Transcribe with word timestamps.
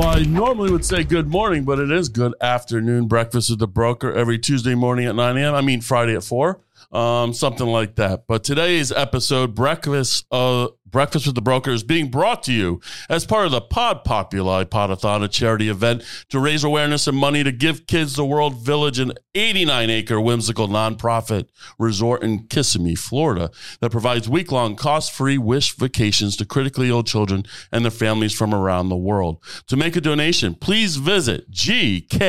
Well, 0.00 0.16
I 0.16 0.22
normally 0.22 0.72
would 0.72 0.86
say 0.86 1.04
good 1.04 1.28
morning, 1.28 1.64
but 1.64 1.78
it 1.78 1.92
is 1.92 2.08
good 2.08 2.32
afternoon. 2.40 3.06
Breakfast 3.06 3.50
with 3.50 3.58
the 3.58 3.66
broker 3.66 4.10
every 4.10 4.38
Tuesday 4.38 4.74
morning 4.74 5.04
at 5.04 5.14
9 5.14 5.36
a.m. 5.36 5.54
I 5.54 5.60
mean, 5.60 5.82
Friday 5.82 6.16
at 6.16 6.24
4, 6.24 6.58
um, 6.92 7.32
something 7.32 7.66
like 7.66 7.96
that. 7.96 8.24
But 8.26 8.44
today's 8.44 8.92
episode, 8.92 9.54
Breakfast, 9.54 10.26
uh, 10.30 10.68
Breakfast 10.86 11.26
with 11.26 11.34
the 11.36 11.42
Broker, 11.42 11.70
is 11.70 11.84
being 11.84 12.10
brought 12.10 12.42
to 12.44 12.52
you 12.52 12.80
as 13.08 13.24
part 13.24 13.46
of 13.46 13.52
the 13.52 13.60
Pod 13.60 14.02
Populi 14.04 14.64
Podathon, 14.64 15.22
a 15.22 15.28
charity 15.28 15.68
event 15.68 16.02
to 16.30 16.40
raise 16.40 16.64
awareness 16.64 17.06
and 17.06 17.16
money 17.16 17.44
to 17.44 17.52
give 17.52 17.86
kids 17.86 18.14
the 18.14 18.24
World 18.24 18.64
Village, 18.64 18.98
an 18.98 19.12
89 19.34 19.88
acre 19.90 20.20
whimsical 20.20 20.66
nonprofit 20.68 21.48
resort 21.78 22.22
in 22.22 22.46
Kissimmee, 22.48 22.96
Florida, 22.96 23.50
that 23.80 23.90
provides 23.90 24.28
week 24.28 24.50
long 24.50 24.74
cost 24.74 25.12
free 25.12 25.38
wish 25.38 25.74
vacations 25.76 26.36
to 26.36 26.44
critically 26.44 26.88
ill 26.88 27.04
children 27.04 27.44
and 27.70 27.84
their 27.84 27.90
families 27.90 28.32
from 28.32 28.52
around 28.52 28.88
the 28.88 28.96
world. 28.96 29.42
To 29.68 29.76
make 29.76 29.94
a 29.96 30.00
donation, 30.00 30.54
please 30.54 30.96
visit 30.96 31.50
gktw.org. 31.50 32.22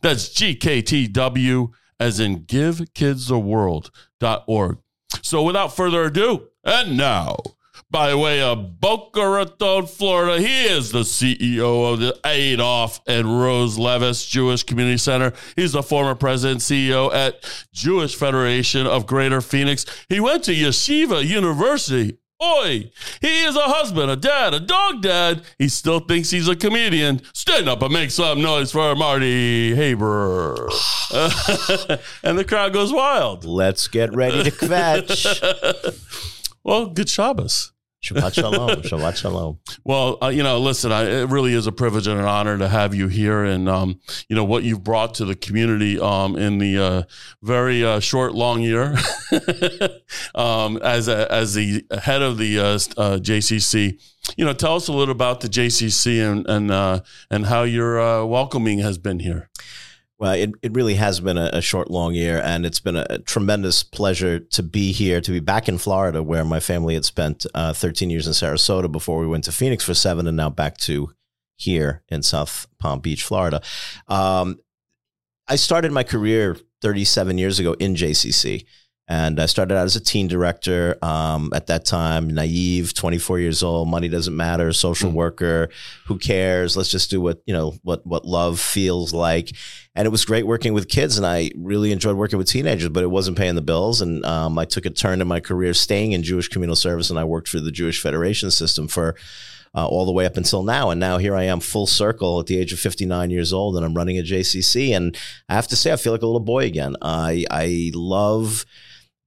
That's 0.00 0.28
GKTW 0.28 1.72
as 1.98 2.20
in 2.20 2.44
givekidstheworld.org. 2.44 4.78
So 5.22 5.42
without 5.42 5.76
further 5.76 6.04
ado, 6.04 6.48
and 6.64 6.96
now, 6.96 7.38
by 7.90 8.14
way 8.14 8.40
of 8.40 8.80
Boca 8.80 9.28
Raton, 9.28 9.86
Florida, 9.86 10.40
he 10.40 10.64
is 10.64 10.92
the 10.92 11.00
CEO 11.00 11.92
of 11.92 11.98
the 12.00 12.18
Adolph 12.24 13.00
and 13.06 13.40
Rose 13.40 13.76
Levis 13.78 14.24
Jewish 14.26 14.62
Community 14.62 14.96
Center. 14.96 15.34
He's 15.56 15.72
the 15.72 15.82
former 15.82 16.14
president 16.14 16.60
CEO 16.60 17.12
at 17.12 17.44
Jewish 17.72 18.16
Federation 18.16 18.86
of 18.86 19.06
Greater 19.06 19.42
Phoenix. 19.42 19.84
He 20.08 20.20
went 20.20 20.44
to 20.44 20.54
Yeshiva 20.54 21.26
University 21.26 22.16
Oi, 22.42 22.90
he 23.20 23.44
is 23.44 23.54
a 23.54 23.62
husband, 23.62 24.10
a 24.10 24.16
dad, 24.16 24.52
a 24.52 24.58
dog 24.58 25.00
dad. 25.02 25.42
He 25.58 25.68
still 25.68 26.00
thinks 26.00 26.30
he's 26.30 26.48
a 26.48 26.56
comedian. 26.56 27.22
Stand 27.32 27.68
up 27.68 27.82
and 27.82 27.92
make 27.92 28.10
some 28.10 28.42
noise 28.42 28.72
for 28.72 28.96
Marty 28.96 29.74
Haber. 29.76 30.54
and 32.24 32.38
the 32.38 32.44
crowd 32.46 32.72
goes 32.72 32.92
wild. 32.92 33.44
Let's 33.44 33.86
get 33.86 34.12
ready 34.12 34.42
to 34.42 34.50
kvetch. 34.50 35.24
well, 36.64 36.86
good 36.86 37.08
Shabbos. 37.08 37.72
Shabbat 38.02 38.34
shalom. 38.34 38.68
Shabbat 38.82 39.16
shalom. 39.16 39.60
Well, 39.84 40.18
uh, 40.20 40.28
you 40.28 40.42
know, 40.42 40.58
listen, 40.58 40.90
I, 40.90 41.04
it 41.04 41.28
really 41.28 41.54
is 41.54 41.68
a 41.68 41.72
privilege 41.72 42.08
and 42.08 42.18
an 42.18 42.26
honor 42.26 42.58
to 42.58 42.68
have 42.68 42.96
you 42.96 43.06
here, 43.06 43.44
and 43.44 43.68
um, 43.68 44.00
you 44.28 44.34
know 44.34 44.42
what 44.42 44.64
you've 44.64 44.82
brought 44.82 45.14
to 45.14 45.24
the 45.24 45.36
community 45.36 46.00
um, 46.00 46.36
in 46.36 46.58
the 46.58 46.78
uh, 46.78 47.02
very 47.42 47.84
uh, 47.84 48.00
short, 48.00 48.34
long 48.34 48.60
year 48.60 48.96
um, 50.34 50.78
as 50.78 51.06
a, 51.06 51.30
as 51.32 51.54
the 51.54 51.84
head 52.02 52.22
of 52.22 52.38
the 52.38 52.58
uh, 52.58 52.64
uh, 52.64 53.18
JCC. 53.18 54.00
You 54.36 54.44
know, 54.46 54.52
tell 54.52 54.74
us 54.74 54.88
a 54.88 54.92
little 54.92 55.12
about 55.12 55.40
the 55.40 55.48
JCC 55.48 56.28
and 56.28 56.44
and 56.48 56.72
uh, 56.72 57.02
and 57.30 57.46
how 57.46 57.62
your 57.62 58.26
welcoming 58.26 58.80
has 58.80 58.98
been 58.98 59.20
here. 59.20 59.48
Well, 60.22 60.34
it, 60.34 60.52
it 60.62 60.72
really 60.72 60.94
has 60.94 61.18
been 61.18 61.36
a, 61.36 61.50
a, 61.52 61.60
short, 61.60 61.90
long 61.90 62.14
year, 62.14 62.40
and 62.44 62.64
it's 62.64 62.78
been 62.78 62.94
a, 62.94 63.04
a, 63.10 63.18
tremendous 63.18 63.82
pleasure 63.82 64.38
to 64.38 64.62
be 64.62 64.92
here, 64.92 65.20
to 65.20 65.32
be 65.32 65.40
back 65.40 65.68
in 65.68 65.78
Florida, 65.78 66.22
where 66.22 66.44
my 66.44 66.60
family 66.60 66.94
had 66.94 67.04
spent 67.04 67.44
uh, 67.54 67.72
13 67.72 68.08
years 68.08 68.28
in 68.28 68.32
Sarasota 68.32 68.90
before 68.90 69.18
we 69.18 69.26
went 69.26 69.42
to 69.42 69.50
Phoenix 69.50 69.82
for 69.82 69.94
seven, 69.94 70.28
and 70.28 70.36
now 70.36 70.48
back 70.48 70.76
to 70.76 71.12
here 71.56 72.04
in 72.08 72.22
South 72.22 72.68
Palm 72.78 73.00
Beach, 73.00 73.24
Florida. 73.24 73.62
Um, 74.06 74.60
I 75.48 75.56
started 75.56 75.90
my 75.90 76.04
career 76.04 76.56
37 76.82 77.36
years 77.36 77.58
ago 77.58 77.72
in 77.80 77.96
JCC. 77.96 78.64
And 79.08 79.40
I 79.40 79.46
started 79.46 79.76
out 79.76 79.84
as 79.84 79.96
a 79.96 80.00
teen 80.00 80.28
director 80.28 80.96
um, 81.02 81.50
at 81.54 81.66
that 81.66 81.84
time, 81.84 82.30
naive, 82.30 82.94
24 82.94 83.40
years 83.40 83.62
old, 83.62 83.88
money 83.88 84.08
doesn't 84.08 84.34
matter, 84.34 84.72
social 84.72 85.10
mm. 85.10 85.14
worker, 85.14 85.70
who 86.06 86.18
cares? 86.18 86.76
Let's 86.76 86.88
just 86.88 87.10
do 87.10 87.20
what, 87.20 87.42
you 87.44 87.52
know, 87.52 87.74
what, 87.82 88.06
what 88.06 88.24
love 88.24 88.60
feels 88.60 89.12
like. 89.12 89.52
And 89.94 90.06
it 90.06 90.10
was 90.10 90.24
great 90.24 90.46
working 90.46 90.72
with 90.72 90.88
kids. 90.88 91.18
And 91.18 91.26
I 91.26 91.50
really 91.56 91.90
enjoyed 91.90 92.16
working 92.16 92.38
with 92.38 92.48
teenagers, 92.48 92.90
but 92.90 93.02
it 93.02 93.10
wasn't 93.10 93.36
paying 93.36 93.56
the 93.56 93.60
bills. 93.60 94.00
And 94.00 94.24
um, 94.24 94.56
I 94.56 94.64
took 94.64 94.86
a 94.86 94.90
turn 94.90 95.20
in 95.20 95.28
my 95.28 95.40
career 95.40 95.74
staying 95.74 96.12
in 96.12 96.22
Jewish 96.22 96.48
communal 96.48 96.76
service. 96.76 97.10
And 97.10 97.18
I 97.18 97.24
worked 97.24 97.48
for 97.48 97.60
the 97.60 97.72
Jewish 97.72 98.00
Federation 98.00 98.50
system 98.52 98.86
for 98.86 99.16
uh, 99.74 99.86
all 99.86 100.06
the 100.06 100.12
way 100.12 100.26
up 100.26 100.36
until 100.36 100.62
now. 100.62 100.90
And 100.90 101.00
now 101.00 101.18
here 101.18 101.34
I 101.34 101.44
am 101.44 101.60
full 101.60 101.86
circle 101.86 102.38
at 102.40 102.46
the 102.46 102.58
age 102.58 102.72
of 102.72 102.78
59 102.78 103.30
years 103.30 103.52
old 103.52 103.76
and 103.76 103.84
I'm 103.84 103.94
running 103.94 104.18
a 104.18 104.22
JCC. 104.22 104.94
And 104.94 105.16
I 105.48 105.54
have 105.54 105.68
to 105.68 105.76
say, 105.76 105.92
I 105.92 105.96
feel 105.96 106.12
like 106.12 106.22
a 106.22 106.26
little 106.26 106.40
boy 106.40 106.64
again. 106.64 106.96
I, 107.02 107.44
I 107.50 107.90
love 107.94 108.64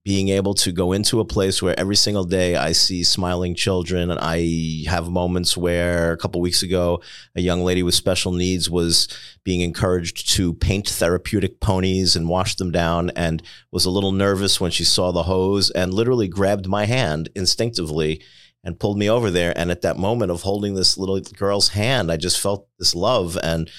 being 0.05 0.29
able 0.29 0.53
to 0.53 0.71
go 0.71 0.91
into 0.91 1.19
a 1.19 1.25
place 1.25 1.63
where 1.63 1.77
every 1.79 1.95
single 1.95 2.23
day 2.23 2.55
I 2.55 2.73
see 2.73 3.03
smiling 3.03 3.55
children. 3.55 4.11
And 4.11 4.19
I 4.21 4.87
have 4.87 5.09
moments 5.09 5.57
where 5.57 6.11
a 6.11 6.17
couple 6.17 6.39
weeks 6.41 6.61
ago, 6.61 7.01
a 7.35 7.41
young 7.41 7.61
lady 7.61 7.81
with 7.81 7.95
special 7.95 8.31
needs 8.31 8.69
was 8.69 9.07
being 9.43 9.61
encouraged 9.61 10.29
to 10.35 10.53
paint 10.53 10.87
therapeutic 10.87 11.59
ponies 11.59 12.15
and 12.15 12.29
wash 12.29 12.53
them 12.55 12.71
down 12.71 13.09
and 13.15 13.41
was 13.71 13.85
a 13.85 13.89
little 13.89 14.11
nervous 14.11 14.61
when 14.61 14.69
she 14.69 14.83
saw 14.83 15.11
the 15.11 15.23
hose 15.23 15.71
and 15.71 15.91
literally 15.91 16.27
grabbed 16.27 16.67
my 16.67 16.85
hand 16.85 17.29
instinctively 17.35 18.21
and 18.63 18.79
pulled 18.79 18.99
me 18.99 19.09
over 19.09 19.31
there. 19.31 19.57
And 19.57 19.71
at 19.71 19.81
that 19.81 19.97
moment 19.97 20.29
of 20.29 20.43
holding 20.43 20.75
this 20.75 20.99
little 20.99 21.19
girl's 21.19 21.69
hand, 21.69 22.11
I 22.11 22.17
just 22.17 22.39
felt 22.39 22.67
this 22.77 22.93
love 22.93 23.39
and 23.41 23.71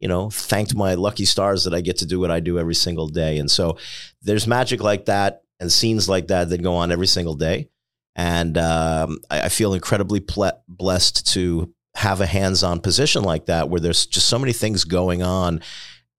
you 0.00 0.08
know, 0.08 0.28
thanked 0.28 0.74
my 0.74 0.94
lucky 0.94 1.24
stars 1.24 1.64
that 1.64 1.72
I 1.72 1.80
get 1.80 1.96
to 1.98 2.06
do 2.06 2.20
what 2.20 2.30
I 2.30 2.40
do 2.40 2.58
every 2.58 2.74
single 2.74 3.08
day. 3.08 3.38
And 3.38 3.50
so 3.50 3.78
there's 4.20 4.46
magic 4.46 4.82
like 4.82 5.06
that 5.06 5.43
and 5.60 5.70
scenes 5.70 6.08
like 6.08 6.28
that 6.28 6.48
that 6.50 6.62
go 6.62 6.74
on 6.76 6.92
every 6.92 7.06
single 7.06 7.34
day. 7.34 7.68
And 8.16 8.56
um, 8.58 9.18
I, 9.30 9.42
I, 9.42 9.48
feel 9.48 9.74
incredibly 9.74 10.20
ple- 10.20 10.62
blessed 10.68 11.32
to 11.32 11.72
have 11.96 12.20
a 12.20 12.26
hands-on 12.26 12.80
position 12.80 13.24
like 13.24 13.46
that, 13.46 13.68
where 13.68 13.80
there's 13.80 14.06
just 14.06 14.28
so 14.28 14.38
many 14.38 14.52
things 14.52 14.84
going 14.84 15.22
on, 15.22 15.60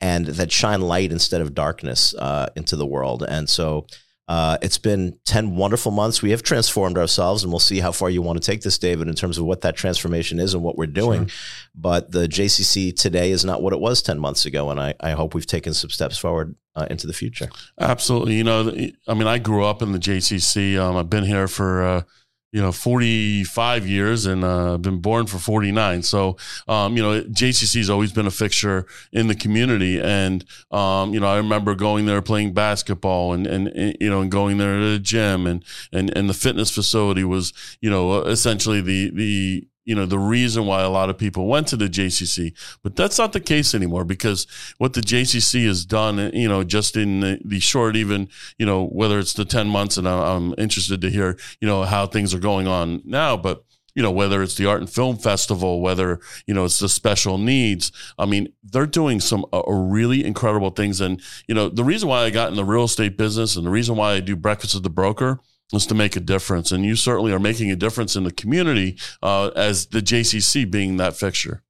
and 0.02 0.26
that 0.26 0.52
shine 0.52 0.82
light 0.82 1.12
instead 1.12 1.42
of 1.42 1.54
darkness 1.54 2.14
uh, 2.16 2.48
into 2.56 2.76
the 2.76 2.86
world. 2.86 3.24
And 3.24 3.50
so 3.50 3.88
uh, 4.28 4.58
it's 4.62 4.80
been 4.80 5.20
10 5.26 5.56
wonderful 5.56 5.92
months. 5.92 6.22
We 6.22 6.32
have 6.32 6.42
transformed 6.42 6.98
ourselves, 6.98 7.44
and 7.44 7.52
we'll 7.52 7.60
see 7.60 7.80
how 7.80 7.92
far 7.92 8.10
you 8.10 8.22
want 8.24 8.42
to 8.42 8.46
take 8.46 8.62
this, 8.62 8.78
David, 8.78 9.08
in 9.08 9.14
terms 9.14 9.38
of 9.38 9.46
what 9.46 9.62
that 9.62 9.76
transformation 9.76 10.40
is 10.40 10.54
and 10.56 10.64
what 10.64 10.78
we're 10.78 10.88
doing. 10.88 11.28
Sure. 11.28 11.70
But 11.76 12.12
the 12.12 12.28
JCC 12.28 12.96
today 12.96 13.32
is 13.32 13.46
not 13.46 13.62
what 13.62 13.74
it 13.74 13.80
was 13.80 14.02
10 14.02 14.18
months 14.20 14.46
ago, 14.46 14.72
and 14.72 14.80
I, 14.80 14.96
I 15.00 15.12
hope 15.12 15.36
we've 15.36 15.46
taken 15.46 15.76
some 15.76 15.92
steps 15.92 16.18
forward 16.18 16.56
uh, 16.76 16.88
into 16.90 17.06
the 17.06 17.14
future. 17.14 17.50
Absolutely. 17.80 18.36
You 18.36 18.44
know, 18.44 18.72
I 19.08 19.14
mean, 19.14 19.28
I 19.28 19.38
grew 19.38 19.64
up 19.64 19.84
in 19.84 19.92
the 19.92 20.00
JCC. 20.00 20.78
Um, 20.80 20.96
I've 20.96 21.10
been 21.10 21.26
here 21.26 21.48
for. 21.48 21.84
Uh, 21.84 22.02
you 22.56 22.62
know 22.62 22.72
45 22.72 23.86
years 23.86 24.26
and 24.26 24.46
uh, 24.46 24.78
been 24.78 25.00
born 25.00 25.28
for 25.28 25.40
49 25.40 26.04
so 26.04 26.38
um, 26.70 26.96
you 26.96 27.04
know 27.04 27.22
jcc 27.24 27.76
has 27.76 27.90
always 27.90 28.14
been 28.14 28.28
a 28.28 28.32
fixture 28.32 28.86
in 29.12 29.28
the 29.28 29.36
community. 29.36 30.00
And 30.02 30.46
um, 30.72 31.14
you 31.14 31.20
know 31.20 31.28
i 31.28 31.36
remember 31.36 31.76
going 31.76 32.06
there 32.06 32.22
playing 32.22 32.54
basketball 32.54 33.34
and, 33.34 33.46
and, 33.46 33.68
and, 33.68 33.98
you 34.00 34.10
know 34.10 34.22
and 34.22 34.32
going 34.32 34.58
there 34.58 34.80
to 34.80 34.92
the 34.94 35.00
gym. 35.00 35.46
And, 35.46 35.66
and 35.92 36.16
and 36.18 36.30
the 36.30 36.34
fitness 36.34 36.72
facility 36.72 37.26
was 37.26 37.52
you 37.82 37.90
know 37.90 38.22
essentially 38.22 38.80
the 38.80 39.10
the 39.10 39.68
you 39.86 39.96
know 39.96 40.06
the 40.06 40.20
reason 40.20 40.66
why 40.66 40.82
a 40.82 40.90
lot 40.90 41.10
of 41.10 41.18
people 41.18 41.48
went 41.48 41.68
to 41.68 41.78
the 41.78 41.88
JCC, 41.88 42.54
but 42.84 42.96
that's 42.96 43.18
not 43.18 43.34
the 43.34 43.40
case 43.40 43.74
anymore 43.74 44.04
because 44.04 44.48
what 44.78 44.94
the 44.94 45.02
JCC 45.02 45.66
has 45.68 45.86
done, 45.86 46.32
you 46.34 46.48
know, 46.48 46.64
just 46.64 46.98
in 46.98 47.22
the, 47.22 47.40
the 47.46 47.60
short, 47.60 47.96
even 47.96 48.28
you 48.58 48.66
know, 48.66 48.86
whether 48.86 49.20
it's 49.20 49.34
the 49.34 49.46
ten 49.46 49.68
months, 49.68 49.98
and 49.98 50.08
I'm 50.08 50.54
interested 50.58 51.02
to 51.02 51.10
hear, 51.10 51.38
you 51.62 51.68
know, 51.68 51.84
how 51.84 52.08
things 52.08 52.34
are 52.34 52.40
going 52.40 52.68
on 52.68 53.02
now, 53.06 53.38
but 53.38 53.64
you 53.96 54.04
know, 54.04 54.12
whether 54.12 54.44
it's 54.44 54.56
the 54.56 54.66
art 54.66 54.82
and 54.82 54.90
film 54.90 55.16
festival, 55.18 55.80
whether, 55.80 56.20
you 56.46 56.54
know, 56.54 56.66
it's 56.66 56.80
the 56.80 56.90
special 56.90 57.38
needs. 57.38 57.94
I 58.20 58.26
mean, 58.26 58.50
they're 58.62 58.86
doing 58.86 59.22
some 59.22 59.46
uh, 59.54 59.64
really 59.68 60.26
incredible 60.26 60.70
things. 60.72 61.00
And, 61.00 61.22
you 61.48 61.56
know, 61.56 61.70
the 61.70 61.86
reason 61.86 62.10
why 62.10 62.24
I 62.24 62.30
got 62.30 62.50
in 62.50 62.58
the 62.58 62.66
real 62.66 62.84
estate 62.84 63.18
business 63.18 63.56
and 63.56 63.66
the 63.66 63.72
reason 63.72 63.96
why 63.96 64.12
I 64.12 64.20
do 64.20 64.36
breakfast 64.36 64.74
with 64.74 64.84
the 64.84 64.90
broker 64.90 65.40
is 65.74 65.86
to 65.88 65.96
make 65.96 66.16
a 66.16 66.20
difference. 66.20 66.72
And 66.72 66.86
you 66.86 66.96
certainly 66.96 67.32
are 67.32 67.40
making 67.40 67.72
a 67.72 67.76
difference 67.76 68.16
in 68.16 68.24
the 68.24 68.32
community 68.32 68.98
uh, 69.22 69.48
as 69.56 69.88
the 69.88 70.02
JCC 70.02 70.70
being 70.70 70.98
that 70.98 71.16
fixture. 71.16 71.64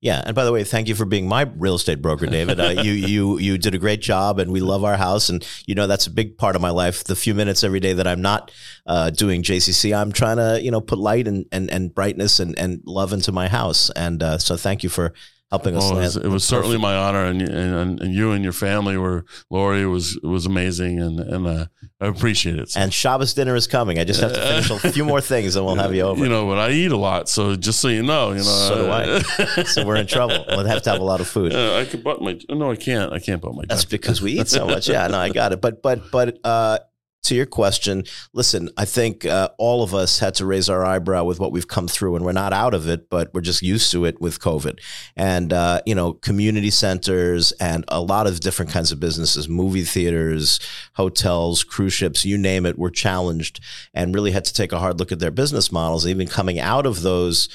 Yeah, 0.00 0.22
and 0.26 0.34
by 0.34 0.44
the 0.44 0.52
way, 0.52 0.64
thank 0.64 0.88
you 0.88 0.94
for 0.94 1.06
being 1.06 1.26
my 1.26 1.50
real 1.56 1.76
estate 1.76 2.02
broker, 2.02 2.26
David. 2.26 2.60
Uh, 2.60 2.82
you 2.82 2.92
you 2.92 3.38
you 3.38 3.56
did 3.56 3.74
a 3.74 3.78
great 3.78 4.02
job, 4.02 4.38
and 4.38 4.52
we 4.52 4.60
love 4.60 4.84
our 4.84 4.98
house, 4.98 5.30
and 5.30 5.46
you 5.66 5.74
know 5.74 5.86
that's 5.86 6.06
a 6.06 6.10
big 6.10 6.36
part 6.36 6.56
of 6.56 6.60
my 6.60 6.68
life. 6.68 7.04
The 7.04 7.16
few 7.16 7.34
minutes 7.34 7.64
every 7.64 7.80
day 7.80 7.94
that 7.94 8.06
I'm 8.06 8.20
not 8.20 8.50
uh, 8.84 9.08
doing 9.08 9.42
JCC, 9.42 9.96
I'm 9.96 10.12
trying 10.12 10.36
to 10.36 10.62
you 10.62 10.70
know 10.70 10.82
put 10.82 10.98
light 10.98 11.26
and 11.26 11.46
and, 11.52 11.70
and 11.70 11.94
brightness 11.94 12.38
and, 12.38 12.58
and 12.58 12.82
love 12.84 13.14
into 13.14 13.32
my 13.32 13.48
house, 13.48 13.88
and 13.96 14.22
uh, 14.22 14.36
so 14.36 14.58
thank 14.58 14.82
you 14.82 14.90
for 14.90 15.14
helping 15.54 15.76
us. 15.76 15.84
Well, 15.84 15.98
it 15.98 16.02
was, 16.02 16.16
it 16.16 16.28
was 16.28 16.44
certainly 16.44 16.78
my 16.78 16.96
honor, 16.96 17.24
and, 17.24 17.40
and, 17.40 18.00
and 18.00 18.12
you 18.12 18.32
and 18.32 18.42
your 18.42 18.52
family 18.52 18.96
were 18.96 19.24
Lori 19.50 19.86
was 19.86 20.18
was 20.22 20.46
amazing, 20.46 21.00
and 21.00 21.20
and 21.20 21.46
uh, 21.46 21.66
I 22.00 22.06
appreciate 22.06 22.58
it. 22.58 22.70
So. 22.70 22.80
And 22.80 22.92
Shabbos 22.92 23.34
dinner 23.34 23.54
is 23.54 23.66
coming. 23.66 23.98
I 23.98 24.04
just 24.04 24.20
have 24.20 24.32
to 24.32 24.40
finish 24.40 24.70
a 24.70 24.92
few 24.92 25.04
more 25.04 25.20
things, 25.20 25.54
and 25.54 25.64
we'll 25.64 25.76
have 25.76 25.94
you 25.94 26.02
over. 26.10 26.22
You 26.22 26.28
know, 26.28 26.46
but 26.46 26.58
I 26.58 26.70
eat 26.70 26.90
a 26.90 26.96
lot, 26.96 27.28
so 27.28 27.54
just 27.54 27.80
so 27.80 27.88
you 27.88 28.02
know, 28.02 28.30
you 28.30 28.38
know. 28.38 28.42
So 28.42 28.86
do 28.86 28.90
I. 28.90 29.62
so 29.64 29.86
we're 29.86 29.96
in 29.96 30.06
trouble. 30.06 30.44
We'll 30.54 30.66
have 30.66 30.82
to 30.82 30.90
have 30.90 31.00
a 31.00 31.04
lot 31.04 31.20
of 31.20 31.28
food. 31.28 31.52
Yeah, 31.52 31.76
I 31.76 31.84
could 31.84 32.02
butt 32.04 32.20
my. 32.20 32.38
No, 32.48 32.70
I 32.70 32.76
can't. 32.76 33.12
I 33.12 33.18
can't 33.18 33.40
butt 33.40 33.54
my. 33.54 33.64
That's 33.68 33.84
because 33.84 34.22
we 34.22 34.32
eat 34.40 34.48
so 34.48 34.66
much. 34.74 34.88
Yeah, 34.88 35.06
no, 35.08 35.18
I 35.18 35.28
got 35.30 35.52
it. 35.52 35.60
But 35.60 35.82
but 35.82 36.10
but 36.10 36.38
uh, 36.44 36.78
to 37.24 37.34
your 37.34 37.46
question, 37.46 38.04
listen, 38.32 38.70
I 38.76 38.84
think 38.84 39.24
uh, 39.24 39.48
all 39.58 39.82
of 39.82 39.94
us 39.94 40.18
had 40.18 40.34
to 40.36 40.46
raise 40.46 40.68
our 40.68 40.84
eyebrow 40.84 41.24
with 41.24 41.40
what 41.40 41.52
we've 41.52 41.68
come 41.68 41.88
through, 41.88 42.16
and 42.16 42.24
we're 42.24 42.32
not 42.32 42.52
out 42.52 42.74
of 42.74 42.88
it, 42.88 43.10
but 43.10 43.32
we're 43.34 43.40
just 43.40 43.62
used 43.62 43.90
to 43.92 44.04
it 44.04 44.20
with 44.20 44.40
COVID. 44.40 44.78
And, 45.16 45.52
uh, 45.52 45.80
you 45.86 45.94
know, 45.94 46.12
community 46.12 46.70
centers 46.70 47.52
and 47.52 47.84
a 47.88 48.00
lot 48.00 48.26
of 48.26 48.40
different 48.40 48.70
kinds 48.70 48.92
of 48.92 49.00
businesses, 49.00 49.48
movie 49.48 49.84
theaters, 49.84 50.60
hotels, 50.94 51.64
cruise 51.64 51.94
ships, 51.94 52.24
you 52.24 52.38
name 52.38 52.66
it, 52.66 52.78
were 52.78 52.90
challenged 52.90 53.60
and 53.92 54.14
really 54.14 54.30
had 54.30 54.44
to 54.44 54.54
take 54.54 54.72
a 54.72 54.78
hard 54.78 54.98
look 54.98 55.12
at 55.12 55.18
their 55.18 55.30
business 55.30 55.72
models. 55.72 56.06
Even 56.06 56.26
coming 56.28 56.58
out 56.58 56.86
of 56.86 57.02
those, 57.02 57.48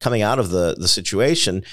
coming 0.00 0.22
out 0.22 0.38
of 0.38 0.50
the, 0.50 0.74
the 0.78 0.88
situation, 0.88 1.64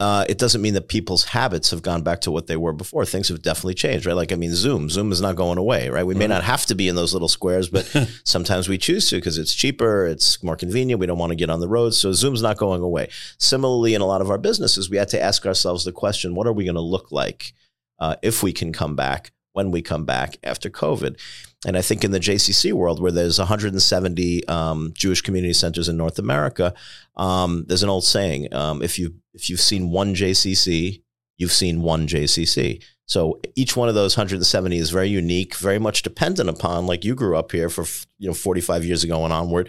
uh, 0.00 0.24
it 0.30 0.38
doesn't 0.38 0.62
mean 0.62 0.72
that 0.72 0.88
people's 0.88 1.24
habits 1.24 1.70
have 1.70 1.82
gone 1.82 2.02
back 2.02 2.22
to 2.22 2.30
what 2.30 2.46
they 2.46 2.56
were 2.56 2.72
before. 2.72 3.04
Things 3.04 3.28
have 3.28 3.42
definitely 3.42 3.74
changed, 3.74 4.06
right? 4.06 4.16
Like, 4.16 4.32
I 4.32 4.34
mean, 4.36 4.54
Zoom, 4.54 4.88
Zoom 4.88 5.12
is 5.12 5.20
not 5.20 5.36
going 5.36 5.58
away, 5.58 5.90
right? 5.90 6.06
We 6.06 6.14
may 6.14 6.26
not 6.26 6.42
have 6.42 6.64
to 6.66 6.74
be 6.74 6.88
in 6.88 6.96
those 6.96 7.12
little 7.12 7.28
squares, 7.28 7.68
but 7.68 7.84
sometimes 8.24 8.66
we 8.66 8.78
choose 8.78 9.10
to 9.10 9.16
because 9.16 9.36
it's 9.36 9.52
cheaper, 9.54 10.06
it's 10.06 10.42
more 10.42 10.56
convenient. 10.56 11.00
We 11.00 11.06
don't 11.06 11.18
want 11.18 11.32
to 11.32 11.36
get 11.36 11.50
on 11.50 11.60
the 11.60 11.68
road. 11.68 11.90
So 11.90 12.14
Zoom's 12.14 12.40
not 12.40 12.56
going 12.56 12.80
away. 12.80 13.10
Similarly, 13.36 13.94
in 13.94 14.00
a 14.00 14.06
lot 14.06 14.22
of 14.22 14.30
our 14.30 14.38
businesses, 14.38 14.88
we 14.88 14.96
had 14.96 15.10
to 15.10 15.20
ask 15.20 15.44
ourselves 15.44 15.84
the 15.84 15.92
question, 15.92 16.34
what 16.34 16.46
are 16.46 16.54
we 16.54 16.64
going 16.64 16.76
to 16.76 16.80
look 16.80 17.12
like 17.12 17.52
uh, 17.98 18.16
if 18.22 18.42
we 18.42 18.54
can 18.54 18.72
come 18.72 18.96
back, 18.96 19.32
when 19.52 19.70
we 19.70 19.82
come 19.82 20.06
back 20.06 20.38
after 20.42 20.70
COVID? 20.70 21.20
And 21.66 21.76
I 21.76 21.82
think 21.82 22.04
in 22.04 22.10
the 22.10 22.20
JCC 22.20 22.72
world, 22.72 23.02
where 23.02 23.12
there's 23.12 23.38
170 23.38 24.48
um, 24.48 24.92
Jewish 24.94 25.20
community 25.20 25.52
centers 25.52 25.90
in 25.90 25.98
North 25.98 26.18
America, 26.18 26.72
um, 27.16 27.66
there's 27.68 27.82
an 27.82 27.90
old 27.90 28.04
saying: 28.04 28.54
um, 28.54 28.80
if 28.80 28.98
you 28.98 29.12
if 29.34 29.48
you've 29.48 29.60
seen 29.60 29.90
one 29.90 30.14
JCC, 30.14 31.02
you've 31.36 31.52
seen 31.52 31.82
one 31.82 32.06
JCC. 32.06 32.82
So 33.06 33.40
each 33.56 33.76
one 33.76 33.88
of 33.88 33.96
those 33.96 34.16
170 34.16 34.78
is 34.78 34.90
very 34.90 35.08
unique, 35.08 35.56
very 35.56 35.80
much 35.80 36.02
dependent 36.02 36.48
upon, 36.48 36.86
like 36.86 37.04
you 37.04 37.14
grew 37.14 37.36
up 37.36 37.50
here 37.50 37.68
for 37.68 37.84
you 38.18 38.28
know 38.28 38.34
45 38.34 38.84
years 38.84 39.02
ago 39.02 39.24
and 39.24 39.32
onward. 39.32 39.68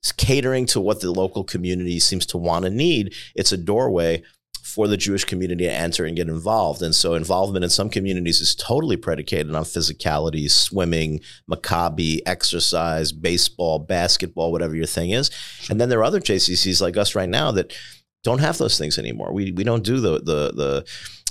It's 0.00 0.12
catering 0.12 0.66
to 0.66 0.80
what 0.80 1.00
the 1.00 1.10
local 1.10 1.44
community 1.44 1.98
seems 1.98 2.26
to 2.26 2.38
want 2.38 2.64
and 2.64 2.76
need. 2.76 3.14
It's 3.34 3.52
a 3.52 3.56
doorway 3.56 4.22
for 4.62 4.88
the 4.88 4.96
Jewish 4.96 5.24
community 5.24 5.64
to 5.64 5.70
enter 5.70 6.06
and 6.06 6.16
get 6.16 6.28
involved. 6.28 6.80
And 6.80 6.94
so 6.94 7.12
involvement 7.14 7.64
in 7.64 7.70
some 7.70 7.90
communities 7.90 8.40
is 8.40 8.54
totally 8.54 8.96
predicated 8.96 9.54
on 9.54 9.62
physicality, 9.64 10.50
swimming, 10.50 11.20
Maccabi, 11.50 12.20
exercise, 12.24 13.12
baseball, 13.12 13.78
basketball, 13.78 14.52
whatever 14.52 14.74
your 14.74 14.86
thing 14.86 15.10
is. 15.10 15.30
And 15.68 15.78
then 15.78 15.90
there 15.90 15.98
are 15.98 16.04
other 16.04 16.20
JCCs 16.20 16.80
like 16.80 16.96
us 16.96 17.14
right 17.14 17.28
now 17.28 17.50
that 17.52 17.74
don't 18.24 18.40
have 18.40 18.58
those 18.58 18.76
things 18.76 18.98
anymore. 18.98 19.32
We 19.32 19.52
we 19.52 19.62
don't 19.62 19.84
do 19.84 20.00
the 20.00 20.18
the 20.18 20.52
the 20.52 20.84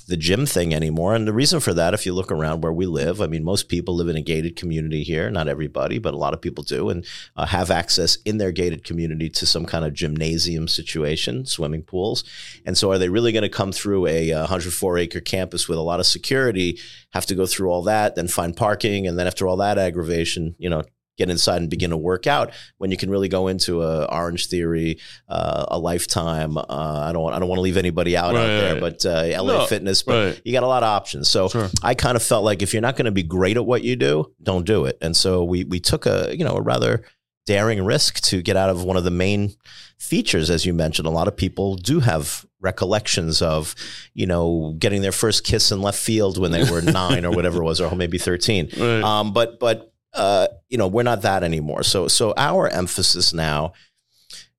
the 0.08 0.18
gym 0.18 0.46
thing 0.46 0.74
anymore. 0.74 1.16
And 1.16 1.28
the 1.28 1.34
reason 1.34 1.60
for 1.60 1.74
that, 1.74 1.94
if 1.94 2.06
you 2.06 2.14
look 2.14 2.32
around 2.32 2.62
where 2.62 2.74
we 2.74 2.86
live, 2.86 3.22
I 3.22 3.28
mean, 3.28 3.44
most 3.44 3.70
people 3.70 3.96
live 3.96 4.10
in 4.10 4.18
a 4.18 4.22
gated 4.22 4.56
community 4.56 5.04
here. 5.04 5.30
Not 5.30 5.48
everybody, 5.48 5.98
but 5.98 6.14
a 6.14 6.18
lot 6.18 6.34
of 6.34 6.42
people 6.42 6.64
do, 6.64 6.90
and 6.90 7.06
uh, 7.36 7.46
have 7.46 7.72
access 7.72 8.18
in 8.26 8.38
their 8.38 8.52
gated 8.52 8.84
community 8.84 9.30
to 9.30 9.46
some 9.46 9.66
kind 9.66 9.86
of 9.86 9.94
gymnasium 9.94 10.68
situation, 10.68 11.46
swimming 11.46 11.84
pools. 11.84 12.24
And 12.66 12.78
so, 12.78 12.92
are 12.92 12.98
they 12.98 13.10
really 13.10 13.32
going 13.32 13.44
to 13.44 13.50
come 13.50 13.72
through 13.72 14.08
a 14.08 14.34
104 14.34 14.98
acre 14.98 15.22
campus 15.22 15.68
with 15.68 15.78
a 15.78 15.82
lot 15.82 16.00
of 16.00 16.06
security, 16.06 16.80
have 17.14 17.26
to 17.28 17.36
go 17.36 17.46
through 17.46 17.70
all 17.70 17.84
that, 17.84 18.16
then 18.16 18.28
find 18.28 18.56
parking, 18.56 19.08
and 19.08 19.18
then 19.18 19.28
after 19.28 19.48
all 19.48 19.58
that 19.58 19.78
aggravation, 19.78 20.56
you 20.58 20.70
know, 20.70 20.84
get 21.18 21.30
inside 21.30 21.62
and 21.62 21.70
begin 21.70 21.92
to 21.92 21.98
work 21.98 22.28
out 22.28 22.52
when 22.78 22.92
you 22.92 22.98
can 22.98 23.10
really 23.10 23.28
go 23.28 23.48
into 23.48 23.84
a 23.84 24.06
Orange 24.06 24.48
Theory, 24.48 25.00
uh, 25.30 25.66
a 25.70 25.78
Lifetime. 25.78 26.58
Uh, 26.58 26.64
I 26.70 27.12
don't 27.12 27.22
want, 27.22 27.36
I 27.36 27.40
don't 27.40 27.48
want 27.48 27.58
to 27.58 27.64
leave 27.64 27.78
anybody 27.78 28.18
out 28.18 28.34
right, 28.34 28.42
out 28.42 28.48
there, 28.48 28.80
but 28.80 29.06
uh, 29.06 29.42
LA 29.42 29.60
no, 29.60 29.66
Fitness. 29.66 30.04
But 30.04 30.26
right. 30.26 30.42
you 30.44 30.54
got 30.54 30.64
a 30.64 30.68
lot 30.68 30.84
of 30.84 30.90
options. 30.90 31.30
So 31.30 31.50
sure. 31.50 31.70
I 31.82 31.94
kind 31.94 32.16
of 32.16 32.24
felt 32.24 32.44
like 32.44 32.62
if 32.62 32.74
you're 32.74 32.82
not 32.82 32.96
going 32.96 33.06
to 33.06 33.12
be 33.12 33.24
great 33.24 33.58
at 33.58 33.66
what 33.66 33.84
you 33.84 33.96
do, 33.96 34.32
don't 34.42 34.66
do 34.66 34.86
it. 34.86 34.98
And 35.02 35.16
so 35.16 35.44
we 35.44 35.64
we 35.64 35.80
took 35.80 36.06
a 36.06 36.36
you 36.36 36.44
know 36.44 36.56
a 36.56 36.62
rather 36.62 37.04
daring 37.46 37.84
risk 37.84 38.22
to 38.22 38.42
get 38.42 38.56
out 38.56 38.70
of 38.70 38.84
one 38.84 38.98
of 38.98 39.04
the 39.04 39.12
main 39.12 39.54
features, 40.00 40.50
as 40.50 40.66
you 40.66 40.74
mentioned. 40.74 41.08
A 41.08 41.12
lot 41.12 41.28
of 41.28 41.36
people 41.36 41.76
do 41.76 42.00
have 42.00 42.46
recollections 42.62 43.42
of, 43.42 43.76
you 44.14 44.26
know, 44.26 44.76
getting 44.80 45.02
their 45.02 45.12
first 45.12 45.44
kiss 45.44 45.72
in 45.72 45.82
left 45.82 46.00
field 46.00 46.38
when 46.38 46.52
they 46.52 46.70
were 46.70 46.82
nine 46.82 47.26
or 47.26 47.32
whatever 47.32 47.62
it 47.62 47.66
was, 47.66 47.82
or 47.82 47.96
maybe 47.96 48.18
thirteen. 48.18 48.70
Right. 48.78 49.02
Um, 49.02 49.34
but 49.34 49.60
but 49.60 49.93
uh, 50.14 50.48
you 50.70 50.78
know, 50.78 50.88
we're 50.88 51.04
not 51.04 51.22
that 51.24 51.44
anymore. 51.44 51.84
So, 51.84 52.08
so 52.08 52.34
our 52.38 52.68
emphasis 52.68 53.34
now 53.34 53.74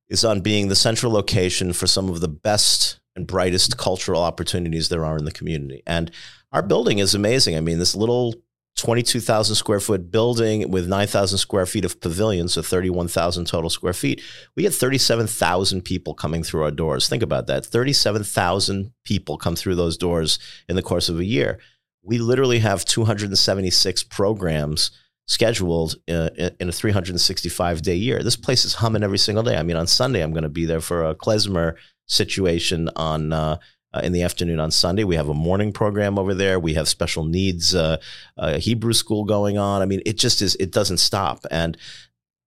is 0.08 0.24
on 0.24 0.40
being 0.40 0.68
the 0.68 0.76
central 0.76 1.12
location 1.12 1.72
for 1.72 1.86
some 1.86 2.08
of 2.08 2.20
the 2.20 2.28
best 2.28 3.00
and 3.16 3.26
brightest 3.26 3.78
cultural 3.78 4.22
opportunities 4.22 4.88
there 4.88 5.04
are 5.04 5.16
in 5.16 5.24
the 5.24 5.32
community. 5.32 5.82
And 5.86 6.10
our 6.52 6.62
building 6.62 6.98
is 6.98 7.14
amazing. 7.14 7.56
I 7.56 7.60
mean, 7.60 7.78
this 7.78 7.94
little 7.94 8.34
22,000 8.76 9.54
square 9.54 9.78
foot 9.78 10.10
building 10.10 10.68
with 10.70 10.88
9,000 10.88 11.38
square 11.38 11.66
feet 11.66 11.84
of 11.84 12.00
pavilion, 12.00 12.48
so 12.48 12.60
31,000 12.60 13.46
total 13.46 13.70
square 13.70 13.92
feet. 13.92 14.20
We 14.56 14.64
get 14.64 14.74
37,000 14.74 15.82
people 15.82 16.14
coming 16.14 16.42
through 16.42 16.64
our 16.64 16.72
doors. 16.72 17.08
Think 17.08 17.22
about 17.22 17.46
that 17.46 17.64
37,000 17.64 18.92
people 19.04 19.38
come 19.38 19.54
through 19.54 19.76
those 19.76 19.96
doors 19.96 20.38
in 20.68 20.74
the 20.74 20.82
course 20.82 21.08
of 21.08 21.20
a 21.20 21.24
year. 21.24 21.60
We 22.02 22.18
literally 22.18 22.58
have 22.58 22.84
276 22.84 24.02
programs 24.04 24.90
scheduled 25.26 25.96
uh, 26.08 26.30
in 26.60 26.68
a 26.68 26.72
365 26.72 27.82
day 27.82 27.94
year. 27.94 28.22
This 28.22 28.36
place 28.36 28.64
is 28.64 28.74
humming 28.74 29.02
every 29.02 29.18
single 29.18 29.42
day. 29.42 29.56
I 29.56 29.62
mean, 29.62 29.76
on 29.76 29.86
Sunday, 29.86 30.22
I'm 30.22 30.32
going 30.32 30.42
to 30.42 30.48
be 30.48 30.66
there 30.66 30.80
for 30.80 31.04
a 31.04 31.14
klezmer 31.14 31.76
situation 32.06 32.90
on 32.96 33.32
uh, 33.32 33.58
uh, 33.94 34.00
in 34.02 34.12
the 34.12 34.22
afternoon 34.22 34.60
on 34.60 34.70
Sunday. 34.70 35.04
We 35.04 35.16
have 35.16 35.28
a 35.28 35.34
morning 35.34 35.72
program 35.72 36.18
over 36.18 36.34
there. 36.34 36.58
We 36.58 36.74
have 36.74 36.88
special 36.88 37.24
needs 37.24 37.74
uh, 37.74 37.98
uh, 38.36 38.58
Hebrew 38.58 38.92
school 38.92 39.24
going 39.24 39.56
on. 39.56 39.82
I 39.82 39.86
mean, 39.86 40.02
it 40.04 40.18
just 40.18 40.42
is. 40.42 40.56
It 40.56 40.72
doesn't 40.72 40.98
stop, 40.98 41.46
and 41.50 41.76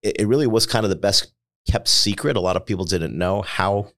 it, 0.04 0.22
it 0.22 0.28
really 0.28 0.48
was 0.48 0.66
kind 0.66 0.86
of 0.86 0.90
the 0.90 0.96
best 0.96 1.34
kept 1.70 1.88
secret. 1.88 2.38
A 2.38 2.42
lot 2.42 2.58
of 2.58 2.66
people 2.66 2.86
didn't 2.86 3.18
know 3.18 3.42
how 3.42 3.92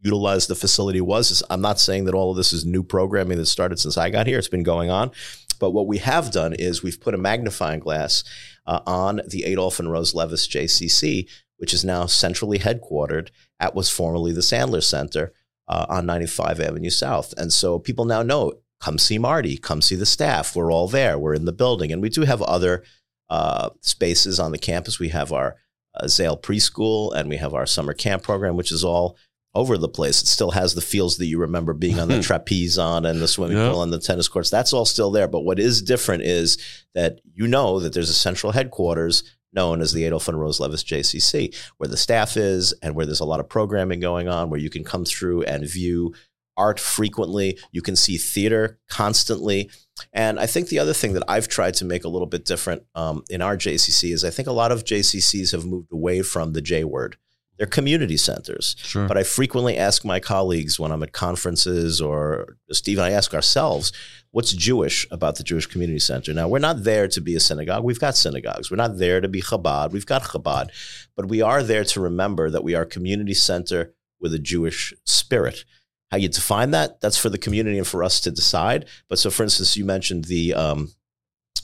utilized 0.00 0.48
the 0.48 0.54
facility 0.54 1.00
was. 1.00 1.42
I'm 1.48 1.60
not 1.60 1.80
saying 1.80 2.04
that 2.04 2.14
all 2.14 2.30
of 2.30 2.36
this 2.36 2.52
is 2.52 2.64
new 2.64 2.82
programming 2.82 3.38
that 3.38 3.46
started 3.46 3.78
since 3.78 3.96
I 3.96 4.10
got 4.10 4.26
here. 4.26 4.38
It's 4.38 4.48
been 4.48 4.62
going 4.62 4.90
on. 4.90 5.10
But 5.56 5.70
what 5.70 5.86
we 5.86 5.98
have 5.98 6.30
done 6.30 6.54
is 6.54 6.82
we've 6.82 7.00
put 7.00 7.14
a 7.14 7.18
magnifying 7.18 7.80
glass 7.80 8.22
uh, 8.66 8.80
on 8.86 9.20
the 9.28 9.44
Adolph 9.44 9.78
and 9.78 9.90
Rose 9.90 10.14
Levis 10.14 10.46
JCC, 10.46 11.28
which 11.56 11.74
is 11.74 11.84
now 11.84 12.06
centrally 12.06 12.58
headquartered 12.58 13.30
at 13.58 13.74
was 13.74 13.90
formerly 13.90 14.32
the 14.32 14.40
Sandler 14.40 14.82
Center 14.82 15.32
uh, 15.68 15.86
on 15.88 16.06
95 16.06 16.60
Avenue 16.60 16.90
South. 16.90 17.34
And 17.36 17.52
so 17.52 17.78
people 17.78 18.04
now 18.04 18.22
know 18.22 18.54
come 18.80 18.98
see 18.98 19.18
Marty, 19.18 19.56
come 19.56 19.80
see 19.80 19.96
the 19.96 20.06
staff. 20.06 20.54
We're 20.54 20.72
all 20.72 20.88
there. 20.88 21.18
We're 21.18 21.34
in 21.34 21.46
the 21.46 21.52
building. 21.52 21.92
And 21.92 22.02
we 22.02 22.08
do 22.08 22.22
have 22.22 22.42
other 22.42 22.84
uh, 23.30 23.70
spaces 23.80 24.38
on 24.38 24.52
the 24.52 24.58
campus. 24.58 24.98
We 24.98 25.08
have 25.10 25.32
our 25.32 25.56
uh, 25.94 26.08
Zale 26.08 26.36
preschool 26.36 27.14
and 27.14 27.28
we 27.28 27.38
have 27.38 27.54
our 27.54 27.66
summer 27.66 27.94
camp 27.94 28.22
program, 28.22 28.56
which 28.56 28.70
is 28.70 28.84
all 28.84 29.16
over 29.56 29.78
the 29.78 29.88
place. 29.88 30.22
It 30.22 30.26
still 30.26 30.50
has 30.52 30.74
the 30.74 30.80
feels 30.80 31.16
that 31.16 31.26
you 31.26 31.38
remember 31.38 31.72
being 31.72 31.98
on 31.98 32.08
the 32.08 32.22
trapeze 32.22 32.78
on 32.78 33.06
and 33.06 33.20
the 33.20 33.26
swimming 33.26 33.56
pool 33.56 33.82
and 33.82 33.92
the 33.92 33.98
tennis 33.98 34.28
courts. 34.28 34.50
That's 34.50 34.72
all 34.72 34.84
still 34.84 35.10
there. 35.10 35.26
But 35.26 35.40
what 35.40 35.58
is 35.58 35.82
different 35.82 36.22
is 36.22 36.58
that 36.94 37.20
you 37.34 37.48
know 37.48 37.80
that 37.80 37.94
there's 37.94 38.10
a 38.10 38.14
central 38.14 38.52
headquarters 38.52 39.24
known 39.52 39.80
as 39.80 39.92
the 39.92 40.04
Adolph 40.04 40.28
and 40.28 40.38
Rose 40.38 40.60
Levis 40.60 40.84
JCC, 40.84 41.56
where 41.78 41.88
the 41.88 41.96
staff 41.96 42.36
is 42.36 42.74
and 42.82 42.94
where 42.94 43.06
there's 43.06 43.20
a 43.20 43.24
lot 43.24 43.40
of 43.40 43.48
programming 43.48 44.00
going 44.00 44.28
on, 44.28 44.50
where 44.50 44.60
you 44.60 44.70
can 44.70 44.84
come 44.84 45.04
through 45.04 45.42
and 45.44 45.66
view 45.66 46.14
art 46.58 46.78
frequently. 46.78 47.58
You 47.72 47.82
can 47.82 47.96
see 47.96 48.18
theater 48.18 48.78
constantly. 48.88 49.70
And 50.12 50.38
I 50.38 50.46
think 50.46 50.68
the 50.68 50.78
other 50.78 50.92
thing 50.92 51.14
that 51.14 51.24
I've 51.28 51.48
tried 51.48 51.74
to 51.74 51.84
make 51.84 52.04
a 52.04 52.08
little 52.08 52.26
bit 52.26 52.44
different 52.44 52.82
um, 52.94 53.24
in 53.30 53.40
our 53.40 53.56
JCC 53.56 54.12
is 54.12 54.24
I 54.24 54.30
think 54.30 54.48
a 54.48 54.52
lot 54.52 54.72
of 54.72 54.84
JCCs 54.84 55.52
have 55.52 55.64
moved 55.64 55.92
away 55.92 56.22
from 56.22 56.52
the 56.52 56.60
J 56.60 56.84
word. 56.84 57.16
They're 57.58 57.66
community 57.66 58.16
centers. 58.16 58.76
Sure. 58.78 59.08
But 59.08 59.16
I 59.16 59.22
frequently 59.22 59.76
ask 59.78 60.04
my 60.04 60.20
colleagues 60.20 60.78
when 60.78 60.92
I'm 60.92 61.02
at 61.02 61.12
conferences 61.12 62.00
or 62.00 62.56
Steve 62.70 62.98
and 62.98 63.06
I 63.06 63.12
ask 63.12 63.32
ourselves, 63.34 63.92
what's 64.30 64.52
Jewish 64.52 65.06
about 65.10 65.36
the 65.36 65.42
Jewish 65.42 65.66
Community 65.66 65.98
Center? 65.98 66.34
Now, 66.34 66.48
we're 66.48 66.58
not 66.58 66.84
there 66.84 67.08
to 67.08 67.20
be 67.20 67.34
a 67.34 67.40
synagogue. 67.40 67.82
We've 67.82 67.98
got 67.98 68.16
synagogues. 68.16 68.70
We're 68.70 68.76
not 68.76 68.98
there 68.98 69.20
to 69.20 69.28
be 69.28 69.40
Chabad. 69.40 69.92
We've 69.92 70.04
got 70.04 70.22
Chabad. 70.22 70.68
But 71.16 71.28
we 71.28 71.40
are 71.40 71.62
there 71.62 71.84
to 71.84 72.00
remember 72.00 72.50
that 72.50 72.64
we 72.64 72.74
are 72.74 72.82
a 72.82 72.86
community 72.86 73.34
center 73.34 73.94
with 74.20 74.34
a 74.34 74.38
Jewish 74.38 74.92
spirit. 75.04 75.64
How 76.10 76.18
you 76.18 76.28
define 76.28 76.70
that, 76.72 77.00
that's 77.00 77.16
for 77.16 77.30
the 77.30 77.38
community 77.38 77.78
and 77.78 77.86
for 77.86 78.04
us 78.04 78.20
to 78.20 78.30
decide. 78.30 78.86
But 79.08 79.18
so, 79.18 79.30
for 79.30 79.42
instance, 79.42 79.76
you 79.76 79.84
mentioned 79.84 80.26
the 80.26 80.54
um, 80.54 80.92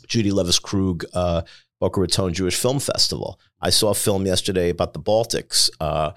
Judy 0.09 0.31
Levis 0.31 0.59
Krug 0.59 1.05
uh, 1.15 1.43
Boca 1.81 2.01
Raton 2.01 2.33
Jewish 2.33 2.57
Film 2.57 2.79
Festival. 2.79 3.39
I 3.63 3.71
saw 3.71 3.91
a 3.91 3.95
film 3.95 4.27
yesterday 4.27 4.71
about 4.71 4.93
the 4.93 5.01
Baltics, 5.01 5.71
uh, 5.81 6.13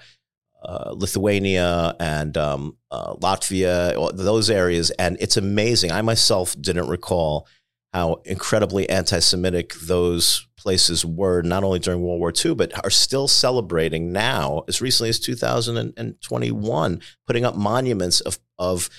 uh, 0.62 0.92
Lithuania 0.96 1.94
and 2.00 2.36
um, 2.36 2.76
uh, 2.90 3.14
Latvia, 3.14 4.16
those 4.16 4.50
areas, 4.50 4.90
and 4.92 5.16
it's 5.20 5.36
amazing. 5.36 5.92
I 5.92 6.02
myself 6.02 6.56
didn't 6.60 6.88
recall 6.88 7.46
how 7.92 8.20
incredibly 8.24 8.88
anti-Semitic 8.90 9.74
those 9.74 10.46
places 10.58 11.04
were, 11.04 11.42
not 11.42 11.62
only 11.62 11.78
during 11.78 12.02
World 12.02 12.18
War 12.18 12.32
II, 12.44 12.56
but 12.56 12.84
are 12.84 12.90
still 12.90 13.28
celebrating 13.28 14.12
now, 14.12 14.64
as 14.66 14.82
recently 14.82 15.10
as 15.10 15.20
2021, 15.20 17.00
putting 17.26 17.44
up 17.44 17.54
monuments 17.56 18.20
of 18.20 18.38
of 18.58 18.90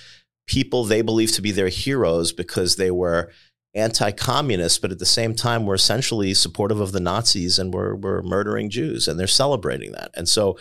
people 0.47 0.85
they 0.85 1.01
believe 1.01 1.31
to 1.33 1.41
be 1.41 1.51
their 1.51 1.67
heroes 1.67 2.31
because 2.31 2.77
they 2.77 2.89
were 2.89 3.29
anti-communist, 3.77 4.81
but 4.81 4.91
at 4.91 4.99
the 4.99 5.05
same 5.05 5.35
time, 5.35 5.65
we're 5.65 5.75
essentially 5.75 6.33
supportive 6.33 6.79
of 6.79 6.91
the 6.91 6.99
Nazis 6.99 7.59
and 7.59 7.73
we're 7.73 7.95
we're 7.95 8.21
murdering 8.21 8.69
Jews, 8.69 9.07
and 9.07 9.19
they're 9.19 9.27
celebrating 9.27 9.91
that. 9.93 10.11
And 10.15 10.27
so, 10.27 10.57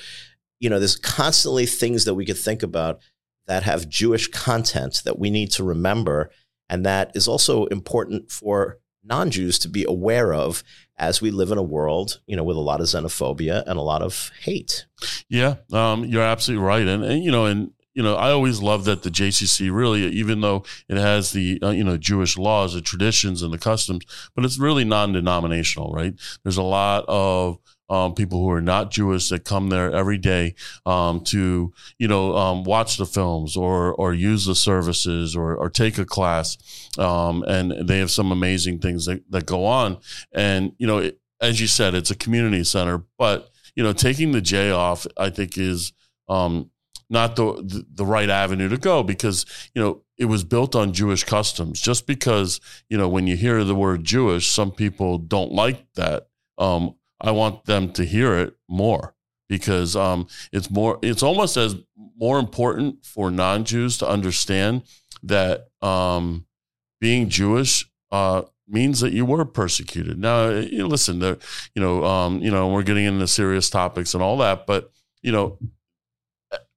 you 0.60 0.70
know, 0.70 0.78
there's 0.78 0.96
constantly 0.96 1.66
things 1.66 2.04
that 2.04 2.14
we 2.14 2.26
could 2.26 2.38
think 2.38 2.62
about 2.62 3.00
that 3.46 3.62
have 3.62 3.88
Jewish 3.88 4.28
content 4.28 5.02
that 5.04 5.18
we 5.18 5.30
need 5.30 5.50
to 5.52 5.64
remember, 5.64 6.30
and 6.68 6.84
that 6.84 7.12
is 7.14 7.28
also 7.28 7.66
important 7.66 8.30
for 8.30 8.78
non-Jews 9.04 9.58
to 9.60 9.68
be 9.68 9.84
aware 9.88 10.34
of 10.34 10.64
as 10.98 11.20
we 11.20 11.30
live 11.30 11.52
in 11.52 11.58
a 11.58 11.62
world, 11.62 12.20
you 12.26 12.34
know, 12.36 12.42
with 12.42 12.56
a 12.56 12.60
lot 12.60 12.80
of 12.80 12.86
xenophobia 12.86 13.62
and 13.66 13.78
a 13.78 13.82
lot 13.82 14.02
of 14.02 14.32
hate. 14.42 14.86
Yeah, 15.28 15.56
um, 15.72 16.04
you're 16.04 16.22
absolutely 16.22 16.66
right, 16.66 16.86
and, 16.86 17.04
and 17.04 17.22
you 17.22 17.30
know, 17.30 17.46
and 17.46 17.70
you 17.96 18.02
know, 18.02 18.14
I 18.14 18.30
always 18.30 18.60
love 18.60 18.84
that 18.84 19.02
the 19.02 19.08
JCC 19.08 19.74
really, 19.74 20.02
even 20.08 20.42
though 20.42 20.64
it 20.86 20.98
has 20.98 21.32
the 21.32 21.58
uh, 21.62 21.70
you 21.70 21.82
know 21.82 21.96
Jewish 21.96 22.36
laws, 22.36 22.74
the 22.74 22.82
traditions, 22.82 23.40
and 23.40 23.52
the 23.52 23.58
customs, 23.58 24.04
but 24.36 24.44
it's 24.44 24.58
really 24.58 24.84
non-denominational, 24.84 25.92
right? 25.92 26.14
There's 26.44 26.58
a 26.58 26.62
lot 26.62 27.06
of 27.08 27.58
um, 27.88 28.14
people 28.14 28.40
who 28.40 28.50
are 28.50 28.60
not 28.60 28.90
Jewish 28.90 29.30
that 29.30 29.44
come 29.44 29.70
there 29.70 29.90
every 29.90 30.18
day 30.18 30.56
um, 30.84 31.20
to 31.24 31.72
you 31.98 32.06
know 32.06 32.36
um, 32.36 32.64
watch 32.64 32.98
the 32.98 33.06
films 33.06 33.56
or 33.56 33.94
or 33.94 34.12
use 34.12 34.44
the 34.44 34.54
services 34.54 35.34
or 35.34 35.56
or 35.56 35.70
take 35.70 35.96
a 35.96 36.04
class, 36.04 36.58
um, 36.98 37.44
and 37.44 37.88
they 37.88 37.98
have 37.98 38.10
some 38.10 38.30
amazing 38.30 38.78
things 38.78 39.06
that, 39.06 39.22
that 39.30 39.46
go 39.46 39.64
on. 39.64 39.96
And 40.32 40.72
you 40.76 40.86
know, 40.86 40.98
it, 40.98 41.18
as 41.40 41.62
you 41.62 41.66
said, 41.66 41.94
it's 41.94 42.10
a 42.10 42.16
community 42.16 42.62
center, 42.62 43.04
but 43.16 43.48
you 43.74 43.82
know, 43.82 43.94
taking 43.94 44.32
the 44.32 44.42
J 44.42 44.70
off, 44.70 45.06
I 45.16 45.30
think 45.30 45.56
is 45.56 45.94
um, 46.28 46.70
not 47.08 47.36
the 47.36 47.84
the 47.92 48.06
right 48.06 48.28
avenue 48.28 48.68
to 48.68 48.76
go 48.76 49.02
because 49.02 49.46
you 49.74 49.82
know 49.82 50.02
it 50.18 50.26
was 50.26 50.44
built 50.44 50.74
on 50.74 50.92
Jewish 50.92 51.24
customs. 51.24 51.80
Just 51.80 52.06
because 52.06 52.60
you 52.88 52.98
know 52.98 53.08
when 53.08 53.26
you 53.26 53.36
hear 53.36 53.62
the 53.64 53.74
word 53.74 54.04
Jewish, 54.04 54.48
some 54.48 54.70
people 54.70 55.18
don't 55.18 55.52
like 55.52 55.86
that. 55.94 56.28
Um, 56.58 56.96
I 57.20 57.30
want 57.30 57.64
them 57.64 57.92
to 57.92 58.04
hear 58.04 58.36
it 58.38 58.54
more 58.68 59.14
because 59.48 59.96
um, 59.96 60.26
it's 60.52 60.70
more. 60.70 60.98
It's 61.02 61.22
almost 61.22 61.56
as 61.56 61.76
more 62.18 62.38
important 62.38 63.04
for 63.04 63.30
non-Jews 63.30 63.98
to 63.98 64.08
understand 64.08 64.82
that 65.22 65.68
um, 65.82 66.46
being 67.00 67.28
Jewish 67.28 67.88
uh, 68.10 68.42
means 68.68 69.00
that 69.00 69.12
you 69.12 69.24
were 69.24 69.44
persecuted. 69.44 70.18
Now, 70.18 70.48
you 70.48 70.86
listen, 70.86 71.20
you 71.20 71.36
know, 71.76 72.04
um, 72.04 72.40
you 72.40 72.50
know, 72.50 72.68
we're 72.68 72.82
getting 72.82 73.04
into 73.04 73.28
serious 73.28 73.70
topics 73.70 74.14
and 74.14 74.22
all 74.22 74.38
that, 74.38 74.66
but 74.66 74.90
you 75.22 75.32
know, 75.32 75.58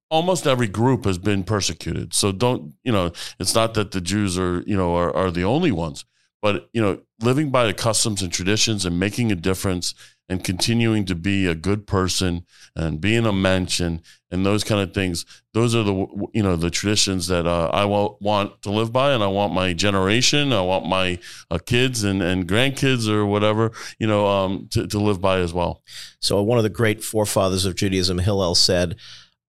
almost 0.10 0.48
every 0.48 0.68
group 0.68 1.06
has 1.06 1.18
been 1.18 1.44
persecuted. 1.44 2.14
So 2.14 2.32
don't, 2.32 2.74
you 2.84 2.92
know, 2.92 3.12
it's 3.40 3.56
not 3.56 3.74
that 3.76 3.92
the 3.92 4.02
Jews 4.02 4.38
are, 4.38 4.64
you 4.66 4.76
know, 4.76 4.96
are, 4.96 5.16
are 5.16 5.32
the 5.32 5.44
only 5.44 5.72
ones, 5.72 6.06
but, 6.42 6.70
you 6.74 6.82
know, 6.82 7.02
living 7.22 7.52
by 7.52 7.66
the 7.66 7.74
customs 7.74 8.22
and 8.22 8.32
traditions 8.32 8.86
and 8.86 9.00
making 9.00 9.32
a 9.32 9.36
difference 9.36 9.94
and 10.30 10.44
continuing 10.44 11.06
to 11.06 11.16
be 11.16 11.48
a 11.48 11.56
good 11.56 11.88
person 11.88 12.46
and 12.76 13.02
being 13.02 13.26
a 13.26 13.34
mensch 13.34 13.80
and 13.80 14.02
those 14.30 14.64
kind 14.64 14.80
of 14.80 14.94
things. 14.94 15.26
Those 15.54 15.74
are 15.74 15.82
the, 15.82 16.30
you 16.34 16.44
know, 16.44 16.56
the 16.56 16.70
traditions 16.70 17.28
that 17.28 17.48
uh, 17.48 17.70
I 17.74 17.86
want 17.86 18.62
to 18.62 18.70
live 18.70 18.94
by. 18.94 19.14
And 19.14 19.24
I 19.24 19.28
want 19.28 19.54
my 19.54 19.74
generation, 19.74 20.54
I 20.54 20.62
want 20.62 20.86
my 20.86 21.18
uh, 21.50 21.58
kids 21.58 22.04
and, 22.04 22.22
and 22.22 22.48
grandkids 22.48 23.10
or 23.10 23.26
whatever, 23.26 23.72
you 23.98 24.06
know, 24.06 24.28
um, 24.28 24.68
to, 24.70 24.86
to 24.86 25.00
live 25.00 25.20
by 25.20 25.40
as 25.40 25.52
well. 25.52 25.82
So 26.20 26.44
one 26.44 26.60
of 26.60 26.64
the 26.64 26.70
great 26.70 27.04
forefathers 27.04 27.66
of 27.66 27.76
Judaism, 27.76 28.20
Hillel 28.20 28.54
said, 28.54 28.98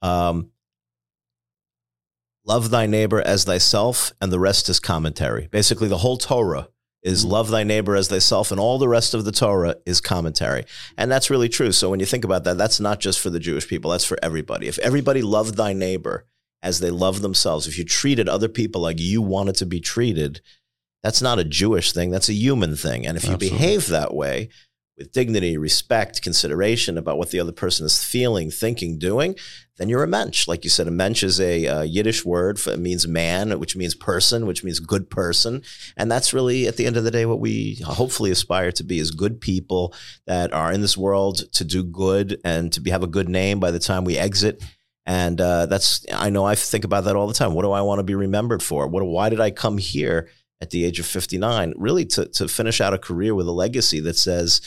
um, 0.02 0.50
love 2.44 2.70
thy 2.70 2.86
neighbor 2.86 3.20
as 3.20 3.44
thyself, 3.44 4.12
and 4.20 4.32
the 4.32 4.40
rest 4.40 4.68
is 4.68 4.80
commentary. 4.80 5.48
Basically, 5.50 5.88
the 5.88 5.98
whole 5.98 6.16
Torah 6.16 6.68
is 7.02 7.22
mm-hmm. 7.22 7.32
love 7.32 7.50
thy 7.50 7.64
neighbor 7.64 7.96
as 7.96 8.08
thyself, 8.08 8.50
and 8.50 8.60
all 8.60 8.78
the 8.78 8.88
rest 8.88 9.14
of 9.14 9.24
the 9.24 9.32
Torah 9.32 9.76
is 9.86 10.00
commentary. 10.00 10.64
And 10.96 11.10
that's 11.10 11.30
really 11.30 11.48
true. 11.48 11.72
So 11.72 11.90
when 11.90 12.00
you 12.00 12.06
think 12.06 12.24
about 12.24 12.44
that, 12.44 12.58
that's 12.58 12.80
not 12.80 13.00
just 13.00 13.20
for 13.20 13.30
the 13.30 13.40
Jewish 13.40 13.68
people, 13.68 13.90
that's 13.90 14.04
for 14.04 14.18
everybody. 14.22 14.68
If 14.68 14.78
everybody 14.80 15.22
loved 15.22 15.56
thy 15.56 15.72
neighbor 15.72 16.26
as 16.62 16.80
they 16.80 16.90
love 16.90 17.22
themselves, 17.22 17.66
if 17.66 17.78
you 17.78 17.84
treated 17.84 18.28
other 18.28 18.48
people 18.48 18.80
like 18.80 19.00
you 19.00 19.22
wanted 19.22 19.54
to 19.56 19.66
be 19.66 19.80
treated, 19.80 20.40
that's 21.02 21.22
not 21.22 21.38
a 21.38 21.44
Jewish 21.44 21.92
thing, 21.92 22.10
that's 22.10 22.28
a 22.28 22.34
human 22.34 22.76
thing. 22.76 23.06
And 23.06 23.16
if 23.16 23.24
you 23.24 23.32
Absolutely. 23.32 23.58
behave 23.58 23.86
that 23.88 24.12
way, 24.14 24.50
with 25.00 25.12
dignity, 25.12 25.56
respect, 25.56 26.20
consideration 26.20 26.98
about 26.98 27.16
what 27.16 27.30
the 27.30 27.40
other 27.40 27.52
person 27.52 27.86
is 27.86 28.04
feeling, 28.04 28.50
thinking, 28.50 28.98
doing, 28.98 29.34
then 29.80 29.88
you're 29.88 30.02
a 30.02 30.06
mensch. 30.06 30.46
Like 30.46 30.62
you 30.62 30.68
said, 30.68 30.86
a 30.88 30.90
mensch 30.90 31.22
is 31.22 31.40
a 31.40 31.66
uh, 31.66 31.82
Yiddish 31.82 32.22
word 32.22 32.60
for 32.60 32.70
it 32.70 32.78
means 32.78 33.08
man, 33.08 33.58
which 33.58 33.74
means 33.74 33.94
person, 33.94 34.44
which 34.44 34.62
means 34.62 34.78
good 34.78 35.08
person. 35.08 35.62
And 35.96 36.12
that's 36.12 36.34
really, 36.34 36.66
at 36.66 36.76
the 36.76 36.84
end 36.84 36.98
of 36.98 37.04
the 37.04 37.10
day, 37.10 37.24
what 37.24 37.40
we 37.40 37.76
hopefully 37.86 38.30
aspire 38.30 38.72
to 38.72 38.84
be 38.84 38.98
is 38.98 39.10
good 39.10 39.40
people 39.40 39.94
that 40.26 40.52
are 40.52 40.70
in 40.70 40.82
this 40.82 40.98
world 40.98 41.50
to 41.54 41.64
do 41.64 41.82
good 41.82 42.38
and 42.44 42.70
to 42.74 42.80
be, 42.82 42.90
have 42.90 43.02
a 43.02 43.06
good 43.06 43.30
name 43.30 43.58
by 43.58 43.70
the 43.70 43.78
time 43.78 44.04
we 44.04 44.18
exit. 44.18 44.62
And 45.06 45.40
uh, 45.40 45.64
that's, 45.64 46.04
I 46.12 46.28
know 46.28 46.44
I 46.44 46.56
think 46.56 46.84
about 46.84 47.04
that 47.04 47.16
all 47.16 47.26
the 47.26 47.32
time. 47.32 47.54
What 47.54 47.62
do 47.62 47.72
I 47.72 47.80
want 47.80 48.00
to 48.00 48.04
be 48.04 48.14
remembered 48.14 48.62
for? 48.62 48.86
What, 48.86 49.02
why 49.06 49.30
did 49.30 49.40
I 49.40 49.50
come 49.50 49.78
here 49.78 50.28
at 50.60 50.68
the 50.68 50.84
age 50.84 51.00
of 51.00 51.06
59? 51.06 51.72
Really 51.78 52.04
to, 52.04 52.26
to 52.26 52.48
finish 52.48 52.82
out 52.82 52.92
a 52.92 52.98
career 52.98 53.34
with 53.34 53.48
a 53.48 53.52
legacy 53.52 54.00
that 54.00 54.18
says, 54.18 54.60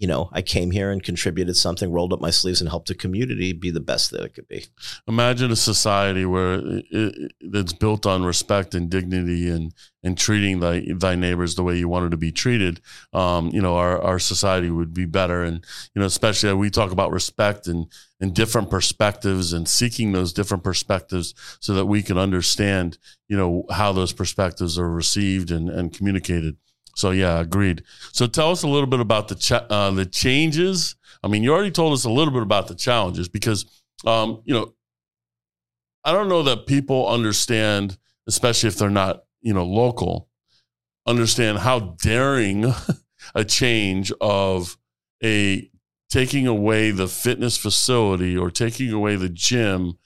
you 0.00 0.06
know, 0.06 0.30
I 0.32 0.40
came 0.40 0.70
here 0.70 0.90
and 0.90 1.02
contributed 1.02 1.58
something, 1.58 1.92
rolled 1.92 2.14
up 2.14 2.22
my 2.22 2.30
sleeves, 2.30 2.62
and 2.62 2.70
helped 2.70 2.88
the 2.88 2.94
community 2.94 3.52
be 3.52 3.70
the 3.70 3.80
best 3.80 4.10
that 4.12 4.22
it 4.22 4.32
could 4.32 4.48
be. 4.48 4.64
Imagine 5.06 5.50
a 5.50 5.56
society 5.56 6.24
where 6.24 6.54
it, 6.54 7.32
it's 7.40 7.74
built 7.74 8.06
on 8.06 8.24
respect 8.24 8.74
and 8.74 8.88
dignity 8.88 9.50
and 9.50 9.74
and 10.02 10.16
treating 10.16 10.60
thy 10.60 10.86
thy 10.96 11.16
neighbors 11.16 11.54
the 11.54 11.62
way 11.62 11.76
you 11.76 11.86
wanted 11.86 12.12
to 12.12 12.16
be 12.16 12.32
treated. 12.32 12.80
Um, 13.12 13.50
you 13.50 13.60
know, 13.60 13.76
our 13.76 14.00
our 14.00 14.18
society 14.18 14.70
would 14.70 14.94
be 14.94 15.04
better, 15.04 15.42
and 15.42 15.62
you 15.94 16.00
know, 16.00 16.06
especially 16.06 16.54
we 16.54 16.70
talk 16.70 16.92
about 16.92 17.12
respect 17.12 17.66
and 17.66 17.86
and 18.20 18.34
different 18.34 18.70
perspectives 18.70 19.52
and 19.52 19.68
seeking 19.68 20.12
those 20.12 20.32
different 20.32 20.64
perspectives 20.64 21.34
so 21.60 21.74
that 21.74 21.84
we 21.84 22.02
can 22.02 22.16
understand, 22.16 22.96
you 23.28 23.36
know, 23.36 23.66
how 23.70 23.92
those 23.92 24.14
perspectives 24.14 24.78
are 24.78 24.88
received 24.88 25.50
and 25.50 25.68
and 25.68 25.92
communicated. 25.92 26.56
So 27.00 27.10
yeah, 27.10 27.40
agreed. 27.40 27.82
So 28.12 28.26
tell 28.26 28.50
us 28.50 28.62
a 28.62 28.68
little 28.68 28.86
bit 28.86 29.00
about 29.00 29.28
the 29.28 29.66
uh, 29.70 29.90
the 29.90 30.06
changes. 30.06 30.96
I 31.22 31.28
mean, 31.28 31.42
you 31.42 31.52
already 31.52 31.70
told 31.70 31.92
us 31.94 32.04
a 32.04 32.10
little 32.10 32.32
bit 32.32 32.42
about 32.42 32.68
the 32.68 32.74
challenges 32.74 33.28
because 33.28 33.64
um, 34.04 34.42
you 34.44 34.54
know 34.54 34.74
I 36.04 36.12
don't 36.12 36.28
know 36.28 36.42
that 36.42 36.66
people 36.66 37.08
understand, 37.08 37.98
especially 38.26 38.68
if 38.68 38.76
they're 38.76 38.90
not 38.90 39.24
you 39.40 39.54
know 39.54 39.64
local, 39.64 40.28
understand 41.06 41.58
how 41.58 41.96
daring 42.02 42.72
a 43.34 43.44
change 43.44 44.12
of 44.20 44.76
a 45.24 45.70
taking 46.10 46.46
away 46.46 46.90
the 46.90 47.08
fitness 47.08 47.56
facility 47.56 48.36
or 48.36 48.50
taking 48.50 48.92
away 48.92 49.16
the 49.16 49.28
gym 49.28 49.96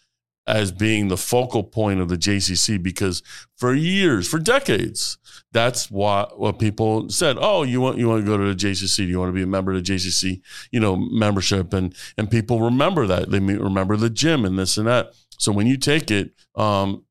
as 0.46 0.72
being 0.72 1.08
the 1.08 1.16
focal 1.16 1.62
point 1.62 2.00
of 2.00 2.08
the 2.08 2.18
JCC 2.18 2.82
because 2.82 3.22
for 3.56 3.74
years, 3.74 4.28
for 4.28 4.38
decades, 4.38 5.18
that's 5.52 5.90
what 5.90 6.38
what 6.38 6.58
people 6.58 7.08
said. 7.08 7.36
Oh, 7.40 7.62
you 7.62 7.80
want 7.80 7.98
you 7.98 8.08
want 8.08 8.24
to 8.24 8.30
go 8.30 8.36
to 8.36 8.52
the 8.52 8.54
JCC? 8.54 8.96
Do 8.98 9.04
you 9.04 9.18
want 9.18 9.30
to 9.30 9.34
be 9.34 9.42
a 9.42 9.46
member 9.46 9.72
of 9.72 9.84
the 9.84 9.92
JCC? 9.92 10.42
You 10.70 10.80
know, 10.80 10.96
membership, 10.96 11.72
and 11.72 11.94
and 12.18 12.30
people 12.30 12.60
remember 12.60 13.06
that 13.06 13.30
they 13.30 13.40
remember 13.40 13.96
the 13.96 14.10
gym 14.10 14.44
and 14.44 14.58
this 14.58 14.76
and 14.76 14.86
that. 14.86 15.14
So 15.38 15.52
when 15.52 15.66
you 15.66 15.76
take 15.76 16.10
it, 16.10 16.32
um, 16.54 17.04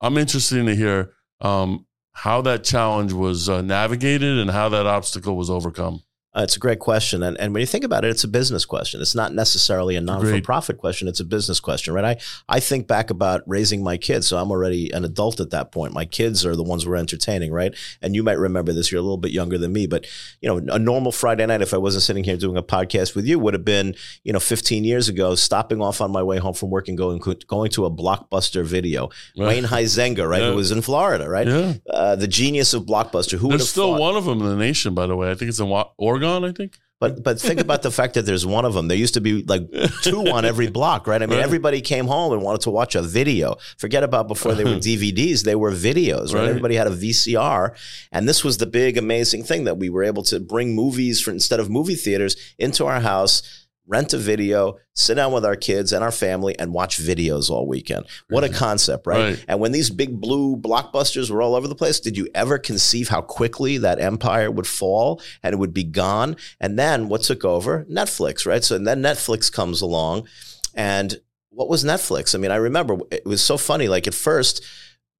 I'm 0.00 0.18
interested 0.18 0.64
to 0.64 0.76
hear 0.76 1.12
um, 1.40 1.86
how 2.12 2.42
that 2.42 2.64
challenge 2.64 3.12
was 3.12 3.48
uh, 3.48 3.62
navigated 3.62 4.38
and 4.38 4.50
how 4.50 4.68
that 4.68 4.86
obstacle 4.86 5.36
was 5.36 5.50
overcome. 5.50 6.02
Uh, 6.36 6.42
it's 6.42 6.56
a 6.56 6.58
great 6.58 6.78
question. 6.78 7.22
And, 7.22 7.38
and 7.38 7.52
when 7.52 7.60
you 7.60 7.66
think 7.66 7.84
about 7.84 8.04
it, 8.04 8.10
it's 8.10 8.24
a 8.24 8.28
business 8.28 8.64
question. 8.64 9.00
It's 9.00 9.14
not 9.14 9.32
necessarily 9.34 9.96
a 9.96 10.00
non 10.00 10.20
for 10.24 10.40
profit 10.40 10.78
question, 10.78 11.06
it's 11.06 11.20
a 11.20 11.24
business 11.24 11.60
question, 11.60 11.94
right? 11.94 12.04
I, 12.04 12.56
I 12.56 12.60
think 12.60 12.86
back 12.86 13.10
about 13.10 13.42
raising 13.46 13.82
my 13.84 13.96
kids. 13.96 14.26
So 14.26 14.38
I'm 14.38 14.50
already 14.50 14.90
an 14.90 15.04
adult 15.04 15.40
at 15.40 15.50
that 15.50 15.70
point. 15.70 15.92
My 15.92 16.04
kids 16.04 16.44
are 16.44 16.56
the 16.56 16.62
ones 16.62 16.86
we're 16.86 16.96
entertaining, 16.96 17.52
right? 17.52 17.74
And 18.02 18.14
you 18.14 18.22
might 18.22 18.38
remember 18.38 18.72
this, 18.72 18.90
you're 18.90 19.00
a 19.00 19.02
little 19.02 19.16
bit 19.16 19.32
younger 19.32 19.58
than 19.58 19.72
me, 19.72 19.86
but 19.86 20.06
you 20.40 20.48
know, 20.48 20.74
a 20.74 20.78
normal 20.78 21.12
Friday 21.12 21.46
night, 21.46 21.62
if 21.62 21.72
I 21.74 21.78
wasn't 21.78 22.02
sitting 22.02 22.24
here 22.24 22.36
doing 22.36 22.56
a 22.56 22.62
podcast 22.62 23.14
with 23.14 23.26
you, 23.26 23.38
would 23.38 23.54
have 23.54 23.64
been, 23.64 23.94
you 24.24 24.32
know, 24.32 24.40
15 24.40 24.84
years 24.84 25.08
ago, 25.08 25.34
stopping 25.34 25.80
off 25.80 26.00
on 26.00 26.10
my 26.10 26.22
way 26.22 26.38
home 26.38 26.54
from 26.54 26.70
work 26.70 26.88
and 26.88 26.98
going, 26.98 27.18
going 27.46 27.70
to 27.70 27.84
a 27.84 27.90
blockbuster 27.90 28.64
video. 28.64 29.10
Right. 29.36 29.46
Wayne 29.46 29.64
Huizenga, 29.64 30.28
right? 30.28 30.42
Yeah. 30.42 30.50
Who 30.50 30.56
was 30.56 30.70
in 30.70 30.82
Florida, 30.82 31.28
right? 31.28 31.46
Yeah. 31.46 31.74
Uh, 31.88 32.16
the 32.16 32.28
genius 32.28 32.74
of 32.74 32.84
Blockbuster. 32.84 33.38
Who 33.38 33.48
There's 33.48 33.68
still 33.68 33.92
thought? 33.92 34.00
one 34.00 34.16
of 34.16 34.24
them 34.24 34.40
in 34.40 34.48
the 34.48 34.56
nation, 34.56 34.94
by 34.94 35.06
the 35.06 35.16
way. 35.16 35.30
I 35.30 35.34
think 35.34 35.48
it's 35.48 35.60
in 35.60 35.68
Oregon. 35.96 36.23
Oregon, 36.24 36.50
I 36.50 36.52
think. 36.52 36.78
But 37.00 37.22
but 37.22 37.40
think 37.40 37.60
about 37.60 37.82
the 37.82 37.90
fact 37.90 38.14
that 38.14 38.24
there's 38.24 38.46
one 38.46 38.64
of 38.64 38.72
them. 38.72 38.88
There 38.88 38.96
used 38.96 39.14
to 39.14 39.20
be 39.20 39.42
like 39.42 39.68
two 40.02 40.30
on 40.30 40.44
every 40.44 40.68
block, 40.68 41.06
right? 41.06 41.20
I 41.20 41.26
mean, 41.26 41.38
right. 41.38 41.44
everybody 41.44 41.80
came 41.80 42.06
home 42.06 42.32
and 42.32 42.40
wanted 42.40 42.62
to 42.62 42.70
watch 42.70 42.94
a 42.94 43.02
video. 43.02 43.56
Forget 43.76 44.04
about 44.04 44.28
before 44.28 44.54
they 44.54 44.64
were 44.64 44.70
DVDs; 44.90 45.42
they 45.42 45.56
were 45.56 45.72
videos, 45.72 46.32
right? 46.32 46.40
right? 46.40 46.48
Everybody 46.48 46.76
had 46.76 46.86
a 46.86 46.90
VCR, 46.90 47.76
and 48.12 48.28
this 48.28 48.44
was 48.44 48.58
the 48.58 48.66
big 48.66 48.96
amazing 48.96 49.42
thing 49.42 49.64
that 49.64 49.76
we 49.76 49.90
were 49.90 50.04
able 50.04 50.22
to 50.24 50.40
bring 50.40 50.74
movies 50.74 51.20
for 51.20 51.30
instead 51.30 51.60
of 51.60 51.68
movie 51.68 51.96
theaters 51.96 52.36
into 52.58 52.86
our 52.86 53.00
house 53.00 53.63
rent 53.86 54.12
a 54.12 54.18
video, 54.18 54.78
sit 54.94 55.14
down 55.14 55.32
with 55.32 55.44
our 55.44 55.56
kids 55.56 55.92
and 55.92 56.02
our 56.02 56.10
family 56.10 56.58
and 56.58 56.72
watch 56.72 56.98
videos 56.98 57.50
all 57.50 57.66
weekend. 57.66 58.06
What 58.28 58.44
a 58.44 58.48
concept, 58.48 59.06
right? 59.06 59.34
Right. 59.34 59.44
And 59.46 59.60
when 59.60 59.72
these 59.72 59.90
big 59.90 60.20
blue 60.20 60.56
blockbusters 60.56 61.30
were 61.30 61.42
all 61.42 61.54
over 61.54 61.68
the 61.68 61.74
place, 61.74 62.00
did 62.00 62.16
you 62.16 62.28
ever 62.34 62.58
conceive 62.58 63.08
how 63.08 63.20
quickly 63.20 63.78
that 63.78 64.00
empire 64.00 64.50
would 64.50 64.66
fall 64.66 65.20
and 65.42 65.52
it 65.52 65.58
would 65.58 65.74
be 65.74 65.84
gone? 65.84 66.36
And 66.60 66.78
then 66.78 67.08
what 67.08 67.22
took 67.22 67.44
over? 67.44 67.84
Netflix, 67.90 68.46
right? 68.46 68.64
So 68.64 68.76
and 68.76 68.86
then 68.86 69.02
Netflix 69.02 69.52
comes 69.52 69.80
along 69.80 70.26
and 70.74 71.20
what 71.50 71.68
was 71.68 71.84
Netflix? 71.84 72.34
I 72.34 72.38
mean, 72.38 72.50
I 72.50 72.56
remember 72.56 72.98
it 73.10 73.26
was 73.26 73.42
so 73.42 73.56
funny. 73.56 73.88
Like 73.88 74.06
at 74.06 74.14
first, 74.14 74.64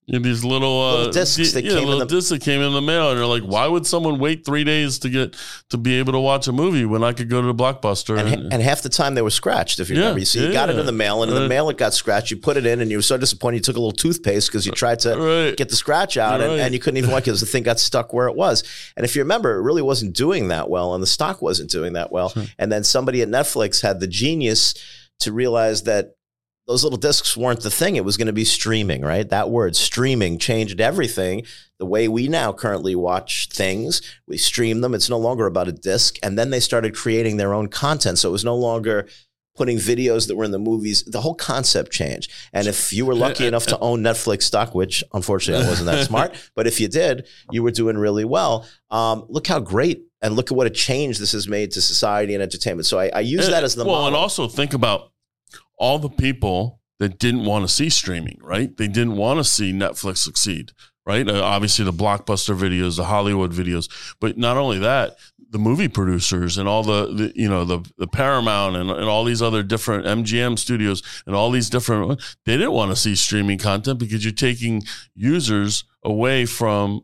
Yeah, 0.06 0.18
these 0.18 0.44
little, 0.44 0.82
uh, 0.82 0.96
Little 0.99 1.12
discs 1.12 1.37
di- 1.37 1.44
that 1.54 1.64
yeah, 1.64 1.70
came 1.70 1.78
in 1.84 1.84
little 1.88 2.00
the- 2.06 2.14
discs 2.16 2.28
that 2.28 2.42
came 2.42 2.61
in 2.61 2.75
the 2.75 2.82
mail, 2.82 3.08
and 3.11 3.18
they're 3.18 3.25
like, 3.26 3.42
"Why 3.42 3.66
would 3.66 3.87
someone 3.87 4.18
wait 4.18 4.44
three 4.44 4.62
days 4.62 4.99
to 4.99 5.08
get 5.08 5.34
to 5.70 5.78
be 5.78 5.94
able 5.99 6.12
to 6.12 6.18
watch 6.18 6.46
a 6.46 6.52
movie 6.52 6.84
when 6.84 7.02
I 7.02 7.14
could 7.14 7.30
go 7.30 7.40
to 7.40 7.46
the 7.46 7.54
blockbuster?" 7.54 8.18
and, 8.18 8.52
and 8.52 8.62
half 8.62 8.82
the 8.82 8.90
time 8.90 9.14
they 9.14 9.23
were 9.23 9.30
scratched. 9.30 9.80
If 9.80 9.88
you 9.88 9.96
Yeah, 9.96 10.02
remember, 10.02 10.25
so 10.26 10.40
you 10.40 10.52
got 10.52 10.68
it 10.68 10.75
yeah. 10.75 10.80
in 10.80 10.87
the 10.87 10.92
mail, 10.92 11.23
and 11.23 11.32
in 11.32 11.38
the 11.42 11.49
mail 11.49 11.70
it 11.70 11.78
got 11.78 11.94
scratched. 11.94 12.30
You 12.30 12.37
put 12.37 12.58
it 12.58 12.66
in, 12.66 12.80
and 12.82 12.90
you 12.90 12.99
were 12.99 13.02
so 13.02 13.16
disappointed. 13.16 13.56
You 13.56 13.62
took 13.62 13.76
a 13.76 13.80
little 13.80 13.92
toothpaste 13.92 14.49
because 14.49 14.66
you 14.66 14.73
tried 14.73 14.99
to 15.00 15.16
right, 15.16 15.56
get 15.56 15.70
the 15.70 15.76
scratch 15.76 16.18
out, 16.18 16.42
and, 16.42 16.50
Right. 16.50 16.61
and 16.61 16.75
you 16.75 16.80
couldn't 16.80 16.99
even 16.99 17.11
watch 17.11 17.23
it 17.23 17.26
because 17.32 17.40
the 17.40 17.46
thing 17.46 17.62
got 17.62 17.80
stuck 17.80 18.12
where 18.12 18.26
it 18.28 18.37
was. 18.37 18.62
And 18.99 19.06
if 19.06 19.16
you 19.16 19.23
remember, 19.23 19.56
it 19.56 19.62
really 19.62 19.80
wasn't 19.82 20.14
doing 20.14 20.49
that 20.49 20.68
well, 20.68 20.92
and 20.92 21.02
the 21.02 21.06
stock 21.06 21.40
wasn't 21.40 21.70
doing 21.70 21.94
that 21.94 22.12
well. 22.12 22.34
And 22.58 22.70
then 22.70 22.84
somebody 22.84 23.23
at 23.23 23.28
Netflix 23.28 23.80
had 23.80 24.00
the 24.00 24.06
genius 24.06 24.75
to 25.20 25.32
realize 25.32 25.84
that 25.84 26.11
those 26.66 26.83
little 26.83 26.99
discs 26.99 27.37
weren't 27.37 27.61
the 27.61 27.71
thing. 27.71 27.97
It 27.97 28.04
was 28.04 28.16
going 28.16 28.26
to 28.26 28.33
be 28.33 28.44
streaming, 28.44 29.02
right? 29.02 29.28
That 29.28 29.50
word 29.50 29.76
streaming 29.76 30.38
changed 30.38 30.80
everything. 30.80 31.44
The 31.78 31.87
way 31.87 32.09
we 32.09 32.28
now 32.28 32.52
currently 32.52 32.94
watch 32.94 33.49
things, 33.52 34.00
we 34.26 34.38
stream 34.38 34.80
them. 34.80 34.94
It's 34.94 35.11
no 35.11 35.18
longer 35.18 35.47
about 35.47 35.68
a 35.68 35.73
disc. 35.73 36.18
And 36.23 36.38
then 36.38 36.50
they 36.50 36.61
started 36.61 36.94
creating 36.94 37.37
their 37.37 37.52
own 37.52 37.68
content. 37.68 38.18
So 38.18 38.30
it 38.30 38.33
was 38.33 38.44
no 38.44 38.56
longer 38.56 39.06
putting 39.56 39.76
videos 39.76 40.26
that 40.26 40.37
were 40.37 40.44
in 40.44 40.50
the 40.50 40.59
movies. 40.59 41.04
The 41.04 41.21
whole 41.21 41.35
concept 41.35 41.92
changed. 41.92 42.33
And 42.52 42.66
if 42.66 42.92
you 42.92 43.04
were 43.04 43.14
lucky 43.14 43.47
enough 43.49 43.66
to 43.66 43.78
own 43.78 44.02
Netflix 44.02 44.42
stock, 44.42 44.75
which 44.75 45.04
unfortunately 45.12 45.66
I 45.66 45.68
wasn't 45.68 45.87
that 45.87 46.06
smart, 46.09 46.35
but 46.54 46.66
if 46.66 46.80
you 46.80 46.88
did, 46.88 47.26
you 47.50 47.62
were 47.62 47.71
doing 47.71 47.99
really 47.99 48.25
well. 48.25 48.66
Um, 48.90 49.26
look 49.28 49.47
how 49.47 49.61
great 49.61 50.06
and 50.23 50.35
look 50.35 50.50
at 50.50 50.56
what 50.56 50.66
a 50.66 50.71
change 50.71 51.18
this 51.18 51.33
has 51.33 51.47
made 51.47 51.73
to 51.73 51.83
society 51.83 52.35
and 52.35 52.42
entertainment. 52.42 52.87
So 52.87 52.99
I, 52.99 53.11
I 53.14 53.21
use 53.21 53.49
that 53.49 53.62
as 53.62 53.75
the 53.75 53.85
well, 53.85 53.97
model. 53.97 54.06
and 54.09 54.16
also 54.16 54.49
think 54.49 54.73
about 54.73 55.12
all 55.85 55.99
the 55.99 56.09
people 56.09 56.81
that 56.99 57.19
didn't 57.19 57.45
want 57.45 57.62
to 57.62 57.69
see 57.69 57.91
streaming, 57.91 58.38
right? 58.41 58.75
They 58.75 58.88
didn't 58.88 59.17
want 59.17 59.38
to 59.38 59.45
see 59.45 59.71
Netflix 59.71 60.17
succeed, 60.17 60.73
right? 61.05 61.29
Uh, 61.29 61.43
obviously, 61.43 61.85
the 61.85 61.93
blockbuster 61.93 62.57
videos, 62.57 62.97
the 62.97 63.05
Hollywood 63.05 63.53
videos, 63.53 63.91
but 64.19 64.38
not 64.38 64.57
only 64.57 64.79
that, 64.79 65.17
the 65.50 65.59
movie 65.59 65.88
producers 65.88 66.57
and 66.57 66.67
all 66.67 66.83
the, 66.83 67.07
the 67.12 67.33
you 67.37 67.50
know 67.50 67.67
the 67.67 67.81
the 67.99 68.07
Paramount 68.07 68.76
and, 68.76 68.91
and 68.91 69.05
all 69.05 69.25
these 69.25 69.43
other 69.43 69.62
different 69.62 70.07
MGM 70.07 70.59
studios 70.59 71.03
and 71.26 71.37
all 71.37 71.50
these 71.50 71.69
different 71.69 72.19
they 72.47 72.57
didn't 72.57 72.73
want 72.73 72.91
to 72.91 72.97
see 72.97 73.14
streaming 73.14 73.59
content 73.59 73.99
because 73.99 74.25
you're 74.25 74.33
taking 74.33 74.83
users 75.14 75.85
away 76.03 76.47
from 76.47 77.03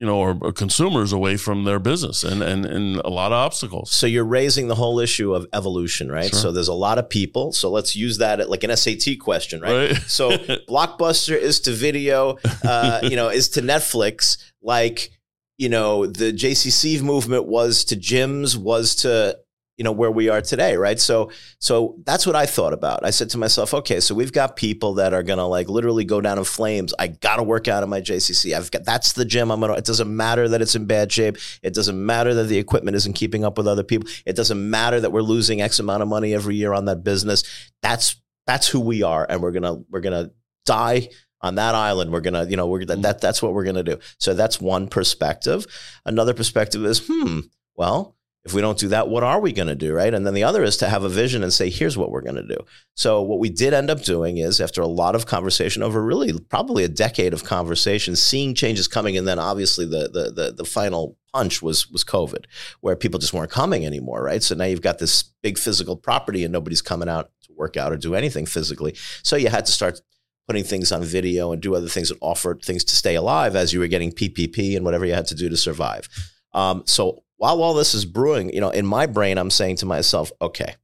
you 0.00 0.06
know 0.06 0.16
or, 0.16 0.36
or 0.40 0.52
consumers 0.52 1.12
away 1.12 1.36
from 1.36 1.64
their 1.64 1.78
business 1.78 2.24
and 2.24 2.42
and 2.42 2.64
and 2.64 2.96
a 2.96 3.10
lot 3.10 3.32
of 3.32 3.36
obstacles. 3.36 3.90
So 3.90 4.06
you're 4.06 4.24
raising 4.24 4.68
the 4.68 4.74
whole 4.74 4.98
issue 4.98 5.34
of 5.34 5.46
evolution, 5.52 6.10
right? 6.10 6.30
Sure. 6.30 6.40
So 6.40 6.52
there's 6.52 6.68
a 6.68 6.74
lot 6.74 6.98
of 6.98 7.08
people. 7.08 7.52
So 7.52 7.70
let's 7.70 7.94
use 7.94 8.18
that 8.18 8.40
at 8.40 8.48
like 8.48 8.64
an 8.64 8.74
SAT 8.74 9.18
question, 9.20 9.60
right? 9.60 9.90
Right. 9.92 9.96
So 10.02 10.30
Blockbuster 10.68 11.38
is 11.38 11.60
to 11.60 11.72
video, 11.72 12.38
uh, 12.64 13.00
you 13.02 13.16
know, 13.16 13.28
is 13.28 13.50
to 13.50 13.60
Netflix 13.60 14.38
like, 14.62 15.10
you 15.58 15.68
know, 15.68 16.06
the 16.06 16.32
JCC 16.32 17.02
movement 17.02 17.46
was 17.46 17.84
to 17.84 17.96
gyms, 17.96 18.56
was 18.56 18.94
to, 18.96 19.38
you 19.80 19.84
know, 19.84 19.92
where 19.92 20.10
we 20.10 20.28
are 20.28 20.42
today, 20.42 20.76
right? 20.76 21.00
So, 21.00 21.30
so 21.58 21.96
that's 22.04 22.26
what 22.26 22.36
I 22.36 22.44
thought 22.44 22.74
about. 22.74 23.02
I 23.02 23.08
said 23.08 23.30
to 23.30 23.38
myself, 23.38 23.72
okay, 23.72 23.98
so 24.00 24.14
we've 24.14 24.30
got 24.30 24.54
people 24.54 24.92
that 24.96 25.14
are 25.14 25.22
gonna 25.22 25.46
like 25.46 25.70
literally 25.70 26.04
go 26.04 26.20
down 26.20 26.36
in 26.36 26.44
flames. 26.44 26.92
I 26.98 27.06
gotta 27.06 27.42
work 27.42 27.66
out 27.66 27.82
in 27.82 27.88
my 27.88 28.02
JCC. 28.02 28.54
I've 28.54 28.70
got 28.70 28.84
that's 28.84 29.14
the 29.14 29.24
gym 29.24 29.50
I'm 29.50 29.58
gonna. 29.58 29.72
It 29.72 29.86
doesn't 29.86 30.14
matter 30.14 30.50
that 30.50 30.60
it's 30.60 30.74
in 30.74 30.84
bad 30.84 31.10
shape. 31.10 31.38
It 31.62 31.72
doesn't 31.72 32.04
matter 32.04 32.34
that 32.34 32.44
the 32.44 32.58
equipment 32.58 32.94
isn't 32.94 33.14
keeping 33.14 33.42
up 33.42 33.56
with 33.56 33.66
other 33.66 33.82
people. 33.82 34.06
It 34.26 34.36
doesn't 34.36 34.68
matter 34.68 35.00
that 35.00 35.12
we're 35.12 35.22
losing 35.22 35.62
X 35.62 35.78
amount 35.78 36.02
of 36.02 36.10
money 36.10 36.34
every 36.34 36.56
year 36.56 36.74
on 36.74 36.84
that 36.84 37.02
business. 37.02 37.42
That's 37.80 38.16
that's 38.46 38.68
who 38.68 38.80
we 38.80 39.02
are, 39.02 39.26
and 39.30 39.40
we're 39.40 39.52
gonna 39.52 39.76
we're 39.88 40.00
gonna 40.00 40.30
die 40.66 41.08
on 41.40 41.54
that 41.54 41.74
island. 41.74 42.12
We're 42.12 42.20
gonna 42.20 42.44
you 42.44 42.58
know 42.58 42.66
we're 42.66 42.84
that, 42.84 43.00
that 43.00 43.22
that's 43.22 43.40
what 43.40 43.54
we're 43.54 43.64
gonna 43.64 43.82
do. 43.82 43.98
So 44.18 44.34
that's 44.34 44.60
one 44.60 44.88
perspective. 44.88 45.64
Another 46.04 46.34
perspective 46.34 46.84
is 46.84 47.08
hmm 47.08 47.40
well. 47.76 48.14
If 48.44 48.54
we 48.54 48.62
don't 48.62 48.78
do 48.78 48.88
that, 48.88 49.08
what 49.08 49.22
are 49.22 49.38
we 49.38 49.52
going 49.52 49.68
to 49.68 49.74
do, 49.74 49.92
right? 49.92 50.14
And 50.14 50.26
then 50.26 50.32
the 50.32 50.44
other 50.44 50.64
is 50.64 50.78
to 50.78 50.88
have 50.88 51.04
a 51.04 51.10
vision 51.10 51.42
and 51.42 51.52
say, 51.52 51.68
here's 51.68 51.98
what 51.98 52.10
we're 52.10 52.22
going 52.22 52.36
to 52.36 52.46
do. 52.46 52.56
So 52.94 53.20
what 53.20 53.38
we 53.38 53.50
did 53.50 53.74
end 53.74 53.90
up 53.90 54.02
doing 54.02 54.38
is, 54.38 54.62
after 54.62 54.80
a 54.80 54.86
lot 54.86 55.14
of 55.14 55.26
conversation 55.26 55.82
over 55.82 56.02
really 56.02 56.32
probably 56.48 56.82
a 56.82 56.88
decade 56.88 57.34
of 57.34 57.44
conversation, 57.44 58.16
seeing 58.16 58.54
changes 58.54 58.88
coming, 58.88 59.18
and 59.18 59.28
then 59.28 59.38
obviously 59.38 59.84
the 59.84 60.08
the 60.08 60.30
the, 60.30 60.52
the 60.52 60.64
final 60.64 61.18
punch 61.34 61.60
was 61.60 61.90
was 61.90 62.02
COVID, 62.02 62.46
where 62.80 62.96
people 62.96 63.20
just 63.20 63.34
weren't 63.34 63.50
coming 63.50 63.84
anymore, 63.84 64.22
right? 64.22 64.42
So 64.42 64.54
now 64.54 64.64
you've 64.64 64.80
got 64.80 64.98
this 64.98 65.22
big 65.42 65.58
physical 65.58 65.96
property, 65.96 66.42
and 66.42 66.52
nobody's 66.52 66.82
coming 66.82 67.10
out 67.10 67.30
to 67.42 67.52
work 67.54 67.76
out 67.76 67.92
or 67.92 67.98
do 67.98 68.14
anything 68.14 68.46
physically. 68.46 68.96
So 69.22 69.36
you 69.36 69.50
had 69.50 69.66
to 69.66 69.72
start 69.72 70.00
putting 70.46 70.64
things 70.64 70.90
on 70.90 71.02
video 71.04 71.52
and 71.52 71.62
do 71.62 71.74
other 71.76 71.88
things 71.88 72.08
that 72.08 72.18
offered 72.20 72.60
things 72.64 72.84
to 72.84 72.96
stay 72.96 73.14
alive 73.14 73.54
as 73.54 73.72
you 73.72 73.80
were 73.80 73.86
getting 73.86 74.10
PPP 74.10 74.74
and 74.74 74.84
whatever 74.84 75.04
you 75.04 75.14
had 75.14 75.26
to 75.26 75.34
do 75.34 75.48
to 75.48 75.56
survive. 75.56 76.08
Um, 76.52 76.82
so 76.86 77.22
while 77.40 77.62
all 77.62 77.72
this 77.72 77.94
is 77.94 78.04
brewing, 78.04 78.52
you 78.52 78.60
know, 78.60 78.68
in 78.68 78.84
my 78.84 79.06
brain, 79.06 79.38
I'm 79.38 79.50
saying 79.50 79.76
to 79.76 79.86
myself, 79.86 80.30
okay, 80.42 80.74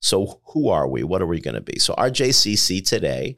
so 0.00 0.40
who 0.54 0.70
are 0.70 0.88
we? 0.88 1.02
What 1.02 1.20
are 1.20 1.26
we 1.26 1.40
going 1.42 1.56
to 1.56 1.60
be? 1.60 1.78
So 1.78 1.92
our 1.94 2.08
JCC 2.08 2.82
today 2.86 3.36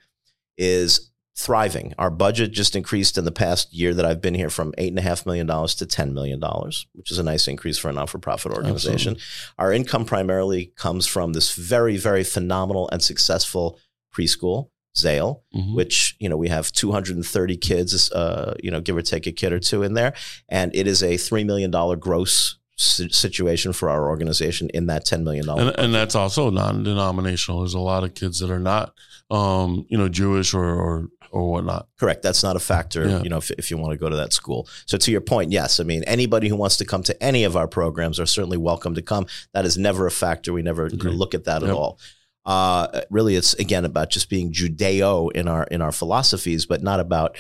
is 0.57 1.11
thriving. 1.37 1.93
Our 1.99 2.11
budget 2.11 2.53
just 2.53 2.77
increased 2.77 3.19
in 3.19 3.25
the 3.25 3.33
past 3.33 3.73
year 3.75 3.95
that 3.95 4.05
I've 4.05 4.21
been 4.21 4.35
here 4.35 4.49
from 4.51 4.75
eight 4.79 4.91
and 4.91 4.99
a 4.99 5.03
half 5.03 5.27
million 5.27 5.47
dollars 5.49 5.75
to 5.77 5.87
ten 5.87 6.15
million 6.15 6.39
dollars, 6.39 6.87
which 6.93 7.11
is 7.11 7.19
a 7.19 7.23
nice 7.25 7.49
increase 7.49 7.79
for 7.79 7.89
a 7.89 7.93
not-for-profit 7.93 8.53
organization. 8.53 9.17
Our 9.59 9.73
income 9.73 10.05
primarily 10.05 10.73
comes 10.77 11.07
from 11.09 11.33
this 11.33 11.55
very, 11.57 11.97
very 11.97 12.23
phenomenal 12.23 12.89
and 12.93 13.03
successful 13.03 13.79
preschool, 14.17 14.71
Zale, 14.97 15.43
Mhm. 15.53 15.75
which 15.75 16.15
you 16.21 16.29
know 16.29 16.37
we 16.37 16.49
have 16.49 16.71
230 16.71 17.57
kids, 17.57 18.11
uh, 18.13 18.55
you 18.63 18.71
know, 18.71 18.81
give 18.81 18.97
or 18.97 19.03
take 19.03 19.27
a 19.27 19.33
kid 19.33 19.53
or 19.53 19.59
two 19.61 19.83
in 19.83 19.95
there, 19.95 20.15
and 20.49 20.71
it 20.77 20.87
is 20.87 21.03
a 21.03 21.17
three 21.17 21.43
million 21.45 21.71
dollar 21.73 21.97
gross 21.97 22.57
situation 22.79 23.73
for 23.73 23.91
our 23.91 24.09
organization 24.09 24.71
in 24.73 24.87
that 24.87 25.05
10 25.05 25.25
million 25.25 25.45
dollar. 25.47 25.63
and, 25.63 25.79
and 25.79 25.95
that's 25.95 26.15
also 26.15 26.49
non-denominational. 26.51 27.61
There's 27.61 27.75
a 27.75 27.79
lot 27.81 28.05
of 28.05 28.15
kids 28.15 28.39
that 28.39 28.51
are 28.51 28.61
not, 28.61 28.95
um, 29.31 29.85
you 29.89 29.99
know, 29.99 30.09
Jewish 30.09 30.55
or 30.55 30.65
or, 30.65 31.09
or 31.33 31.51
whatnot. 31.51 31.89
Correct. 31.99 32.23
That's 32.23 32.43
not 32.43 32.55
a 32.57 32.61
factor, 32.61 33.07
Yeah. 33.07 33.23
you 33.23 33.29
know, 33.29 33.39
if, 33.39 33.51
if 33.53 33.71
you 33.71 33.77
want 33.77 33.93
to 33.93 33.99
go 33.99 34.09
to 34.09 34.17
that 34.17 34.33
school. 34.33 34.69
So 34.87 34.97
to 34.97 35.11
your 35.11 35.21
point, 35.21 35.51
yes, 35.53 35.81
I 35.81 35.85
mean, 35.85 36.05
anybody 36.05 36.49
who 36.49 36.57
wants 36.57 36.77
to 36.79 36.85
come 36.85 37.03
to 37.03 37.23
any 37.23 37.45
of 37.45 37.57
our 37.57 37.67
programs 37.69 38.21
are 38.21 38.27
certainly 38.27 38.57
welcome 38.57 38.95
to 38.95 39.03
come. 39.03 39.27
That 39.55 39.65
is 39.67 39.77
never 39.77 40.07
a 40.07 40.11
factor. 40.11 40.53
We 40.53 40.63
never 40.63 40.87
you 40.89 40.97
know, 40.97 41.11
look 41.11 41.35
at 41.35 41.45
that 41.45 41.63
at 41.63 41.71
all. 41.71 41.99
Uh, 42.47 43.03
really, 43.11 43.35
it's 43.37 43.53
again 43.55 43.85
about 43.85 44.09
just 44.09 44.31
being 44.31 44.53
Judeo 44.53 45.31
in 45.33 45.49
our 45.49 45.65
in 45.65 45.83
our 45.83 45.93
philosophies, 45.93 46.65
but 46.65 46.83
not 46.83 46.99
about 47.01 47.37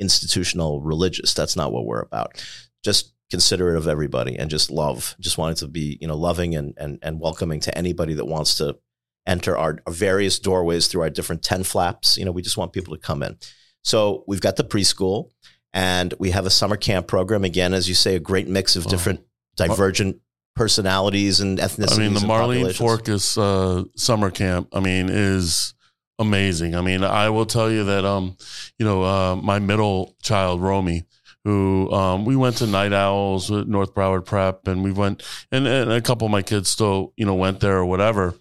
institutional 0.00 0.80
religious. 0.80 1.34
That's 1.34 1.54
not 1.56 1.72
what 1.72 1.84
we're 1.84 2.00
about. 2.00 2.42
Just 2.82 3.12
considerate 3.30 3.76
of 3.76 3.86
everybody 3.86 4.36
and 4.36 4.50
just 4.50 4.70
love. 4.70 5.14
Just 5.20 5.38
wanted 5.38 5.58
to 5.58 5.68
be 5.68 5.98
you 6.00 6.08
know 6.08 6.16
loving 6.16 6.54
and 6.54 6.74
and 6.76 6.98
and 7.02 7.20
welcoming 7.20 7.60
to 7.60 7.76
anybody 7.76 8.14
that 8.14 8.26
wants 8.26 8.56
to 8.58 8.78
enter 9.26 9.56
our, 9.56 9.78
our 9.86 9.92
various 9.92 10.38
doorways 10.38 10.88
through 10.88 11.02
our 11.02 11.10
different 11.10 11.42
ten 11.42 11.62
flaps. 11.62 12.16
You 12.16 12.24
know, 12.24 12.32
we 12.32 12.42
just 12.42 12.56
want 12.56 12.72
people 12.72 12.94
to 12.94 13.00
come 13.00 13.22
in. 13.22 13.36
So 13.84 14.24
we've 14.26 14.40
got 14.40 14.56
the 14.56 14.64
preschool, 14.64 15.30
and 15.72 16.14
we 16.18 16.30
have 16.30 16.46
a 16.46 16.50
summer 16.50 16.76
camp 16.76 17.06
program. 17.06 17.44
Again, 17.44 17.74
as 17.74 17.88
you 17.88 17.94
say, 17.94 18.16
a 18.16 18.20
great 18.20 18.48
mix 18.48 18.76
of 18.76 18.86
different 18.86 19.20
divergent 19.56 20.20
personalities 20.56 21.40
and 21.40 21.58
ethnicities. 21.58 21.96
I 21.96 21.98
mean, 21.98 22.14
the 22.14 22.20
Marlene. 22.20 22.66
Forkas 22.76 23.38
uh, 23.38 23.84
summer 23.96 24.30
camp. 24.30 24.68
I 24.72 24.80
mean, 24.80 25.08
is 25.08 25.74
amazing. 26.18 26.74
I 26.74 26.80
mean, 26.80 27.04
I 27.04 27.30
will 27.30 27.46
tell 27.46 27.70
you 27.70 27.84
that, 27.84 28.04
um, 28.04 28.36
you 28.78 28.84
know, 28.84 29.02
uh, 29.02 29.36
my 29.36 29.58
middle 29.58 30.16
child, 30.22 30.60
Romy, 30.60 31.04
who 31.44 31.90
um, 31.92 32.24
we 32.24 32.36
went 32.36 32.56
to 32.58 32.66
Night 32.66 32.92
Owls 32.92 33.50
at 33.50 33.68
North 33.68 33.94
Broward 33.94 34.24
Prep, 34.24 34.66
and 34.68 34.82
we 34.82 34.92
went, 34.92 35.22
and, 35.50 35.66
and 35.66 35.90
a 35.90 36.00
couple 36.00 36.26
of 36.26 36.32
my 36.32 36.42
kids 36.42 36.68
still, 36.68 37.12
you 37.16 37.24
know, 37.24 37.34
went 37.34 37.60
there 37.60 37.78
or 37.78 37.86
whatever. 37.86 38.34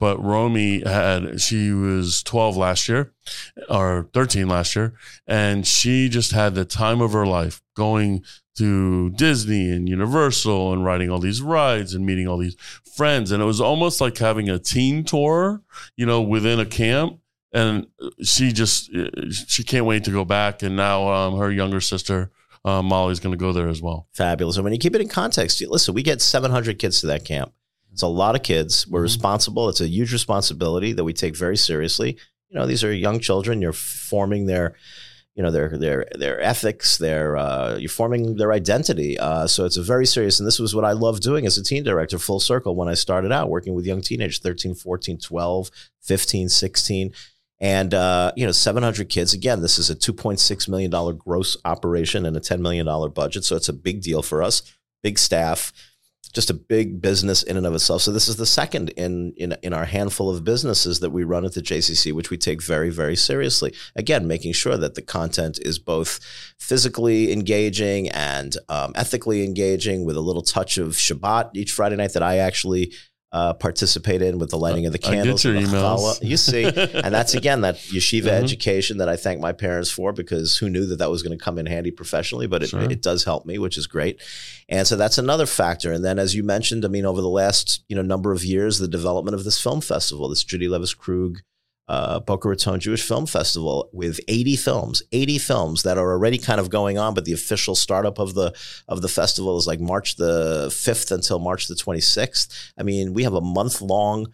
But 0.00 0.22
Romy 0.22 0.82
had, 0.84 1.40
she 1.40 1.70
was 1.70 2.22
12 2.22 2.56
last 2.56 2.88
year 2.88 3.12
or 3.68 4.08
13 4.12 4.48
last 4.48 4.76
year, 4.76 4.94
and 5.26 5.66
she 5.66 6.08
just 6.08 6.32
had 6.32 6.54
the 6.54 6.64
time 6.64 7.00
of 7.00 7.12
her 7.12 7.26
life 7.26 7.62
going 7.74 8.24
to 8.56 9.10
Disney 9.10 9.70
and 9.70 9.88
Universal 9.88 10.72
and 10.72 10.84
riding 10.84 11.10
all 11.10 11.18
these 11.18 11.42
rides 11.42 11.94
and 11.94 12.06
meeting 12.06 12.28
all 12.28 12.38
these 12.38 12.56
friends. 12.96 13.32
And 13.32 13.42
it 13.42 13.46
was 13.46 13.60
almost 13.60 14.00
like 14.00 14.18
having 14.18 14.48
a 14.48 14.58
teen 14.58 15.04
tour, 15.04 15.62
you 15.96 16.06
know, 16.06 16.22
within 16.22 16.60
a 16.60 16.66
camp. 16.66 17.18
And 17.52 17.86
she 18.22 18.52
just, 18.52 18.90
she 19.32 19.62
can't 19.62 19.86
wait 19.86 20.04
to 20.04 20.10
go 20.10 20.24
back. 20.24 20.62
And 20.62 20.76
now 20.76 21.08
um, 21.08 21.38
her 21.38 21.52
younger 21.52 21.80
sister, 21.80 22.30
um, 22.64 22.86
Molly's 22.86 23.20
going 23.20 23.32
to 23.32 23.38
go 23.38 23.52
there 23.52 23.68
as 23.68 23.82
well. 23.82 24.08
Fabulous. 24.12 24.56
And 24.56 24.64
when 24.64 24.72
you 24.72 24.78
keep 24.78 24.94
it 24.94 25.00
in 25.00 25.08
context, 25.08 25.60
listen, 25.62 25.94
we 25.94 26.02
get 26.02 26.22
700 26.22 26.78
kids 26.78 27.00
to 27.00 27.06
that 27.08 27.24
camp. 27.24 27.52
It's 27.92 28.02
a 28.02 28.08
lot 28.08 28.34
of 28.34 28.42
kids. 28.42 28.86
We're 28.88 29.00
Mhm. 29.00 29.04
responsible. 29.04 29.68
It's 29.68 29.80
a 29.80 29.88
huge 29.88 30.12
responsibility 30.12 30.92
that 30.92 31.04
we 31.04 31.12
take 31.12 31.36
very 31.36 31.56
seriously. 31.56 32.16
You 32.48 32.58
know, 32.58 32.66
these 32.66 32.82
are 32.82 32.92
young 32.92 33.20
children. 33.20 33.60
You're 33.62 33.72
forming 33.72 34.46
their, 34.46 34.74
you 35.36 35.42
know, 35.42 35.50
their 35.50 35.76
their 35.78 36.06
their 36.16 36.40
ethics. 36.40 36.96
Their 36.98 37.36
uh, 37.36 37.76
you're 37.76 37.88
forming 37.88 38.36
their 38.36 38.52
identity. 38.52 39.18
Uh, 39.18 39.46
so 39.46 39.64
it's 39.64 39.76
a 39.76 39.82
very 39.82 40.06
serious. 40.06 40.40
And 40.40 40.46
this 40.46 40.58
was 40.58 40.74
what 40.74 40.84
I 40.84 40.92
loved 40.92 41.22
doing 41.22 41.46
as 41.46 41.58
a 41.58 41.62
teen 41.62 41.84
director. 41.84 42.18
Full 42.18 42.40
circle 42.40 42.74
when 42.76 42.88
I 42.88 42.94
started 42.94 43.30
out 43.32 43.48
working 43.50 43.74
with 43.74 43.86
young 43.86 44.00
teenagers, 44.00 44.38
13, 44.38 44.74
14, 44.74 45.18
12, 45.18 45.70
15, 46.00 46.48
16. 46.48 47.12
And 47.60 47.94
uh, 47.94 48.32
you 48.36 48.44
know, 48.44 48.52
700 48.52 49.08
kids. 49.08 49.32
Again, 49.32 49.62
this 49.62 49.78
is 49.78 49.88
a 49.88 49.94
2.6 49.94 50.68
million 50.68 50.90
dollar 50.90 51.12
gross 51.12 51.56
operation 51.64 52.26
and 52.26 52.36
a 52.36 52.40
10 52.40 52.60
million 52.60 52.86
dollar 52.86 53.08
budget, 53.08 53.44
so 53.44 53.56
it's 53.56 53.68
a 53.68 53.72
big 53.72 54.02
deal 54.02 54.22
for 54.22 54.42
us. 54.42 54.62
Big 55.02 55.18
staff, 55.18 55.72
just 56.34 56.50
a 56.50 56.54
big 56.54 57.00
business 57.00 57.42
in 57.42 57.56
and 57.56 57.64
of 57.64 57.74
itself. 57.74 58.02
So 58.02 58.10
this 58.10 58.28
is 58.28 58.36
the 58.36 58.44
second 58.44 58.90
in 58.90 59.32
in 59.36 59.56
in 59.62 59.72
our 59.72 59.84
handful 59.84 60.28
of 60.28 60.44
businesses 60.44 61.00
that 61.00 61.10
we 61.10 61.22
run 61.22 61.44
at 61.44 61.54
the 61.54 61.62
JCC, 61.62 62.12
which 62.12 62.30
we 62.30 62.36
take 62.36 62.62
very 62.62 62.90
very 62.90 63.16
seriously. 63.16 63.72
Again, 63.94 64.26
making 64.26 64.52
sure 64.52 64.76
that 64.76 64.96
the 64.96 65.02
content 65.02 65.58
is 65.62 65.78
both 65.78 66.20
physically 66.58 67.32
engaging 67.32 68.10
and 68.10 68.56
um, 68.68 68.92
ethically 68.96 69.44
engaging, 69.44 70.04
with 70.04 70.16
a 70.16 70.20
little 70.20 70.42
touch 70.42 70.76
of 70.76 70.94
Shabbat 70.94 71.50
each 71.54 71.72
Friday 71.72 71.96
night 71.96 72.12
that 72.12 72.22
I 72.22 72.38
actually. 72.38 72.92
Uh, 73.34 73.52
participate 73.52 74.22
in 74.22 74.38
with 74.38 74.50
the 74.50 74.56
lighting 74.56 74.86
of 74.86 74.92
the 74.92 74.98
I 75.04 75.10
get 75.10 75.16
candles. 75.16 75.44
your 75.44 75.54
the 75.54 75.60
emails. 75.66 75.72
challah. 75.98 76.22
You 76.22 76.36
see, 76.36 76.62
and 76.66 77.12
that's 77.12 77.34
again 77.34 77.62
that 77.62 77.78
yeshiva 77.78 78.26
Mhm. 78.26 78.42
education 78.44 78.98
that 78.98 79.08
I 79.08 79.16
thank 79.16 79.40
my 79.40 79.50
parents 79.52 79.90
for 79.90 80.12
because 80.12 80.56
who 80.58 80.70
knew 80.70 80.86
that 80.86 80.98
that 81.00 81.10
was 81.10 81.24
going 81.24 81.36
to 81.36 81.44
come 81.44 81.58
in 81.58 81.66
handy 81.66 81.90
professionally, 81.90 82.46
but 82.46 82.62
it, 82.62 82.68
Sure. 82.68 82.88
it 82.88 83.02
does 83.02 83.24
help 83.24 83.44
me, 83.44 83.58
which 83.58 83.76
is 83.76 83.88
great. 83.88 84.20
And 84.68 84.86
so 84.86 84.94
that's 84.94 85.18
another 85.18 85.46
factor. 85.46 85.90
And 85.90 86.04
then, 86.04 86.20
as 86.20 86.36
you 86.36 86.44
mentioned, 86.44 86.84
I 86.84 86.88
mean, 86.88 87.04
over 87.04 87.20
the 87.20 87.28
last 87.28 87.80
you 87.88 87.96
know 87.96 88.02
number 88.02 88.30
of 88.30 88.44
years, 88.44 88.78
the 88.78 88.86
development 88.86 89.34
of 89.34 89.42
this 89.42 89.60
film 89.60 89.80
festival, 89.80 90.28
this 90.28 90.44
Judy 90.44 90.68
Levis 90.68 90.94
Krug. 90.94 91.40
Uh, 91.86 92.18
Boca 92.20 92.48
Raton 92.48 92.80
Jewish 92.80 93.02
Film 93.02 93.26
Festival 93.26 93.90
with 93.92 94.18
80 94.26 94.56
films, 94.56 95.02
80 95.12 95.38
films 95.38 95.82
that 95.82 95.98
are 95.98 96.12
already 96.12 96.38
kind 96.38 96.58
of 96.58 96.70
going 96.70 96.96
on, 96.96 97.12
but 97.12 97.26
the 97.26 97.34
official 97.34 97.74
startup 97.74 98.18
of 98.18 98.34
the 98.34 98.54
of 98.88 99.02
the 99.02 99.08
festival 99.08 99.58
is 99.58 99.66
like 99.66 99.80
March 99.80 100.16
the 100.16 100.68
5th 100.68 101.12
until 101.12 101.38
March 101.38 101.68
the 101.68 101.74
26th. 101.74 102.72
I 102.78 102.84
mean, 102.84 103.12
we 103.12 103.24
have 103.24 103.34
a 103.34 103.42
month 103.42 103.82
long 103.82 104.28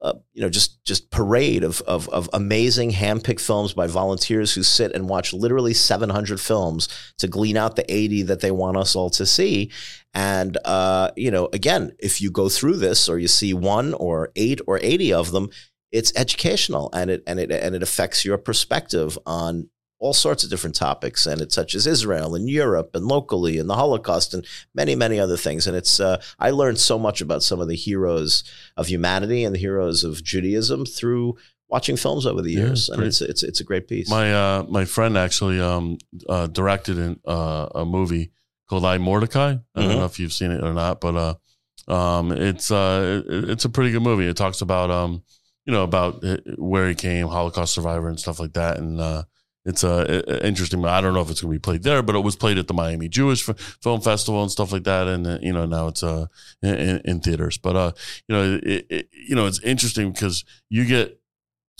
uh, 0.00 0.14
you 0.32 0.40
know, 0.40 0.48
just 0.48 0.82
just 0.84 1.10
parade 1.10 1.64
of, 1.64 1.80
of 1.82 2.08
of 2.10 2.30
amazing 2.32 2.92
handpicked 2.92 3.40
films 3.40 3.72
by 3.72 3.88
volunteers 3.88 4.54
who 4.54 4.62
sit 4.62 4.92
and 4.92 5.08
watch 5.08 5.32
literally 5.32 5.74
700 5.74 6.40
films 6.40 6.88
to 7.18 7.26
glean 7.26 7.56
out 7.56 7.74
the 7.74 7.92
80 7.92 8.22
that 8.22 8.40
they 8.40 8.52
want 8.52 8.76
us 8.76 8.94
all 8.94 9.10
to 9.10 9.26
see. 9.26 9.72
And 10.14 10.56
uh, 10.64 11.10
you 11.16 11.30
know, 11.32 11.48
again, 11.52 11.92
if 11.98 12.20
you 12.20 12.30
go 12.30 12.48
through 12.48 12.76
this 12.76 13.08
or 13.08 13.18
you 13.18 13.26
see 13.28 13.52
one 13.52 13.92
or 13.94 14.30
eight 14.36 14.60
or 14.68 14.78
80 14.80 15.12
of 15.12 15.32
them, 15.32 15.50
it's 15.92 16.12
educational 16.16 16.90
and 16.92 17.10
it 17.10 17.22
and 17.26 17.38
it 17.40 17.50
and 17.50 17.74
it 17.74 17.82
affects 17.82 18.24
your 18.24 18.38
perspective 18.38 19.18
on 19.26 19.68
all 20.00 20.12
sorts 20.12 20.44
of 20.44 20.50
different 20.50 20.76
topics 20.76 21.26
and 21.26 21.40
it 21.40 21.50
touches 21.50 21.84
Israel 21.86 22.34
and 22.36 22.48
Europe 22.48 22.90
and 22.94 23.06
locally 23.06 23.58
and 23.58 23.68
the 23.68 23.74
Holocaust 23.74 24.32
and 24.34 24.46
many 24.74 24.94
many 24.94 25.18
other 25.18 25.36
things 25.36 25.66
and 25.66 25.76
it's 25.76 25.98
uh, 25.98 26.20
I 26.38 26.50
learned 26.50 26.78
so 26.78 26.98
much 26.98 27.20
about 27.20 27.42
some 27.42 27.60
of 27.60 27.68
the 27.68 27.74
heroes 27.74 28.44
of 28.76 28.86
humanity 28.86 29.42
and 29.44 29.54
the 29.54 29.58
heroes 29.58 30.04
of 30.04 30.22
Judaism 30.22 30.84
through 30.86 31.36
watching 31.68 31.96
films 31.96 32.26
over 32.26 32.42
the 32.42 32.52
Yeah, 32.52 32.58
years 32.66 32.88
and 32.88 33.02
it's 33.02 33.20
it's 33.20 33.42
it's 33.42 33.60
a 33.60 33.64
great 33.64 33.88
piece. 33.88 34.08
My 34.08 34.32
uh, 34.32 34.64
my 34.68 34.84
friend 34.84 35.18
actually 35.18 35.58
um, 35.60 35.98
uh, 36.28 36.46
directed 36.46 36.96
in, 36.98 37.18
uh, 37.26 37.68
a 37.74 37.84
movie 37.84 38.30
called 38.68 38.84
I 38.84 38.98
Mordecai. 38.98 39.50
I 39.74 39.82
don't 39.82 39.90
Mhm. 39.92 39.96
know 39.98 40.04
if 40.04 40.20
you've 40.20 40.32
seen 40.32 40.50
it 40.52 40.62
or 40.62 40.74
not, 40.74 41.00
but 41.00 41.16
uh, 41.16 41.92
um, 41.92 42.30
it's 42.32 42.70
uh, 42.70 43.22
it- 43.26 43.50
it's 43.50 43.64
a 43.64 43.68
pretty 43.68 43.90
good 43.90 44.02
movie. 44.02 44.28
It 44.28 44.36
talks 44.36 44.60
about 44.60 44.90
um, 44.90 45.22
you 45.68 45.74
know 45.74 45.82
about 45.84 46.24
uh, 46.24 46.38
where 46.56 46.88
he 46.88 46.94
came, 46.94 47.28
Holocaust 47.28 47.74
survivor, 47.74 48.08
and 48.08 48.18
stuff 48.18 48.40
like 48.40 48.54
that. 48.54 48.78
And 48.78 48.98
uh, 48.98 49.24
it's 49.66 49.84
uh, 49.84 50.22
interesting. 50.42 50.82
I 50.86 51.02
don't 51.02 51.12
know 51.12 51.20
if 51.20 51.30
it's 51.30 51.42
going 51.42 51.52
to 51.52 51.58
be 51.58 51.62
played 51.62 51.82
there, 51.82 52.02
but 52.02 52.16
it 52.16 52.20
was 52.20 52.36
played 52.36 52.56
at 52.56 52.68
the 52.68 52.72
Miami 52.74 53.06
Jewish 53.06 53.42
Film 53.42 54.00
Festival 54.00 54.40
and 54.40 54.50
stuff 54.50 54.72
like 54.72 54.84
that. 54.84 55.06
And 55.08 55.26
uh, 55.26 55.38
you 55.42 55.52
know 55.52 55.66
now 55.66 55.88
it's 55.88 56.02
uh, 56.02 56.24
in, 56.62 56.74
in- 56.74 57.02
in 57.04 57.20
theaters. 57.20 57.58
But 57.58 57.76
uh, 57.76 57.92
you 58.26 58.34
know 58.34 58.60
it, 58.62 58.86
it, 58.88 59.08
you 59.12 59.36
know 59.36 59.44
it's 59.44 59.60
interesting 59.60 60.10
because 60.10 60.42
you 60.70 60.86
get 60.86 61.20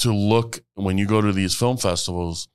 to 0.00 0.12
look 0.12 0.60
when 0.74 0.98
you 0.98 1.06
go 1.06 1.22
to 1.22 1.32
these 1.32 1.54
film 1.54 1.78
festivals 1.78 2.46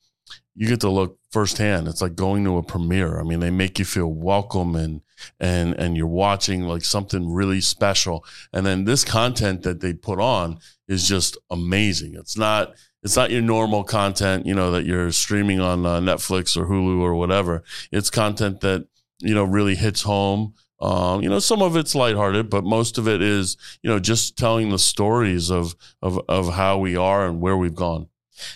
you 0.55 0.67
get 0.67 0.79
to 0.79 0.89
look 0.89 1.19
firsthand 1.31 1.87
it's 1.87 2.01
like 2.01 2.15
going 2.15 2.45
to 2.45 2.57
a 2.57 2.63
premiere 2.63 3.19
i 3.19 3.23
mean 3.23 3.39
they 3.41 3.49
make 3.51 3.79
you 3.79 3.85
feel 3.85 4.07
welcome 4.07 4.75
and 4.75 5.01
and 5.39 5.73
and 5.75 5.97
you're 5.97 6.07
watching 6.07 6.63
like 6.63 6.83
something 6.83 7.31
really 7.31 7.62
special. 7.62 8.25
And 8.51 8.65
then 8.65 8.86
this 8.86 9.03
content 9.03 9.63
that 9.63 9.81
they 9.81 9.93
put 9.93 10.19
on 10.19 10.59
is 10.88 11.07
just 11.07 11.38
amazing. 11.49 12.15
It's 12.15 12.38
not 12.38 12.73
it's 13.01 13.15
not 13.15 13.31
your 13.31 13.41
normal 13.41 13.83
content 13.83 14.45
you 14.45 14.55
know 14.55 14.71
that 14.71 14.86
you're 14.86 15.12
streaming 15.12 15.59
on 15.59 15.86
uh, 15.86 15.99
netflix 15.99 16.55
or 16.55 16.65
hulu 16.65 16.99
or 17.01 17.15
whatever. 17.15 17.63
It's 17.91 18.09
content 18.09 18.62
that 18.62 18.88
you 19.19 19.33
know 19.33 19.43
really 19.43 19.75
hits 19.75 20.03
home. 20.03 20.53
Um, 20.79 21.23
you 21.23 21.29
know, 21.29 21.39
some 21.39 21.62
of 21.62 21.77
it's 21.77 21.95
lighthearted, 21.95 22.49
but 22.49 22.65
most 22.65 22.97
of 22.97 23.07
it 23.07 23.21
is, 23.21 23.55
you 23.81 23.89
know, 23.89 23.99
just 23.99 24.38
telling 24.38 24.69
the 24.69 24.79
stories 24.79 25.49
of 25.49 25.75
of 26.01 26.19
of 26.27 26.53
how 26.55 26.77
we 26.77 26.97
are 26.97 27.25
and 27.25 27.39
where 27.39 27.55
we've 27.55 27.75
gone. 27.75 28.09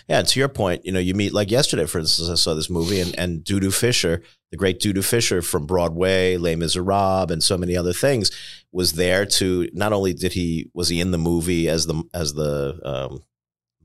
Yeah, 0.08 0.20
and 0.20 0.28
to 0.28 0.40
your 0.40 0.48
point, 0.48 0.84
you 0.84 0.92
know, 0.92 0.98
you 0.98 1.14
meet 1.14 1.32
like 1.32 1.50
yesterday, 1.50 1.86
for 1.86 1.98
instance, 1.98 2.28
I 2.28 2.34
saw 2.34 2.54
this 2.54 2.70
movie 2.70 3.00
and, 3.00 3.16
and 3.18 3.44
Dudu 3.44 3.72
Fisher, 3.72 4.22
the 4.50 4.56
great 4.56 4.80
Dudu 4.80 5.04
Fisher 5.04 5.42
from 5.42 5.66
Broadway, 5.66 6.36
Les 6.36 6.56
Miserables, 6.56 7.30
and 7.30 7.42
so 7.42 7.56
many 7.56 7.76
other 7.76 7.92
things, 7.92 8.30
was 8.72 8.94
there 8.94 9.24
to 9.24 9.68
not 9.72 9.92
only 9.92 10.12
did 10.12 10.32
he 10.32 10.70
was 10.74 10.88
he 10.88 11.00
in 11.00 11.10
the 11.10 11.18
movie 11.18 11.68
as 11.68 11.86
the 11.86 12.02
as 12.12 12.34
the 12.34 12.80
um, 12.84 13.22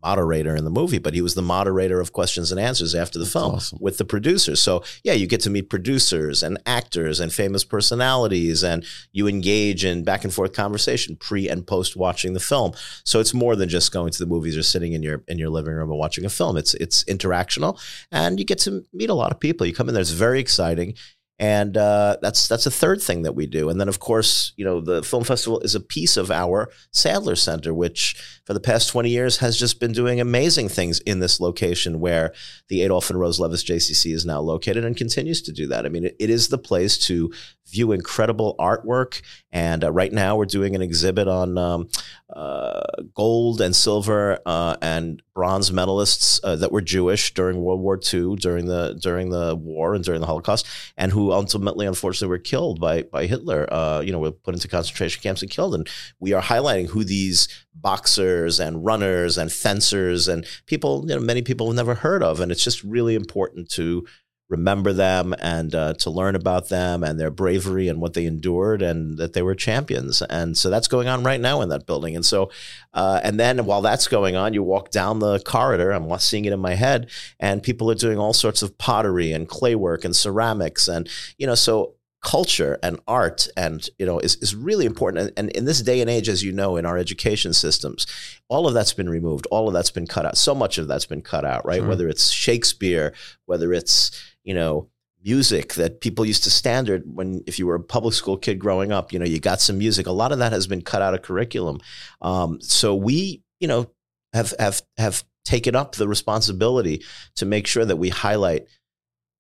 moderator 0.04 0.56
in 0.56 0.63
the 0.63 0.70
movie, 0.70 1.00
but 1.00 1.13
he 1.13 1.22
was 1.22 1.34
the 1.36 1.42
moderator 1.42 2.00
of 2.00 2.13
questions 2.13 2.52
and 2.52 2.60
answers 2.60 2.94
after 2.94 3.18
the 3.18 3.26
That's 3.26 3.34
film 3.34 3.56
awesome. 3.56 3.80
with 3.82 3.98
the 3.98 4.06
producers. 4.06 4.62
So 4.62 4.84
yeah, 5.04 5.13
you 5.13 5.28
get 5.28 5.42
to 5.42 5.50
meet 5.50 5.70
producers 5.70 6.44
and 6.44 6.58
actors 6.66 7.20
and 7.20 7.32
famous 7.32 7.63
personalities, 7.63 8.63
and 8.63 8.86
you 9.12 9.28
engage 9.28 9.86
in 9.86 10.04
back 10.04 10.24
and 10.24 10.34
forth 10.34 10.54
conversation 10.54 11.16
pre 11.16 11.50
and 11.50 11.66
post 11.66 11.96
watching 11.96 12.34
the 12.34 12.39
film. 12.39 12.74
So 13.04 13.20
it's 13.20 13.34
more 13.34 13.56
than 13.56 13.70
just 13.70 13.92
going 13.92 14.12
to 14.12 14.20
the 14.20 14.26
movies 14.26 14.58
or 14.58 14.63
sitting 14.63 14.94
in 14.94 15.04
your 15.04 15.24
in 15.28 15.38
your 15.38 15.50
living 15.50 15.74
room 15.74 15.89
and 15.89 16.00
watching 16.00 16.26
a 16.26 16.30
film. 16.30 16.58
It's 16.58 16.74
it's 16.76 17.04
interactional, 17.06 17.80
and 18.12 18.39
you 18.39 18.46
get 18.46 18.60
to 18.60 18.84
meet 18.94 19.10
a 19.10 19.13
lot 19.13 19.32
of 19.32 19.39
people. 19.39 19.66
You 19.66 19.74
come 19.74 19.88
in 19.88 19.94
there; 19.94 20.02
it's 20.02 20.12
very 20.12 20.39
exciting. 20.39 20.96
And 21.43 21.75
uh, 21.75 22.15
that's 22.21 22.47
that's 22.47 22.67
a 22.67 22.71
third 22.71 23.01
thing 23.01 23.23
that 23.23 23.36
we 23.36 23.47
do. 23.47 23.67
And 23.67 23.77
then, 23.77 23.89
of 23.89 23.99
course, 23.99 24.53
you 24.56 24.63
know, 24.63 24.79
the 24.79 25.03
film 25.03 25.25
festival 25.25 25.60
is 25.60 25.75
a 25.75 25.82
piece 25.82 26.15
of 26.15 26.32
our 26.32 26.71
Sandler 26.93 27.38
Center, 27.38 27.73
which 27.73 28.15
for 28.45 28.53
the 28.53 28.62
past 28.62 28.88
20 28.88 29.10
years 29.10 29.39
has 29.39 29.58
just 29.60 29.77
been 29.77 29.91
doing 29.91 30.21
amazing 30.21 30.69
things 30.69 31.01
in 31.01 31.19
this 31.19 31.41
location 31.41 31.99
where 31.99 32.32
the 32.69 32.82
Adolph 32.82 33.10
and 33.10 33.19
Rose 33.19 33.41
Levis 33.41 33.65
JCC 33.65 34.13
is 34.13 34.25
now 34.25 34.39
located 34.39 34.86
and 34.86 34.95
continues 34.95 35.41
to 35.41 35.51
do 35.51 35.67
that. 35.67 35.86
I 35.86 35.89
mean, 35.89 36.06
it, 36.06 36.15
it 36.17 36.29
is 36.29 36.47
the 36.47 36.58
place 36.58 36.97
to 37.08 37.34
view 37.67 37.91
incredible 37.91 38.56
artwork. 38.60 39.21
And 39.52 39.84
uh, 39.84 39.91
right 39.91 40.12
now, 40.12 40.36
we're 40.36 40.45
doing 40.45 40.76
an 40.76 40.82
exhibit 40.82 41.28
on 41.28 41.58
um, 41.58 41.89
uh, 42.36 42.82
gold 43.13 43.62
and 43.62 43.76
silver 43.76 44.39
uh, 44.45 44.76
and 44.82 45.21
bronze 45.34 45.71
medalists 45.71 46.39
uh, 46.43 46.56
that 46.56 46.71
were 46.71 46.82
Jewish 46.82 47.34
during 47.34 47.62
World 47.62 47.82
War 47.82 47.99
II, 48.13 48.36
during 48.36 48.65
the 48.65 48.97
during 49.02 49.30
the 49.30 49.56
war 49.56 49.93
and 49.93 50.04
during 50.04 50.21
the 50.21 50.28
Holocaust, 50.28 50.67
and 50.97 51.12
who 51.12 51.32
ultimately, 51.32 51.86
unfortunately, 51.86 52.30
were 52.30 52.39
killed 52.39 52.80
by 52.80 53.04
by 53.04 53.26
Hitler. 53.26 53.71
Uh, 53.71 54.02
you 54.02 54.12
know, 54.12 54.19
were 54.19 54.32
put 54.32 54.54
into 54.54 54.67
concentration 54.67 55.21
camps 55.21 55.41
and 55.41 55.52
killed. 55.52 55.76
And 55.76 55.88
we 56.19 56.34
are 56.34 56.41
highlighting 56.41 56.88
who 56.89 57.04
these 57.04 57.47
boxers 57.76 58.60
and 58.60 58.86
runners 58.86 59.38
and 59.38 59.52
fencers 59.52 60.28
and 60.28 60.45
people, 60.65 61.06
you 61.08 61.15
know, 61.15 61.21
many 61.21 61.41
people 61.41 61.67
have 61.67 61.76
never 61.76 61.95
heard 61.95 62.23
of. 62.23 62.39
And 62.39 62.52
it's 62.52 62.63
just 62.63 62.84
really 62.84 63.15
important 63.15 63.69
to 63.71 64.06
remember 64.54 64.94
them 64.94 65.34
and 65.39 65.74
uh, 65.74 65.94
to 65.96 66.10
learn 66.10 66.36
about 66.36 66.70
them 66.70 67.04
and 67.04 67.20
their 67.20 67.32
bravery 67.32 67.88
and 67.88 68.00
what 68.00 68.13
they 68.13 68.26
endured 68.26 68.82
and 68.82 69.18
that 69.18 69.34
they 69.34 69.42
were 69.42 69.56
champions. 69.56 70.22
And 70.22 70.56
so 70.56 70.70
that's 70.70 70.88
going 70.88 71.08
on 71.08 71.24
right 71.24 71.42
now 71.42 71.62
in 71.62 71.70
that 71.70 71.88
building. 71.88 72.16
And 72.16 72.26
so, 72.26 72.52
uh, 72.94 73.20
and 73.24 73.39
then 73.39 73.66
while 73.66 73.82
that's 73.82 74.08
going 74.08 74.36
on, 74.36 74.54
you 74.54 74.62
walk 74.63 74.92
down 74.92 75.20
the 75.20 75.39
corridor. 75.39 75.92
I'm 75.92 76.08
seeing 76.20 76.46
it 76.46 76.54
in 76.54 76.60
my 76.60 76.76
head, 76.76 77.10
and 77.39 77.63
people 77.63 77.89
are 77.89 77.96
doing 77.96 78.20
all 78.20 78.34
sorts 78.34 78.62
of 78.62 78.78
pottery 78.78 79.32
and 79.32 79.48
clay 79.48 79.76
work 79.76 80.06
and 80.06 80.16
ceramics, 80.16 80.88
and 80.88 81.10
you 81.38 81.48
know, 81.48 81.56
so 81.56 81.96
culture 82.24 82.80
and 82.82 83.00
art 83.06 83.50
and 83.58 83.89
you 84.00 84.06
know 84.06 84.18
is, 84.18 84.38
is 84.38 84.56
really 84.56 84.86
important 84.86 85.28
and, 85.28 85.34
and 85.38 85.50
in 85.58 85.66
this 85.66 85.82
day 85.82 86.00
and 86.00 86.10
age 86.10 86.30
as 86.30 86.42
you 86.42 86.54
know 86.54 86.78
in 86.78 86.86
our 86.86 86.98
education 86.98 87.52
systems 87.52 88.08
all 88.48 88.66
of 88.66 88.74
that's 88.74 88.94
been 88.94 89.10
removed 89.10 89.46
all 89.52 89.68
of 89.68 89.74
that's 89.74 89.92
been 89.92 90.08
cut 90.08 90.26
out 90.26 90.38
so 90.38 90.56
much 90.56 90.78
of 90.78 90.88
that's 90.88 91.06
been 91.06 91.22
cut 91.22 91.44
out 91.44 91.66
right 91.66 91.80
Sure. 91.80 91.89
whether 91.89 92.08
it's 92.08 92.30
shakespeare 92.32 93.13
whether 93.46 93.74
it's 93.74 94.10
you 94.43 94.53
know 94.53 94.89
music 95.23 95.75
that 95.75 96.01
people 96.01 96.25
used 96.25 96.43
to 96.43 96.51
standard 96.51 97.03
when 97.06 97.41
if 97.47 97.58
you 97.58 97.65
were 97.65 97.75
a 97.75 97.79
public 97.79 98.13
school 98.13 98.36
kid 98.36 98.60
growing 98.60 98.91
up 98.91 99.13
you 99.13 99.19
know 99.19 99.25
you 99.25 99.39
got 99.39 99.62
some 99.62 99.77
music. 99.77 100.08
A 100.08 100.12
lot 100.12 100.32
of 100.32 100.39
that 100.39 100.51
has 100.51 100.67
been 100.67 100.82
cut 100.82 101.01
out 101.01 101.13
of 101.13 101.21
curriculum. 101.21 101.79
Um, 102.21 102.60
so 102.62 102.95
we 102.95 103.43
you 103.60 103.67
know 103.67 103.89
have 104.34 104.53
have 104.60 104.82
have 104.97 105.23
taken 105.45 105.75
up 105.75 105.95
the 105.95 106.08
responsibility 106.08 107.03
to 107.36 107.45
make 107.45 107.67
sure 107.67 107.86
that 107.86 107.97
we 107.97 108.10
highlight 108.10 108.65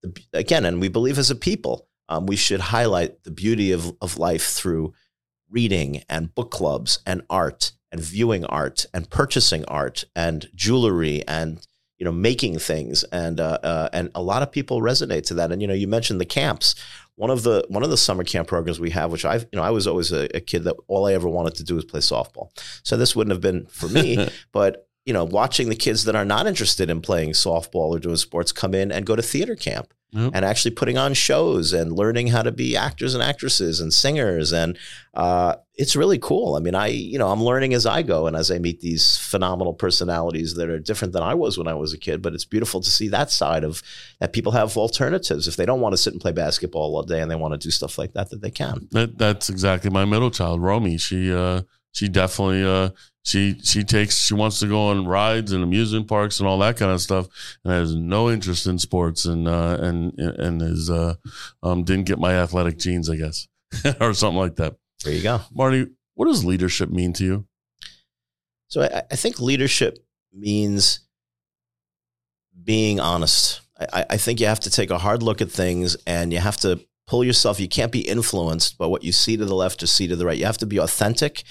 the, 0.01 0.13
again 0.33 0.65
and 0.65 0.81
we 0.81 0.89
believe 0.89 1.17
as 1.17 1.31
a 1.31 1.35
people 1.35 1.87
um, 2.09 2.25
we 2.25 2.35
should 2.35 2.59
highlight 2.59 3.23
the 3.23 3.31
beauty 3.31 3.71
of, 3.71 3.95
of 4.01 4.17
life 4.17 4.47
through 4.47 4.93
reading 5.49 6.03
and 6.09 6.35
book 6.35 6.51
clubs 6.51 6.99
and 7.05 7.21
art 7.29 7.71
and 7.91 8.01
viewing 8.01 8.43
art 8.45 8.85
and 8.93 9.09
purchasing 9.09 9.63
art 9.65 10.03
and 10.15 10.49
jewelry 10.55 11.23
and 11.27 11.65
you 12.03 12.05
know 12.05 12.11
making 12.11 12.59
things. 12.59 13.05
And 13.13 13.39
uh, 13.39 13.59
uh, 13.63 13.87
and 13.93 14.11
a 14.13 14.21
lot 14.21 14.43
of 14.43 14.51
people 14.51 14.81
resonate 14.81 15.23
to 15.27 15.35
that. 15.35 15.53
And 15.53 15.61
you 15.61 15.67
know 15.69 15.73
you 15.73 15.87
mentioned 15.87 16.19
the 16.19 16.25
camps. 16.25 16.75
One 17.15 17.29
of 17.29 17.43
the 17.43 17.63
one 17.69 17.81
of 17.81 17.89
the 17.89 17.95
summer 17.95 18.25
camp 18.25 18.49
programs 18.49 18.79
we 18.79 18.89
have 18.89 19.11
which 19.11 19.23
i've 19.23 19.43
you 19.51 19.57
know 19.59 19.63
i 19.63 19.69
was 19.69 19.85
always 19.85 20.11
a, 20.11 20.35
a 20.35 20.41
kid 20.41 20.63
that 20.63 20.75
all 20.87 21.05
i 21.05 21.13
ever 21.13 21.29
wanted 21.29 21.53
to 21.55 21.63
do 21.63 21.75
was 21.75 21.85
play 21.85 22.01
softball. 22.01 22.49
So 22.83 22.97
this 22.97 23.15
wouldn't 23.15 23.31
have 23.31 23.39
been 23.39 23.67
for 23.67 23.87
me 23.87 24.29
but 24.51 24.82
you 25.05 25.13
know 25.13 25.23
watching 25.25 25.69
the 25.69 25.75
kids 25.75 26.05
that 26.05 26.15
are 26.15 26.25
not 26.25 26.47
interested 26.47 26.89
in 26.89 27.01
playing 27.01 27.31
softball 27.31 27.89
or 27.95 27.99
doing 27.99 28.15
sports 28.15 28.51
come 28.51 28.73
in 28.73 28.91
and 28.91 29.05
go 29.05 29.15
to 29.15 29.21
theater 29.21 29.55
camp 29.55 29.93
Yep. 30.15 30.31
and 30.35 30.45
actually 30.45 30.69
putting 30.75 30.95
on 30.95 31.15
shows 31.15 31.73
and 31.73 31.91
learning 31.91 32.27
how 32.27 32.43
to 32.43 32.51
be 32.51 32.77
actors 32.77 33.15
and 33.15 33.23
actresses 33.23 33.79
and 33.79 33.91
singers. 33.91 34.53
And 34.53 34.77
uh, 35.15 35.55
it's 35.73 35.95
really 35.95 36.19
cool. 36.19 36.53
I 36.55 36.59
mean 36.59 36.75
i 36.75 36.85
you 36.85 37.17
know 37.17 37.29
i'm 37.29 37.41
learning 37.43 37.73
as 37.73 37.87
i 37.87 38.03
go 38.03 38.27
and 38.27 38.35
as 38.35 38.51
i 38.51 38.59
meet 38.59 38.79
these 38.81 39.17
phenomenal 39.17 39.73
personalities 39.73 40.53
that 40.53 40.69
are 40.69 40.77
different 40.77 41.13
than 41.13 41.23
i 41.23 41.33
was 41.33 41.57
when 41.57 41.67
i 41.67 41.73
was 41.73 41.93
a 41.93 41.97
kid. 41.97 42.21
But 42.21 42.35
it's 42.35 42.45
beautiful 42.45 42.79
to 42.81 42.89
see 42.91 43.07
that 43.07 43.31
side 43.31 43.63
of 43.63 43.81
that 44.19 44.33
people 44.33 44.51
have 44.51 44.77
alternatives. 44.77 45.47
If 45.47 45.55
they 45.55 45.65
don't 45.65 45.81
want 45.81 45.93
to 45.93 45.97
sit 45.97 46.13
and 46.13 46.21
play 46.21 46.31
basketball 46.31 46.95
all 46.95 47.01
day 47.01 47.19
and 47.19 47.31
they 47.31 47.35
want 47.35 47.55
to 47.55 47.57
do 47.57 47.71
stuff 47.71 47.97
like 47.97 48.13
that 48.13 48.29
that 48.29 48.41
they 48.41 48.51
can. 48.51 48.87
That, 48.91 49.17
that's 49.17 49.49
exactly 49.49 49.89
my 49.89 50.05
middle 50.05 50.29
child 50.29 50.61
romy. 50.61 50.99
She 50.99 51.33
uh, 51.33 51.63
she 51.93 52.09
definitely 52.09 52.63
uh, 52.63 52.89
she 53.23 53.57
she 53.63 53.83
takes 53.83 54.17
she 54.17 54.33
wants 54.33 54.59
to 54.59 54.67
go 54.67 54.89
on 54.89 55.07
rides 55.07 55.53
and 55.53 55.63
amusement 55.63 56.07
parks 56.07 56.39
and 56.39 56.47
all 56.47 56.57
that 56.59 56.75
kind 56.75 56.91
of 56.91 56.99
stuff 56.99 57.27
and 57.63 57.73
has 57.73 57.95
no 57.95 58.29
interest 58.29 58.67
in 58.67 58.77
sports 58.77 59.25
and 59.25 59.47
uh, 59.47 59.77
and 59.79 60.19
and 60.19 60.61
is 60.61 60.89
uh, 60.89 61.15
um, 61.61 61.83
didn't 61.83 62.05
get 62.05 62.19
my 62.19 62.33
athletic 62.33 62.77
genes 62.77 63.09
I 63.09 63.15
guess 63.15 63.47
or 64.01 64.13
something 64.13 64.39
like 64.39 64.57
that. 64.57 64.75
There 65.03 65.13
you 65.13 65.23
go, 65.23 65.41
Marty. 65.53 65.87
What 66.15 66.25
does 66.25 66.43
leadership 66.43 66.89
mean 66.89 67.13
to 67.13 67.23
you? 67.23 67.47
So 68.67 68.81
I, 68.81 69.03
I 69.11 69.15
think 69.15 69.39
leadership 69.39 69.99
means 70.33 70.99
being 72.61 72.99
honest. 72.99 73.61
I, 73.79 74.05
I 74.11 74.17
think 74.17 74.39
you 74.39 74.47
have 74.47 74.59
to 74.61 74.69
take 74.69 74.89
a 74.89 74.97
hard 74.97 75.23
look 75.23 75.41
at 75.41 75.51
things 75.51 75.95
and 76.07 76.31
you 76.33 76.39
have 76.39 76.57
to 76.57 76.79
pull 77.07 77.23
yourself. 77.23 77.59
You 77.59 77.67
can't 77.67 77.91
be 77.91 78.07
influenced 78.07 78.77
by 78.77 78.85
what 78.85 79.03
you 79.03 79.11
see 79.11 79.37
to 79.37 79.45
the 79.45 79.55
left 79.55 79.83
or 79.83 79.87
see 79.87 80.07
to 80.07 80.15
the 80.15 80.25
right. 80.25 80.37
You 80.37 80.45
have 80.45 80.57
to 80.59 80.65
be 80.65 80.77
authentic 80.77 81.43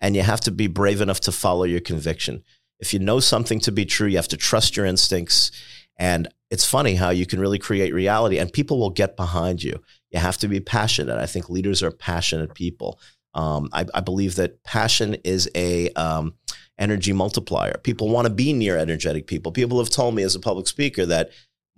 and 0.00 0.16
you 0.16 0.22
have 0.22 0.40
to 0.42 0.50
be 0.50 0.66
brave 0.66 1.00
enough 1.00 1.20
to 1.20 1.32
follow 1.32 1.64
your 1.64 1.80
conviction. 1.80 2.42
If 2.78 2.94
you 2.94 2.98
know 2.98 3.20
something 3.20 3.60
to 3.60 3.72
be 3.72 3.84
true, 3.84 4.08
you 4.08 4.16
have 4.16 4.28
to 4.28 4.36
trust 4.36 4.76
your 4.76 4.86
instincts. 4.86 5.50
And 5.98 6.28
it's 6.50 6.64
funny 6.64 6.94
how 6.94 7.10
you 7.10 7.26
can 7.26 7.40
really 7.40 7.58
create 7.58 7.92
reality 7.92 8.38
and 8.38 8.52
people 8.52 8.78
will 8.78 8.90
get 8.90 9.16
behind 9.16 9.62
you. 9.62 9.82
You 10.10 10.18
have 10.18 10.38
to 10.38 10.48
be 10.48 10.60
passionate. 10.60 11.18
I 11.18 11.26
think 11.26 11.50
leaders 11.50 11.82
are 11.82 11.90
passionate 11.90 12.54
people. 12.54 12.98
Um, 13.34 13.68
I, 13.72 13.84
I, 13.94 14.00
believe 14.00 14.34
that 14.36 14.64
passion 14.64 15.14
is 15.22 15.48
a 15.54 15.90
um, 15.90 16.34
energy 16.80 17.12
multiplier. 17.12 17.78
People 17.84 18.08
want 18.08 18.26
to 18.26 18.32
be 18.32 18.52
near 18.52 18.76
energetic 18.76 19.28
people. 19.28 19.52
People 19.52 19.78
have 19.78 19.90
told 19.90 20.16
me 20.16 20.24
as 20.24 20.34
a 20.34 20.40
public 20.40 20.66
speaker 20.66 21.06
that 21.06 21.30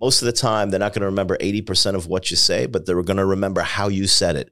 most 0.03 0.21
of 0.21 0.25
the 0.25 0.33
time 0.33 0.69
they're 0.69 0.79
not 0.79 0.93
going 0.93 1.01
to 1.01 1.07
remember 1.07 1.37
80% 1.37 1.95
of 1.95 2.07
what 2.07 2.29
you 2.29 2.37
say, 2.37 2.65
but 2.65 2.85
they're 2.85 3.01
going 3.01 3.17
to 3.17 3.25
remember 3.25 3.61
how 3.61 3.87
you 3.87 4.05
said 4.05 4.35
it 4.35 4.51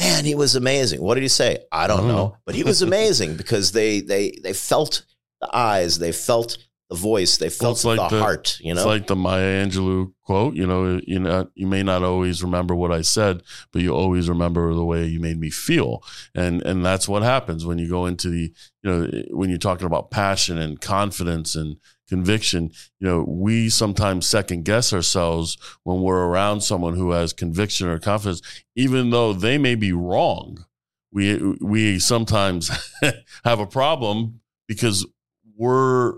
man, 0.00 0.24
he 0.24 0.34
was 0.34 0.56
amazing. 0.56 1.00
What 1.00 1.14
did 1.14 1.22
he 1.22 1.28
say? 1.28 1.58
I 1.70 1.86
don't 1.86 2.08
know, 2.08 2.28
mm. 2.28 2.36
but 2.44 2.54
he 2.54 2.64
was 2.64 2.82
amazing 2.82 3.36
because 3.36 3.72
they 3.72 4.00
they 4.00 4.38
they 4.42 4.52
felt 4.52 5.04
the 5.40 5.54
eyes, 5.54 5.98
they 5.98 6.12
felt 6.12 6.56
the 6.88 6.96
voice, 6.96 7.36
they 7.36 7.50
felt 7.50 7.84
well, 7.84 7.96
like 7.96 8.10
the, 8.10 8.16
the, 8.16 8.22
heart. 8.22 8.58
You 8.60 8.74
know, 8.74 8.80
it's 8.80 8.86
like 8.86 9.06
the 9.06 9.16
Maya 9.16 9.64
Angelou 9.64 10.12
quote. 10.24 10.54
You 10.54 10.66
know, 10.66 11.00
you 11.06 11.20
know, 11.20 11.48
you 11.54 11.66
may 11.66 11.82
not 11.82 12.02
always 12.02 12.42
remember 12.42 12.74
what 12.74 12.92
I 12.92 13.02
said, 13.02 13.42
but 13.72 13.82
you 13.82 13.94
always 13.94 14.28
remember 14.28 14.74
the 14.74 14.84
way 14.84 15.04
you 15.04 15.20
made 15.20 15.38
me 15.38 15.50
feel, 15.50 16.02
and 16.34 16.62
and 16.62 16.84
that's 16.84 17.08
what 17.08 17.22
happens 17.22 17.66
when 17.66 17.78
you 17.78 17.88
go 17.88 18.06
into 18.06 18.30
the 18.30 18.52
you 18.82 18.90
know 18.90 19.10
when 19.30 19.50
you're 19.50 19.58
talking 19.58 19.86
about 19.86 20.10
passion 20.10 20.58
and 20.58 20.80
confidence 20.80 21.54
and 21.54 21.76
conviction, 22.10 22.72
you 22.98 23.06
know, 23.06 23.24
we 23.26 23.70
sometimes 23.70 24.26
second 24.26 24.64
guess 24.64 24.92
ourselves 24.92 25.56
when 25.84 26.02
we're 26.02 26.26
around 26.26 26.60
someone 26.60 26.94
who 26.94 27.12
has 27.12 27.32
conviction 27.32 27.88
or 27.88 27.98
confidence, 27.98 28.42
even 28.76 29.10
though 29.10 29.32
they 29.32 29.56
may 29.56 29.76
be 29.76 29.92
wrong. 29.92 30.66
We 31.12 31.56
we 31.60 31.98
sometimes 31.98 32.70
have 33.44 33.58
a 33.58 33.66
problem 33.66 34.40
because 34.68 35.06
we're 35.56 36.14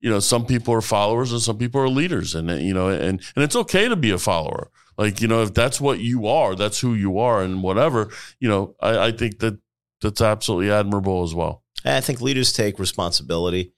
you 0.00 0.10
know 0.10 0.20
some 0.20 0.46
people 0.46 0.74
are 0.74 0.80
followers 0.80 1.32
and 1.32 1.40
some 1.40 1.58
people 1.58 1.80
are 1.80 1.88
leaders 1.88 2.34
and 2.34 2.50
you 2.60 2.74
know 2.74 2.88
and 2.88 3.20
and 3.36 3.44
it's 3.44 3.54
okay 3.54 3.88
to 3.88 3.96
be 3.96 4.10
a 4.10 4.18
follower. 4.18 4.70
Like 4.96 5.20
you 5.20 5.28
know 5.28 5.42
if 5.42 5.54
that's 5.54 5.80
what 5.80 6.00
you 6.00 6.26
are 6.26 6.54
that's 6.56 6.80
who 6.80 6.94
you 6.94 7.18
are 7.18 7.42
and 7.42 7.62
whatever 7.62 8.10
you 8.40 8.48
know 8.48 8.74
i, 8.80 9.06
I 9.06 9.12
think 9.12 9.38
that 9.38 9.58
that's 10.00 10.20
absolutely 10.20 10.70
admirable 10.70 11.22
as 11.22 11.34
well. 11.34 11.62
I 11.84 12.00
think 12.00 12.20
leaders 12.20 12.52
take 12.52 12.78
responsibility 12.78 13.72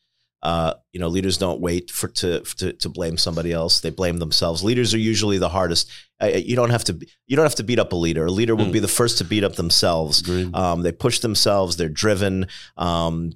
uh, 0.44 0.74
you 0.92 1.00
know, 1.00 1.08
leaders 1.08 1.38
don't 1.38 1.60
wait 1.60 1.90
for 1.90 2.06
to, 2.06 2.40
to, 2.40 2.74
to 2.74 2.88
blame 2.90 3.16
somebody 3.16 3.50
else; 3.50 3.80
they 3.80 3.90
blame 3.90 4.18
themselves. 4.18 4.62
Leaders 4.62 4.92
are 4.92 4.98
usually 4.98 5.38
the 5.38 5.48
hardest. 5.48 5.90
Uh, 6.22 6.26
you 6.26 6.54
don't 6.54 6.70
have 6.70 6.84
to 6.84 6.92
you 7.26 7.34
don't 7.34 7.46
have 7.46 7.54
to 7.54 7.64
beat 7.64 7.78
up 7.78 7.92
a 7.92 7.96
leader. 7.96 8.26
A 8.26 8.30
leader 8.30 8.54
will 8.54 8.66
mm. 8.66 8.72
be 8.72 8.78
the 8.78 8.86
first 8.86 9.18
to 9.18 9.24
beat 9.24 9.42
up 9.42 9.56
themselves. 9.56 10.22
Um, 10.54 10.82
they 10.82 10.92
push 10.92 11.20
themselves. 11.20 11.78
They're 11.78 11.88
driven. 11.88 12.46
Um, 12.76 13.32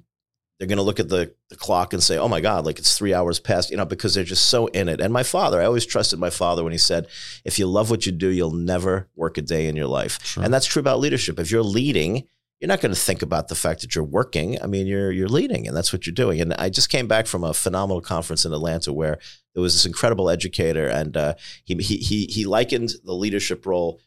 they're 0.59 0.67
going 0.67 0.77
to 0.77 0.83
look 0.83 0.99
at 0.99 1.07
the, 1.07 1.33
the 1.49 1.55
clock 1.55 1.93
and 1.93 2.03
say, 2.03 2.17
"Oh 2.17 2.27
my 2.27 2.41
God, 2.41 2.65
like 2.65 2.77
it's 2.77 2.95
three 2.95 3.13
hours 3.13 3.39
past," 3.39 3.71
you 3.71 3.77
know, 3.77 3.85
because 3.85 4.13
they're 4.13 4.23
just 4.23 4.49
so 4.49 4.67
in 4.67 4.87
it. 4.87 5.01
And 5.01 5.11
my 5.11 5.23
father, 5.23 5.59
I 5.59 5.65
always 5.65 5.87
trusted 5.87 6.19
my 6.19 6.29
father 6.29 6.63
when 6.63 6.73
he 6.73 6.77
said, 6.77 7.07
"If 7.43 7.57
you 7.57 7.65
love 7.65 7.89
what 7.89 8.05
you 8.05 8.11
do, 8.11 8.27
you'll 8.27 8.51
never 8.51 9.09
work 9.15 9.39
a 9.39 9.41
day 9.41 9.67
in 9.67 9.75
your 9.75 9.87
life." 9.87 10.23
Sure. 10.23 10.43
And 10.43 10.53
that's 10.53 10.67
true 10.67 10.79
about 10.79 10.99
leadership. 10.99 11.39
If 11.39 11.49
you're 11.49 11.63
leading 11.63 12.27
you're 12.59 12.67
not 12.67 12.81
going 12.81 12.93
to 12.93 12.99
think 12.99 13.21
about 13.21 13.47
the 13.47 13.55
fact 13.55 13.81
that 13.81 13.95
you're 13.95 14.03
working. 14.03 14.61
I 14.61 14.67
mean, 14.67 14.85
you're 14.85 15.11
you're 15.11 15.29
leading, 15.29 15.67
and 15.67 15.75
that's 15.75 15.93
what 15.93 16.05
you're 16.05 16.13
doing. 16.13 16.41
And 16.41 16.53
I 16.55 16.69
just 16.69 16.89
came 16.89 17.07
back 17.07 17.25
from 17.25 17.43
a 17.43 17.53
phenomenal 17.53 18.01
conference 18.01 18.45
in 18.45 18.53
Atlanta 18.53 18.91
where 18.91 19.17
there 19.53 19.61
was 19.61 19.73
this 19.73 19.85
incredible 19.85 20.29
educator, 20.29 20.87
and 20.87 21.15
uh, 21.15 21.35
he 21.63 21.75
he 21.75 22.25
he 22.25 22.45
likened 22.45 22.91
the 23.03 23.13
leadership 23.13 23.65
role 23.65 24.01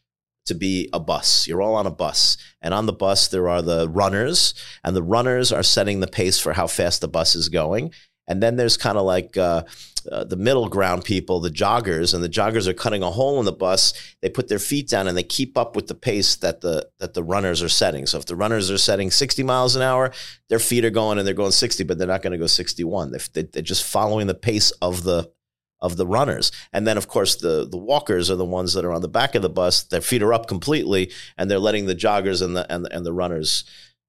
to 0.45 0.53
be 0.53 0.89
a 0.93 0.99
bus. 0.99 1.47
You're 1.47 1.61
all 1.61 1.75
on 1.75 1.87
a 1.87 1.91
bus, 1.91 2.37
and 2.61 2.73
on 2.73 2.85
the 2.85 2.93
bus 2.93 3.27
there 3.27 3.49
are 3.49 3.61
the 3.61 3.89
runners, 3.89 4.53
and 4.83 4.95
the 4.95 5.03
runners 5.03 5.51
are 5.51 5.63
setting 5.63 5.99
the 5.99 6.07
pace 6.07 6.39
for 6.39 6.53
how 6.53 6.67
fast 6.67 7.01
the 7.01 7.07
bus 7.07 7.35
is 7.35 7.49
going. 7.49 7.91
And 8.27 8.41
then 8.41 8.55
there's 8.55 8.77
kind 8.77 8.97
of 8.97 9.03
like 9.03 9.35
uh, 9.35 9.63
uh, 10.11 10.23
the 10.23 10.35
middle 10.35 10.69
ground 10.69 11.03
people, 11.03 11.39
the 11.39 11.49
joggers, 11.49 12.13
and 12.13 12.23
the 12.23 12.29
joggers 12.29 12.67
are 12.67 12.73
cutting 12.73 13.03
a 13.03 13.11
hole 13.11 13.39
in 13.39 13.45
the 13.45 13.51
bus. 13.51 13.93
They 14.21 14.29
put 14.29 14.47
their 14.47 14.59
feet 14.59 14.89
down 14.89 15.07
and 15.07 15.17
they 15.17 15.23
keep 15.23 15.57
up 15.57 15.75
with 15.75 15.87
the 15.87 15.95
pace 15.95 16.35
that 16.37 16.61
the 16.61 16.89
that 16.99 17.13
the 17.13 17.23
runners 17.23 17.61
are 17.61 17.69
setting. 17.69 18.05
So 18.05 18.17
if 18.17 18.25
the 18.25 18.35
runners 18.35 18.69
are 18.71 18.77
setting 18.77 19.11
60 19.11 19.43
miles 19.43 19.75
an 19.75 19.81
hour, 19.81 20.11
their 20.49 20.59
feet 20.59 20.85
are 20.85 20.89
going 20.89 21.17
and 21.17 21.27
they're 21.27 21.33
going 21.33 21.51
60, 21.51 21.83
but 21.83 21.97
they're 21.97 22.07
not 22.07 22.21
going 22.21 22.31
to 22.31 22.37
go 22.37 22.47
61. 22.47 23.11
They, 23.11 23.43
they, 23.43 23.59
are 23.59 23.63
just 23.63 23.83
following 23.83 24.27
the 24.27 24.33
pace 24.33 24.71
of 24.81 25.03
the 25.03 25.31
of 25.81 25.97
the 25.97 26.07
runners. 26.07 26.51
And 26.71 26.87
then 26.87 26.97
of 26.97 27.07
course 27.07 27.35
the 27.35 27.67
the 27.69 27.77
walkers 27.77 28.31
are 28.31 28.35
the 28.35 28.45
ones 28.45 28.73
that 28.73 28.85
are 28.85 28.93
on 28.93 29.01
the 29.01 29.09
back 29.09 29.35
of 29.35 29.41
the 29.41 29.49
bus. 29.49 29.83
Their 29.83 30.01
feet 30.01 30.23
are 30.23 30.33
up 30.33 30.47
completely, 30.47 31.11
and 31.37 31.51
they're 31.51 31.59
letting 31.59 31.85
the 31.85 31.95
joggers 31.95 32.41
and 32.41 32.55
the 32.55 32.71
and, 32.73 32.87
and 32.91 33.05
the 33.05 33.13
runners, 33.13 33.65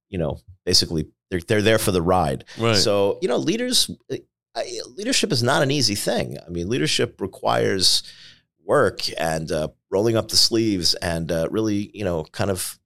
you 0.09 0.19
know, 0.19 0.41
basically 0.65 1.07
they're 1.31 1.41
they're 1.41 1.63
there 1.63 1.79
for 1.79 1.91
the 1.91 2.03
ride. 2.03 2.45
Right. 2.59 2.77
So 2.77 3.19
you 3.21 3.29
know, 3.29 3.37
leaders 3.37 3.91
leadership 4.97 5.33
is 5.33 5.43
not 5.43 5.63
an 5.63 5.71
easy 5.71 5.95
thing. 5.95 6.39
I 6.47 6.51
mean, 6.51 6.69
leadership 6.69 7.21
requires 7.21 8.03
work 8.65 9.01
and 9.19 9.51
uh, 9.51 9.69
rolling 9.91 10.17
up 10.17 10.29
the 10.29 10.37
sleeves 10.37 10.95
and 10.95 11.31
uh, 11.31 11.49
really, 11.51 11.91
you 11.95 12.05
know, 12.05 12.25
kind 12.33 12.51
of 12.51 12.79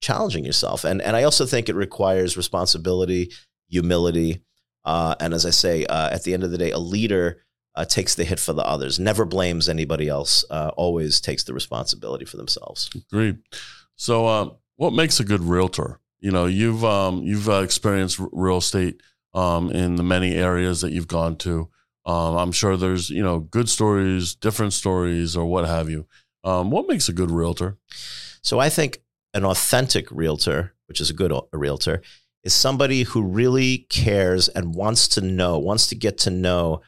challenging 0.00 0.44
yourself. 0.44 0.84
And 0.84 1.02
and 1.02 1.16
I 1.16 1.24
also 1.24 1.46
think 1.46 1.68
it 1.68 1.74
requires 1.74 2.36
responsibility, 2.36 3.32
humility, 3.68 4.42
uh, 4.84 5.14
and 5.20 5.34
as 5.34 5.46
I 5.46 5.50
say, 5.50 5.84
uh, 5.86 6.10
at 6.10 6.22
the 6.24 6.34
end 6.34 6.44
of 6.44 6.50
the 6.50 6.58
day, 6.58 6.70
a 6.70 6.78
leader. 6.78 7.42
Uh, 7.78 7.84
takes 7.84 8.14
the 8.14 8.24
hit 8.24 8.40
for 8.40 8.54
the 8.54 8.66
others, 8.66 8.98
never 8.98 9.26
blames 9.26 9.68
anybody 9.68 10.08
else, 10.08 10.46
uh, 10.48 10.70
always 10.78 11.20
takes 11.20 11.44
the 11.44 11.52
responsibility 11.52 12.24
for 12.24 12.38
themselves. 12.38 12.88
Agreed. 13.12 13.36
So, 13.96 14.26
um, 14.26 14.56
what 14.76 14.94
makes 14.94 15.20
a 15.20 15.24
good 15.24 15.42
realtor? 15.42 16.00
You 16.18 16.30
know, 16.30 16.46
you've 16.46 16.82
um, 16.86 17.22
you've 17.22 17.50
experienced 17.50 18.18
real 18.32 18.56
estate 18.56 19.02
um, 19.36 19.70
in 19.70 19.96
the 19.96 20.02
many 20.02 20.34
areas 20.34 20.80
that 20.80 20.92
you've 20.92 21.06
gone 21.06 21.36
to. 21.36 21.68
Um, 22.06 22.36
I'm 22.36 22.52
sure 22.52 22.76
there's 22.76 23.10
you 23.10 23.22
know 23.22 23.40
good 23.40 23.68
stories, 23.68 24.34
different 24.34 24.72
stories, 24.72 25.36
or 25.36 25.44
what 25.44 25.66
have 25.66 25.90
you. 25.90 26.06
Um, 26.42 26.70
what 26.70 26.88
makes 26.88 27.08
a 27.08 27.12
good 27.12 27.30
realtor? 27.30 27.76
So 28.42 28.58
I 28.58 28.70
think 28.70 29.02
an 29.34 29.44
authentic 29.44 30.10
realtor, 30.10 30.74
which 30.86 31.00
is 31.00 31.10
a 31.10 31.14
good 31.14 31.32
a 31.32 31.58
realtor, 31.58 32.00
is 32.42 32.54
somebody 32.54 33.02
who 33.02 33.22
really 33.22 33.86
cares 33.90 34.48
and 34.48 34.74
wants 34.74 35.06
to 35.08 35.20
know, 35.20 35.58
wants 35.58 35.86
to 35.88 35.94
get 35.94 36.16
to 36.18 36.30
know 36.30 36.80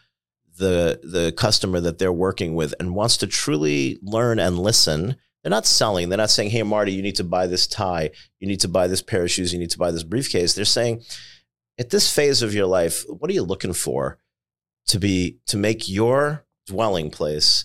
the 0.56 1.00
the 1.02 1.32
customer 1.36 1.80
that 1.80 1.98
they're 1.98 2.12
working 2.12 2.54
with, 2.54 2.74
and 2.80 2.94
wants 2.94 3.18
to 3.18 3.26
truly 3.26 3.98
learn 4.02 4.38
and 4.38 4.58
listen. 4.58 5.16
They're 5.42 5.50
not 5.50 5.66
selling. 5.66 6.08
They're 6.08 6.16
not 6.16 6.30
saying, 6.30 6.50
"Hey, 6.50 6.62
Marty, 6.62 6.92
you 6.92 7.02
need 7.02 7.16
to 7.16 7.24
buy 7.24 7.46
this 7.46 7.66
tie. 7.66 8.10
You 8.40 8.48
need 8.48 8.60
to 8.60 8.68
buy 8.68 8.86
this 8.86 9.02
pair 9.02 9.24
of 9.24 9.30
shoes. 9.30 9.52
You 9.52 9.58
need 9.58 9.70
to 9.70 9.78
buy 9.78 9.90
this 9.90 10.02
briefcase." 10.04 10.54
They're 10.54 10.64
saying 10.64 11.02
at 11.78 11.90
this 11.90 12.12
phase 12.12 12.42
of 12.42 12.54
your 12.54 12.66
life, 12.66 13.04
what 13.08 13.30
are 13.30 13.34
you 13.34 13.42
looking 13.42 13.72
for 13.72 14.18
to 14.88 14.98
be 14.98 15.38
to 15.46 15.56
make 15.56 15.88
your 15.88 16.44
dwelling 16.66 17.10
place 17.10 17.64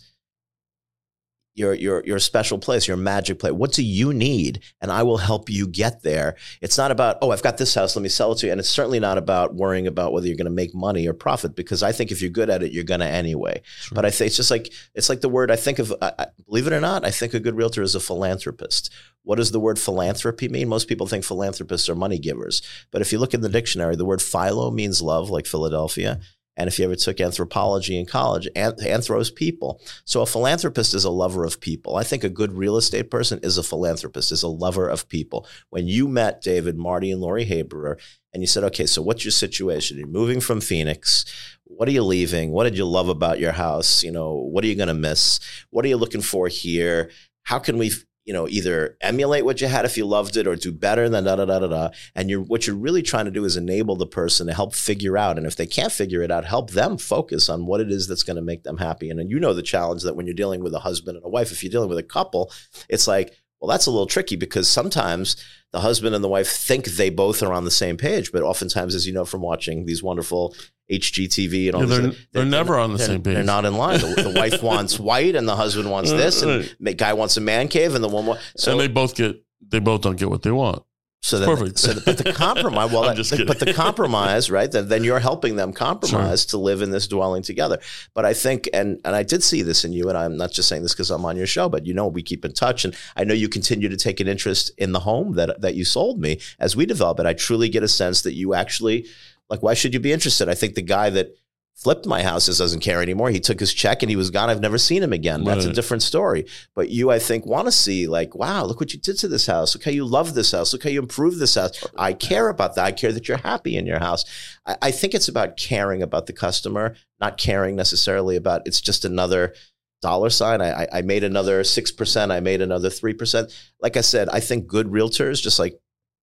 your 1.55 1.73
your 1.73 2.03
your 2.05 2.19
special 2.19 2.57
place, 2.57 2.87
your 2.87 2.97
magic 2.97 3.39
place. 3.39 3.53
What 3.53 3.73
do 3.73 3.83
you 3.83 4.13
need? 4.13 4.61
And 4.81 4.91
I 4.91 5.03
will 5.03 5.17
help 5.17 5.49
you 5.49 5.67
get 5.67 6.01
there. 6.01 6.35
It's 6.61 6.77
not 6.77 6.91
about, 6.91 7.17
oh, 7.21 7.31
I've 7.31 7.43
got 7.43 7.57
this 7.57 7.75
house, 7.75 7.95
let 7.95 8.01
me 8.01 8.09
sell 8.09 8.31
it 8.31 8.39
to 8.39 8.47
you. 8.47 8.51
And 8.51 8.59
it's 8.59 8.69
certainly 8.69 8.99
not 8.99 9.17
about 9.17 9.53
worrying 9.55 9.87
about 9.87 10.13
whether 10.13 10.27
you're 10.27 10.35
going 10.35 10.45
to 10.45 10.51
make 10.51 10.73
money 10.73 11.07
or 11.07 11.13
profit, 11.13 11.55
because 11.55 11.83
I 11.83 11.91
think 11.91 12.11
if 12.11 12.21
you're 12.21 12.31
good 12.31 12.49
at 12.49 12.63
it, 12.63 12.71
you're 12.71 12.83
going 12.83 13.01
to 13.01 13.05
anyway. 13.05 13.61
Sure. 13.81 13.95
But 13.95 14.05
I 14.05 14.09
think 14.09 14.27
it's 14.27 14.37
just 14.37 14.51
like 14.51 14.73
it's 14.95 15.09
like 15.09 15.21
the 15.21 15.29
word 15.29 15.51
I 15.51 15.55
think 15.55 15.79
of. 15.79 15.93
I, 16.01 16.27
believe 16.45 16.67
it 16.67 16.73
or 16.73 16.81
not, 16.81 17.05
I 17.05 17.11
think 17.11 17.33
a 17.33 17.39
good 17.39 17.55
realtor 17.55 17.81
is 17.81 17.95
a 17.95 17.99
philanthropist. 17.99 18.91
What 19.23 19.35
does 19.35 19.51
the 19.51 19.59
word 19.59 19.79
philanthropy 19.79 20.49
mean? 20.49 20.67
Most 20.67 20.87
people 20.87 21.07
think 21.07 21.23
philanthropists 21.23 21.87
are 21.87 21.95
money 21.95 22.19
givers, 22.19 22.61
but 22.91 23.01
if 23.01 23.11
you 23.11 23.19
look 23.19 23.33
in 23.33 23.41
the 23.41 23.49
dictionary, 23.49 23.95
the 23.95 24.05
word 24.05 24.21
philo 24.21 24.71
means 24.71 25.01
love, 25.01 25.29
like 25.29 25.45
Philadelphia. 25.45 26.19
And 26.55 26.67
if 26.67 26.77
you 26.77 26.85
ever 26.85 26.95
took 26.95 27.19
anthropology 27.19 27.97
in 27.97 28.05
college, 28.05 28.47
anthros 28.55 29.33
people. 29.33 29.81
So 30.05 30.21
a 30.21 30.25
philanthropist 30.25 30.93
is 30.93 31.03
a 31.03 31.09
lover 31.09 31.45
of 31.45 31.59
people. 31.59 31.95
I 31.95 32.03
think 32.03 32.23
a 32.23 32.29
good 32.29 32.53
real 32.53 32.77
estate 32.77 33.09
person 33.09 33.39
is 33.41 33.57
a 33.57 33.63
philanthropist, 33.63 34.31
is 34.31 34.43
a 34.43 34.47
lover 34.47 34.87
of 34.87 35.09
people. 35.09 35.47
When 35.69 35.87
you 35.87 36.07
met 36.07 36.41
David, 36.41 36.77
Marty, 36.77 37.11
and 37.11 37.21
Lori 37.21 37.45
Haber, 37.45 37.97
and 38.33 38.41
you 38.43 38.47
said, 38.47 38.63
okay, 38.65 38.85
so 38.85 39.01
what's 39.01 39.25
your 39.25 39.31
situation? 39.31 39.97
You're 39.97 40.07
moving 40.07 40.39
from 40.39 40.61
Phoenix. 40.61 41.25
What 41.65 41.87
are 41.87 41.91
you 41.91 42.03
leaving? 42.03 42.51
What 42.51 42.65
did 42.65 42.77
you 42.77 42.85
love 42.85 43.09
about 43.09 43.39
your 43.39 43.51
house? 43.51 44.03
You 44.03 44.11
know, 44.11 44.33
what 44.35 44.63
are 44.63 44.67
you 44.67 44.75
going 44.75 44.87
to 44.87 44.93
miss? 44.93 45.39
What 45.71 45.85
are 45.85 45.87
you 45.87 45.97
looking 45.97 46.21
for 46.21 46.47
here? 46.47 47.09
How 47.43 47.59
can 47.59 47.77
we 47.77 47.91
you 48.25 48.33
know, 48.33 48.47
either 48.47 48.97
emulate 49.01 49.43
what 49.43 49.59
you 49.59 49.67
had 49.67 49.85
if 49.85 49.97
you 49.97 50.05
loved 50.05 50.37
it 50.37 50.47
or 50.47 50.55
do 50.55 50.71
better 50.71 51.09
than 51.09 51.25
da 51.25 51.35
da 51.35 51.45
da 51.45 51.59
da 51.59 51.67
da. 51.67 51.89
And 52.15 52.29
you're 52.29 52.41
what 52.41 52.65
you're 52.65 52.75
really 52.75 53.01
trying 53.01 53.25
to 53.25 53.31
do 53.31 53.45
is 53.45 53.57
enable 53.57 53.95
the 53.95 54.07
person 54.07 54.47
to 54.47 54.53
help 54.53 54.73
figure 54.73 55.17
out. 55.17 55.37
And 55.37 55.45
if 55.45 55.55
they 55.55 55.67
can't 55.67 55.91
figure 55.91 56.21
it 56.21 56.31
out, 56.31 56.45
help 56.45 56.71
them 56.71 56.97
focus 56.97 57.49
on 57.49 57.65
what 57.65 57.81
it 57.81 57.91
is 57.91 58.07
that's 58.07 58.23
going 58.23 58.37
to 58.37 58.41
make 58.41 58.63
them 58.63 58.77
happy. 58.77 59.09
And, 59.09 59.19
and 59.19 59.29
you 59.29 59.39
know 59.39 59.53
the 59.53 59.61
challenge 59.61 60.03
that 60.03 60.15
when 60.15 60.25
you're 60.25 60.35
dealing 60.35 60.63
with 60.63 60.73
a 60.73 60.79
husband 60.79 61.17
and 61.17 61.25
a 61.25 61.29
wife, 61.29 61.51
if 61.51 61.63
you're 61.63 61.71
dealing 61.71 61.89
with 61.89 61.97
a 61.97 62.03
couple, 62.03 62.51
it's 62.89 63.07
like, 63.07 63.42
well, 63.63 63.69
that's 63.69 63.85
a 63.85 63.91
little 63.91 64.07
tricky 64.07 64.35
because 64.35 64.67
sometimes 64.67 65.37
the 65.71 65.79
husband 65.79 66.13
and 66.13 66.21
the 66.21 66.27
wife 66.27 66.49
think 66.49 66.83
they 66.83 67.09
both 67.09 67.41
are 67.41 67.53
on 67.53 67.63
the 67.63 67.71
same 67.71 67.95
page, 67.95 68.33
but 68.33 68.43
oftentimes, 68.43 68.93
as 68.93 69.07
you 69.07 69.13
know 69.13 69.23
from 69.23 69.39
watching 69.39 69.85
these 69.85 70.03
wonderful 70.03 70.53
HGTV 70.91 71.67
and 71.67 71.75
all 71.75 71.81
yeah, 71.83 71.87
they're, 71.87 72.01
they're, 72.01 72.11
they're, 72.33 72.45
never 72.45 72.77
on 72.77 72.91
the 72.91 72.99
same 72.99 73.23
page. 73.23 73.35
They're 73.35 73.43
not 73.45 73.63
in 73.63 73.77
line. 73.77 74.01
The, 74.01 74.21
the 74.21 74.33
wife 74.37 74.61
wants 74.63 74.99
white, 74.99 75.37
and 75.37 75.47
the 75.47 75.55
husband 75.55 75.89
wants 75.89 76.11
this, 76.11 76.41
and 76.41 76.75
the 76.81 76.93
guy 76.93 77.13
wants 77.13 77.37
a 77.37 77.41
man 77.41 77.69
cave, 77.69 77.95
and 77.95 78.03
the 78.03 78.09
one 78.09 78.25
wants. 78.25 78.43
So 78.57 78.73
and 78.73 78.81
they 78.81 78.89
both 78.89 79.15
get 79.15 79.41
they 79.65 79.79
both 79.79 80.01
don't 80.01 80.17
get 80.17 80.29
what 80.29 80.41
they 80.41 80.51
want. 80.51 80.83
So 81.23 81.39
then, 81.39 81.55
Perfect. 81.55 81.79
So, 81.79 81.93
but 82.05 82.17
the 82.17 82.33
compromise, 82.33 82.91
well, 82.93 83.03
that, 83.03 83.45
but 83.47 83.57
the 83.57 83.73
compromise, 83.73 84.51
right? 84.51 84.69
Then, 84.69 84.89
then 84.89 85.05
you're 85.05 85.21
helping 85.21 85.55
them 85.55 85.71
compromise 85.71 86.41
sure. 86.41 86.49
to 86.49 86.57
live 86.57 86.81
in 86.81 86.91
this 86.91 87.07
dwelling 87.07 87.41
together. 87.41 87.79
But 88.13 88.25
I 88.25 88.33
think, 88.33 88.69
and 88.73 88.99
and 89.05 89.15
I 89.15 89.23
did 89.23 89.41
see 89.41 89.61
this 89.61 89.85
in 89.85 89.93
you, 89.93 90.09
and 90.09 90.17
I'm 90.17 90.35
not 90.35 90.51
just 90.51 90.67
saying 90.67 90.83
this 90.83 90.91
because 90.91 91.09
I'm 91.09 91.23
on 91.23 91.37
your 91.37 91.47
show, 91.47 91.69
but 91.69 91.85
you 91.85 91.93
know, 91.93 92.07
we 92.07 92.23
keep 92.23 92.43
in 92.43 92.51
touch, 92.51 92.83
and 92.83 92.93
I 93.15 93.23
know 93.23 93.33
you 93.33 93.47
continue 93.47 93.87
to 93.87 93.95
take 93.95 94.19
an 94.19 94.27
interest 94.27 94.71
in 94.77 94.91
the 94.91 94.99
home 94.99 95.35
that 95.35 95.61
that 95.61 95.75
you 95.75 95.85
sold 95.85 96.19
me 96.19 96.41
as 96.59 96.75
we 96.75 96.85
develop 96.85 97.21
it. 97.21 97.25
I 97.25 97.33
truly 97.33 97.69
get 97.69 97.83
a 97.83 97.87
sense 97.87 98.21
that 98.23 98.33
you 98.33 98.53
actually, 98.53 99.07
like, 99.49 99.63
why 99.63 99.75
should 99.75 99.93
you 99.93 100.01
be 100.01 100.11
interested? 100.11 100.49
I 100.49 100.55
think 100.55 100.75
the 100.75 100.81
guy 100.81 101.09
that 101.09 101.37
flipped 101.75 102.05
my 102.05 102.23
houses 102.23 102.57
doesn't 102.57 102.79
care 102.79 103.01
anymore. 103.01 103.29
He 103.29 103.39
took 103.39 103.59
his 103.59 103.73
check 103.73 104.03
and 104.03 104.09
he 104.09 104.15
was 104.15 104.29
gone. 104.29 104.49
I've 104.49 104.61
never 104.61 104.77
seen 104.77 105.03
him 105.03 105.11
again. 105.11 105.43
That's 105.43 105.65
a 105.65 105.73
different 105.73 106.03
story. 106.03 106.45
But 106.75 106.89
you, 106.89 107.11
I 107.11 107.19
think, 107.19 107.45
want 107.45 107.67
to 107.67 107.71
see 107.71 108.07
like, 108.07 108.35
wow, 108.35 108.63
look 108.63 108.79
what 108.79 108.93
you 108.93 108.99
did 108.99 109.17
to 109.19 109.27
this 109.27 109.47
house. 109.47 109.75
Look 109.75 109.83
how 109.83 109.91
you 109.91 110.05
love 110.05 110.33
this 110.33 110.51
house. 110.51 110.71
Look 110.71 110.83
how 110.83 110.89
you 110.89 111.01
improved 111.01 111.39
this 111.39 111.55
house. 111.55 111.83
I 111.97 112.13
care 112.13 112.49
about 112.49 112.75
that. 112.75 112.85
I 112.85 112.91
care 112.91 113.11
that 113.11 113.27
you're 113.27 113.37
happy 113.37 113.75
in 113.75 113.85
your 113.85 113.99
house. 113.99 114.23
I, 114.65 114.77
I 114.83 114.91
think 114.91 115.13
it's 115.13 115.27
about 115.27 115.57
caring 115.57 116.01
about 116.01 116.27
the 116.27 116.33
customer, 116.33 116.95
not 117.19 117.37
caring 117.37 117.75
necessarily 117.75 118.35
about 118.35 118.61
it's 118.65 118.81
just 118.81 119.03
another 119.03 119.53
dollar 120.01 120.29
sign. 120.29 120.61
I, 120.61 120.87
I 120.91 121.01
made 121.01 121.23
another 121.23 121.63
6%. 121.63 122.31
I 122.31 122.39
made 122.39 122.61
another 122.61 122.89
3%. 122.89 123.53
Like 123.81 123.97
I 123.97 124.01
said, 124.01 124.29
I 124.29 124.39
think 124.41 124.67
good 124.67 124.87
realtors, 124.87 125.41
just 125.41 125.59
like 125.59 125.79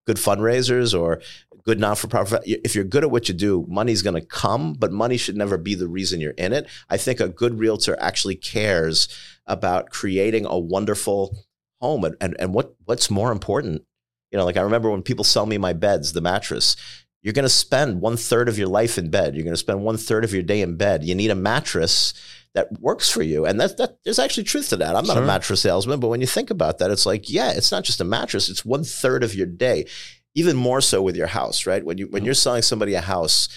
good 0.06 0.16
fundraisers 0.16 0.98
or 0.98 1.20
good 1.64 1.78
non 1.78 1.96
for 1.96 2.08
profit. 2.08 2.42
If 2.44 2.74
you're 2.74 2.84
good 2.84 3.04
at 3.04 3.10
what 3.10 3.28
you 3.28 3.34
do, 3.34 3.66
money's 3.68 4.02
going 4.02 4.20
to 4.20 4.26
come, 4.26 4.74
but 4.74 4.92
money 4.92 5.16
should 5.16 5.36
never 5.36 5.56
be 5.58 5.74
the 5.74 5.88
reason 5.88 6.20
you're 6.20 6.32
in 6.32 6.52
it. 6.52 6.66
I 6.88 6.96
think 6.96 7.20
a 7.20 7.28
good 7.28 7.58
realtor 7.58 7.96
actually 8.00 8.36
cares 8.36 9.08
about 9.46 9.90
creating 9.90 10.46
a 10.46 10.58
wonderful 10.58 11.36
home. 11.80 12.04
And, 12.04 12.16
and, 12.20 12.36
and 12.38 12.54
what, 12.54 12.74
what's 12.84 13.10
more 13.10 13.32
important? 13.32 13.82
You 14.30 14.38
know, 14.38 14.44
like 14.44 14.56
I 14.56 14.62
remember 14.62 14.90
when 14.90 15.02
people 15.02 15.24
sell 15.24 15.46
me 15.46 15.58
my 15.58 15.72
beds, 15.72 16.12
the 16.12 16.20
mattress, 16.20 16.76
you're 17.22 17.34
going 17.34 17.44
to 17.44 17.48
spend 17.48 18.00
one 18.00 18.16
third 18.16 18.48
of 18.48 18.58
your 18.58 18.68
life 18.68 18.96
in 18.96 19.10
bed. 19.10 19.34
You're 19.34 19.44
going 19.44 19.54
to 19.54 19.58
spend 19.58 19.82
one 19.82 19.96
third 19.96 20.24
of 20.24 20.32
your 20.32 20.42
day 20.42 20.62
in 20.62 20.76
bed. 20.76 21.04
You 21.04 21.14
need 21.14 21.30
a 21.30 21.34
mattress 21.34 22.14
that 22.54 22.80
works 22.80 23.10
for 23.10 23.22
you. 23.22 23.44
And 23.46 23.60
that, 23.60 23.76
that 23.76 23.98
there's 24.04 24.18
actually 24.18 24.44
truth 24.44 24.70
to 24.70 24.76
that. 24.78 24.96
I'm 24.96 25.06
not 25.06 25.14
sure. 25.14 25.22
a 25.22 25.26
mattress 25.26 25.60
salesman, 25.60 26.00
but 26.00 26.08
when 26.08 26.20
you 26.20 26.26
think 26.26 26.50
about 26.50 26.78
that, 26.78 26.90
it's 26.90 27.06
like, 27.06 27.30
yeah, 27.30 27.52
it's 27.52 27.70
not 27.70 27.84
just 27.84 28.00
a 28.00 28.04
mattress, 28.04 28.48
it's 28.48 28.64
one 28.64 28.84
third 28.84 29.22
of 29.22 29.34
your 29.34 29.46
day. 29.46 29.86
Even 30.34 30.56
more 30.56 30.80
so 30.80 31.02
with 31.02 31.16
your 31.16 31.26
house, 31.26 31.66
right? 31.66 31.84
When 31.84 31.98
you 31.98 32.06
when 32.08 32.24
you're 32.24 32.34
selling 32.34 32.62
somebody 32.62 32.94
a 32.94 33.00
house, 33.00 33.48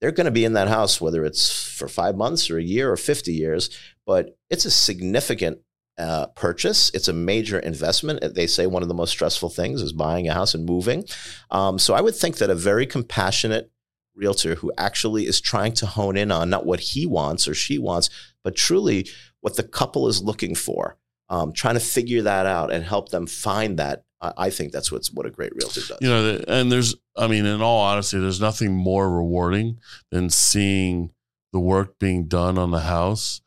they're 0.00 0.12
going 0.12 0.24
to 0.24 0.30
be 0.30 0.44
in 0.44 0.54
that 0.54 0.68
house, 0.68 1.00
whether 1.00 1.24
it's 1.24 1.52
for 1.72 1.88
five 1.88 2.16
months 2.16 2.50
or 2.50 2.58
a 2.58 2.62
year 2.62 2.90
or 2.90 2.96
50 2.96 3.32
years, 3.32 3.70
but 4.06 4.36
it's 4.50 4.64
a 4.64 4.70
significant 4.70 5.58
uh, 5.98 6.26
purchase. 6.34 6.90
It's 6.94 7.08
a 7.08 7.12
major 7.12 7.58
investment. 7.58 8.34
They 8.34 8.46
say 8.46 8.66
one 8.66 8.82
of 8.82 8.88
the 8.88 8.94
most 8.94 9.10
stressful 9.10 9.50
things 9.50 9.82
is 9.82 9.92
buying 9.92 10.28
a 10.28 10.34
house 10.34 10.54
and 10.54 10.64
moving. 10.64 11.04
Um, 11.50 11.78
so 11.78 11.94
I 11.94 12.00
would 12.00 12.16
think 12.16 12.38
that 12.38 12.50
a 12.50 12.54
very 12.54 12.86
compassionate 12.86 13.70
realtor 14.14 14.56
who 14.56 14.72
actually 14.76 15.26
is 15.26 15.40
trying 15.40 15.72
to 15.74 15.86
hone 15.86 16.16
in 16.16 16.30
on 16.30 16.50
not 16.50 16.66
what 16.66 16.80
he 16.80 17.06
wants 17.06 17.46
or 17.46 17.54
she 17.54 17.78
wants, 17.78 18.10
but 18.42 18.56
truly 18.56 19.08
what 19.40 19.56
the 19.56 19.62
couple 19.62 20.08
is 20.08 20.22
looking 20.22 20.54
for. 20.54 20.96
Um, 21.28 21.52
trying 21.52 21.74
to 21.74 21.80
figure 21.80 22.22
that 22.22 22.44
out 22.44 22.70
and 22.72 22.84
help 22.84 23.08
them 23.08 23.26
find 23.26 23.78
that. 23.78 24.04
I, 24.22 24.50
think 24.50 24.72
that's 24.72 24.92
what's 24.92 25.12
what 25.12 25.26
a 25.26 25.30
great 25.30 25.52
realtor 25.54 25.80
does. 25.80 25.98
You 26.00 26.08
know, 26.08 26.44
and 26.46 26.70
there's, 26.70 26.94
I 27.16 27.26
mean, 27.26 27.44
in 27.44 27.60
all 27.60 27.80
honesty, 27.80 28.18
there's 28.18 28.40
nothing 28.40 28.72
more 28.72 29.10
rewarding 29.10 29.80
than 30.10 30.30
seeing 30.30 31.10
the 31.52 31.58
work 31.58 31.98
being 31.98 32.28
done 32.28 32.56
on 32.56 32.70
the 32.70 32.80
house 32.80 33.40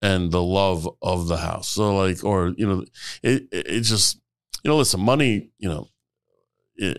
and 0.00 0.32
the 0.32 0.42
love 0.42 0.88
of 1.02 1.28
the 1.28 1.36
house. 1.36 1.68
So, 1.68 1.96
like, 1.96 2.24
or 2.24 2.54
you 2.56 2.66
know, 2.66 2.84
it 3.22 3.46
it, 3.52 3.80
just, 3.82 4.20
you 4.64 4.70
know, 4.70 4.76
listen, 4.76 5.00
money, 5.00 5.50
you 5.58 5.68
know. 5.68 5.88
It, 6.76 6.96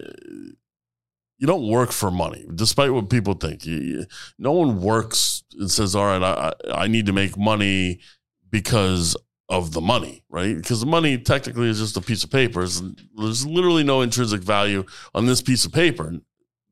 you 1.39 1.47
don't 1.47 1.67
work 1.67 1.91
for 1.91 2.09
money, 2.09 2.45
despite 2.55 2.93
what 2.93 3.09
people 3.09 3.33
think. 3.33 3.65
You, 3.65 3.75
you, 3.75 4.05
no 4.37 4.53
one 4.53 4.81
works 4.81 5.43
and 5.59 5.69
says, 5.69 5.93
"All 5.93 6.05
right, 6.05 6.23
I, 6.23 6.53
I 6.71 6.87
need 6.87 7.07
to 7.07 7.11
make 7.11 7.37
money 7.37 7.99
because 8.49 9.17
of 9.49 9.73
the 9.73 9.81
money, 9.81 10.23
right? 10.29 10.55
Because 10.55 10.79
the 10.79 10.85
money 10.85 11.17
technically 11.17 11.69
is 11.69 11.79
just 11.79 11.97
a 11.97 12.01
piece 12.01 12.23
of 12.23 12.31
paper. 12.31 12.65
There's 12.65 13.45
literally 13.45 13.83
no 13.83 14.01
intrinsic 14.01 14.41
value 14.41 14.85
on 15.13 15.25
this 15.25 15.41
piece 15.41 15.65
of 15.65 15.71
paper, 15.71 16.13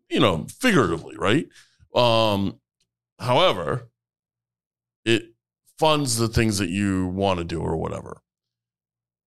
you 0.10 0.20
know, 0.20 0.46
figuratively, 0.50 1.16
right? 1.18 1.48
Um, 1.94 2.60
however, 3.20 3.90
it 5.06 5.34
funds 5.78 6.18
the 6.18 6.28
things 6.28 6.58
that 6.60 6.70
you 6.70 7.08
want 7.08 7.40
to 7.40 7.44
do 7.44 7.60
or 7.60 7.76
whatever. 7.76 8.22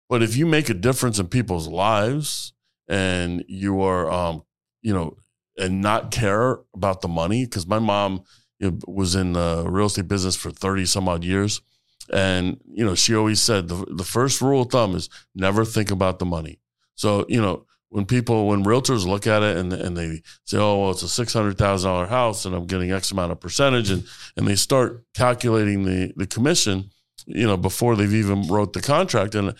But 0.09 0.23
if 0.23 0.35
you 0.35 0.45
make 0.45 0.69
a 0.69 0.73
difference 0.73 1.19
in 1.19 1.27
people's 1.27 1.67
lives 1.67 2.53
and 2.87 3.43
you 3.47 3.81
are, 3.81 4.09
um, 4.11 4.43
you 4.81 4.93
know, 4.93 5.17
and 5.57 5.81
not 5.81 6.11
care 6.11 6.59
about 6.73 7.01
the 7.01 7.07
money 7.07 7.45
because 7.45 7.65
my 7.65 7.79
mom 7.79 8.23
you 8.59 8.71
know, 8.71 8.79
was 8.87 9.15
in 9.15 9.33
the 9.33 9.65
real 9.67 9.87
estate 9.87 10.07
business 10.07 10.35
for 10.35 10.51
30 10.51 10.85
some 10.85 11.07
odd 11.07 11.23
years 11.23 11.61
and 12.11 12.59
you 12.65 12.85
know 12.85 12.95
she 12.95 13.15
always 13.15 13.41
said 13.41 13.67
the, 13.67 13.85
the 13.89 14.03
first 14.03 14.41
rule 14.41 14.61
of 14.61 14.69
thumb 14.69 14.95
is 14.95 15.09
never 15.33 15.65
think 15.65 15.91
about 15.91 16.19
the 16.19 16.25
money 16.25 16.59
so 16.95 17.25
you 17.27 17.41
know 17.41 17.65
when 17.89 18.05
people 18.05 18.47
when 18.47 18.63
realtors 18.63 19.05
look 19.05 19.25
at 19.27 19.43
it 19.43 19.57
and, 19.57 19.71
and 19.73 19.97
they 19.97 20.21
say 20.43 20.57
oh 20.57 20.79
well 20.79 20.91
it's 20.91 21.03
a 21.03 21.25
$600000 21.25 22.09
house 22.09 22.45
and 22.45 22.55
i'm 22.55 22.67
getting 22.67 22.91
x 22.91 23.11
amount 23.11 23.31
of 23.31 23.39
percentage 23.39 23.89
and 23.89 24.03
and 24.37 24.47
they 24.47 24.55
start 24.55 25.03
calculating 25.13 25.83
the 25.83 26.13
the 26.15 26.27
commission 26.27 26.89
you 27.25 27.45
know 27.45 27.57
before 27.57 27.95
they've 27.95 28.13
even 28.13 28.47
wrote 28.47 28.73
the 28.73 28.81
contract 28.81 29.35
and 29.35 29.53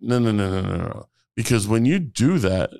no 0.00 0.18
no 0.18 0.32
no 0.32 0.50
no 0.50 0.60
no 0.60 0.76
no 0.76 1.08
because 1.34 1.66
when 1.66 1.84
you 1.84 1.98
do 1.98 2.38
that 2.38 2.70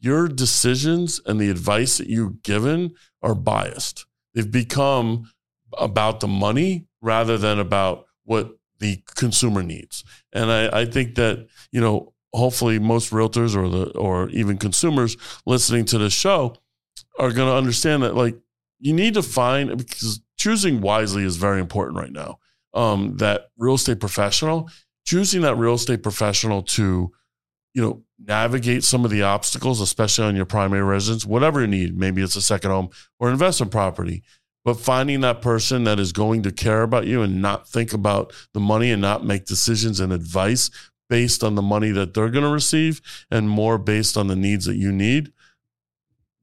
your 0.00 0.28
decisions 0.28 1.20
and 1.26 1.40
the 1.40 1.50
advice 1.50 1.98
that 1.98 2.08
you've 2.08 2.42
given 2.42 2.94
are 3.22 3.34
biased. 3.34 4.06
They've 4.34 4.50
become 4.50 5.30
about 5.76 6.20
the 6.20 6.28
money 6.28 6.86
rather 7.00 7.36
than 7.36 7.58
about 7.58 8.06
what 8.28 8.56
the 8.78 9.02
consumer 9.16 9.62
needs. 9.62 10.04
And 10.32 10.52
I, 10.52 10.80
I 10.80 10.84
think 10.84 11.14
that, 11.14 11.48
you 11.72 11.80
know, 11.80 12.12
hopefully 12.32 12.78
most 12.78 13.10
realtors 13.10 13.56
or 13.56 13.68
the 13.68 13.90
or 13.98 14.28
even 14.30 14.58
consumers 14.58 15.16
listening 15.46 15.86
to 15.86 15.98
this 15.98 16.12
show 16.12 16.54
are 17.18 17.32
going 17.32 17.48
to 17.48 17.54
understand 17.54 18.02
that 18.02 18.14
like 18.14 18.36
you 18.78 18.92
need 18.92 19.14
to 19.14 19.22
find 19.22 19.76
because 19.78 20.20
choosing 20.36 20.80
wisely 20.80 21.24
is 21.24 21.36
very 21.36 21.60
important 21.60 21.98
right 21.98 22.12
now. 22.12 22.38
Um, 22.74 23.16
that 23.16 23.48
real 23.56 23.74
estate 23.74 23.98
professional, 23.98 24.68
choosing 25.04 25.40
that 25.40 25.56
real 25.56 25.74
estate 25.74 26.02
professional 26.02 26.62
to 26.62 27.10
you 27.74 27.82
know, 27.82 28.02
navigate 28.18 28.82
some 28.82 29.04
of 29.04 29.10
the 29.10 29.22
obstacles, 29.22 29.80
especially 29.80 30.24
on 30.24 30.36
your 30.36 30.44
primary 30.44 30.82
residence, 30.82 31.24
whatever 31.24 31.60
you 31.60 31.66
need. 31.66 31.96
Maybe 31.96 32.22
it's 32.22 32.36
a 32.36 32.42
second 32.42 32.70
home 32.70 32.90
or 33.20 33.30
investment 33.30 33.70
property, 33.72 34.22
but 34.64 34.74
finding 34.74 35.20
that 35.20 35.40
person 35.40 35.84
that 35.84 35.98
is 35.98 36.12
going 36.12 36.42
to 36.42 36.52
care 36.52 36.82
about 36.82 37.06
you 37.06 37.22
and 37.22 37.40
not 37.40 37.68
think 37.68 37.92
about 37.92 38.32
the 38.54 38.60
money 38.60 38.90
and 38.90 39.00
not 39.00 39.24
make 39.24 39.46
decisions 39.46 40.00
and 40.00 40.12
advice 40.12 40.70
based 41.08 41.42
on 41.42 41.54
the 41.54 41.62
money 41.62 41.90
that 41.90 42.14
they're 42.14 42.28
going 42.28 42.44
to 42.44 42.50
receive 42.50 43.00
and 43.30 43.48
more 43.48 43.78
based 43.78 44.16
on 44.16 44.26
the 44.26 44.36
needs 44.36 44.66
that 44.66 44.76
you 44.76 44.92
need. 44.92 45.32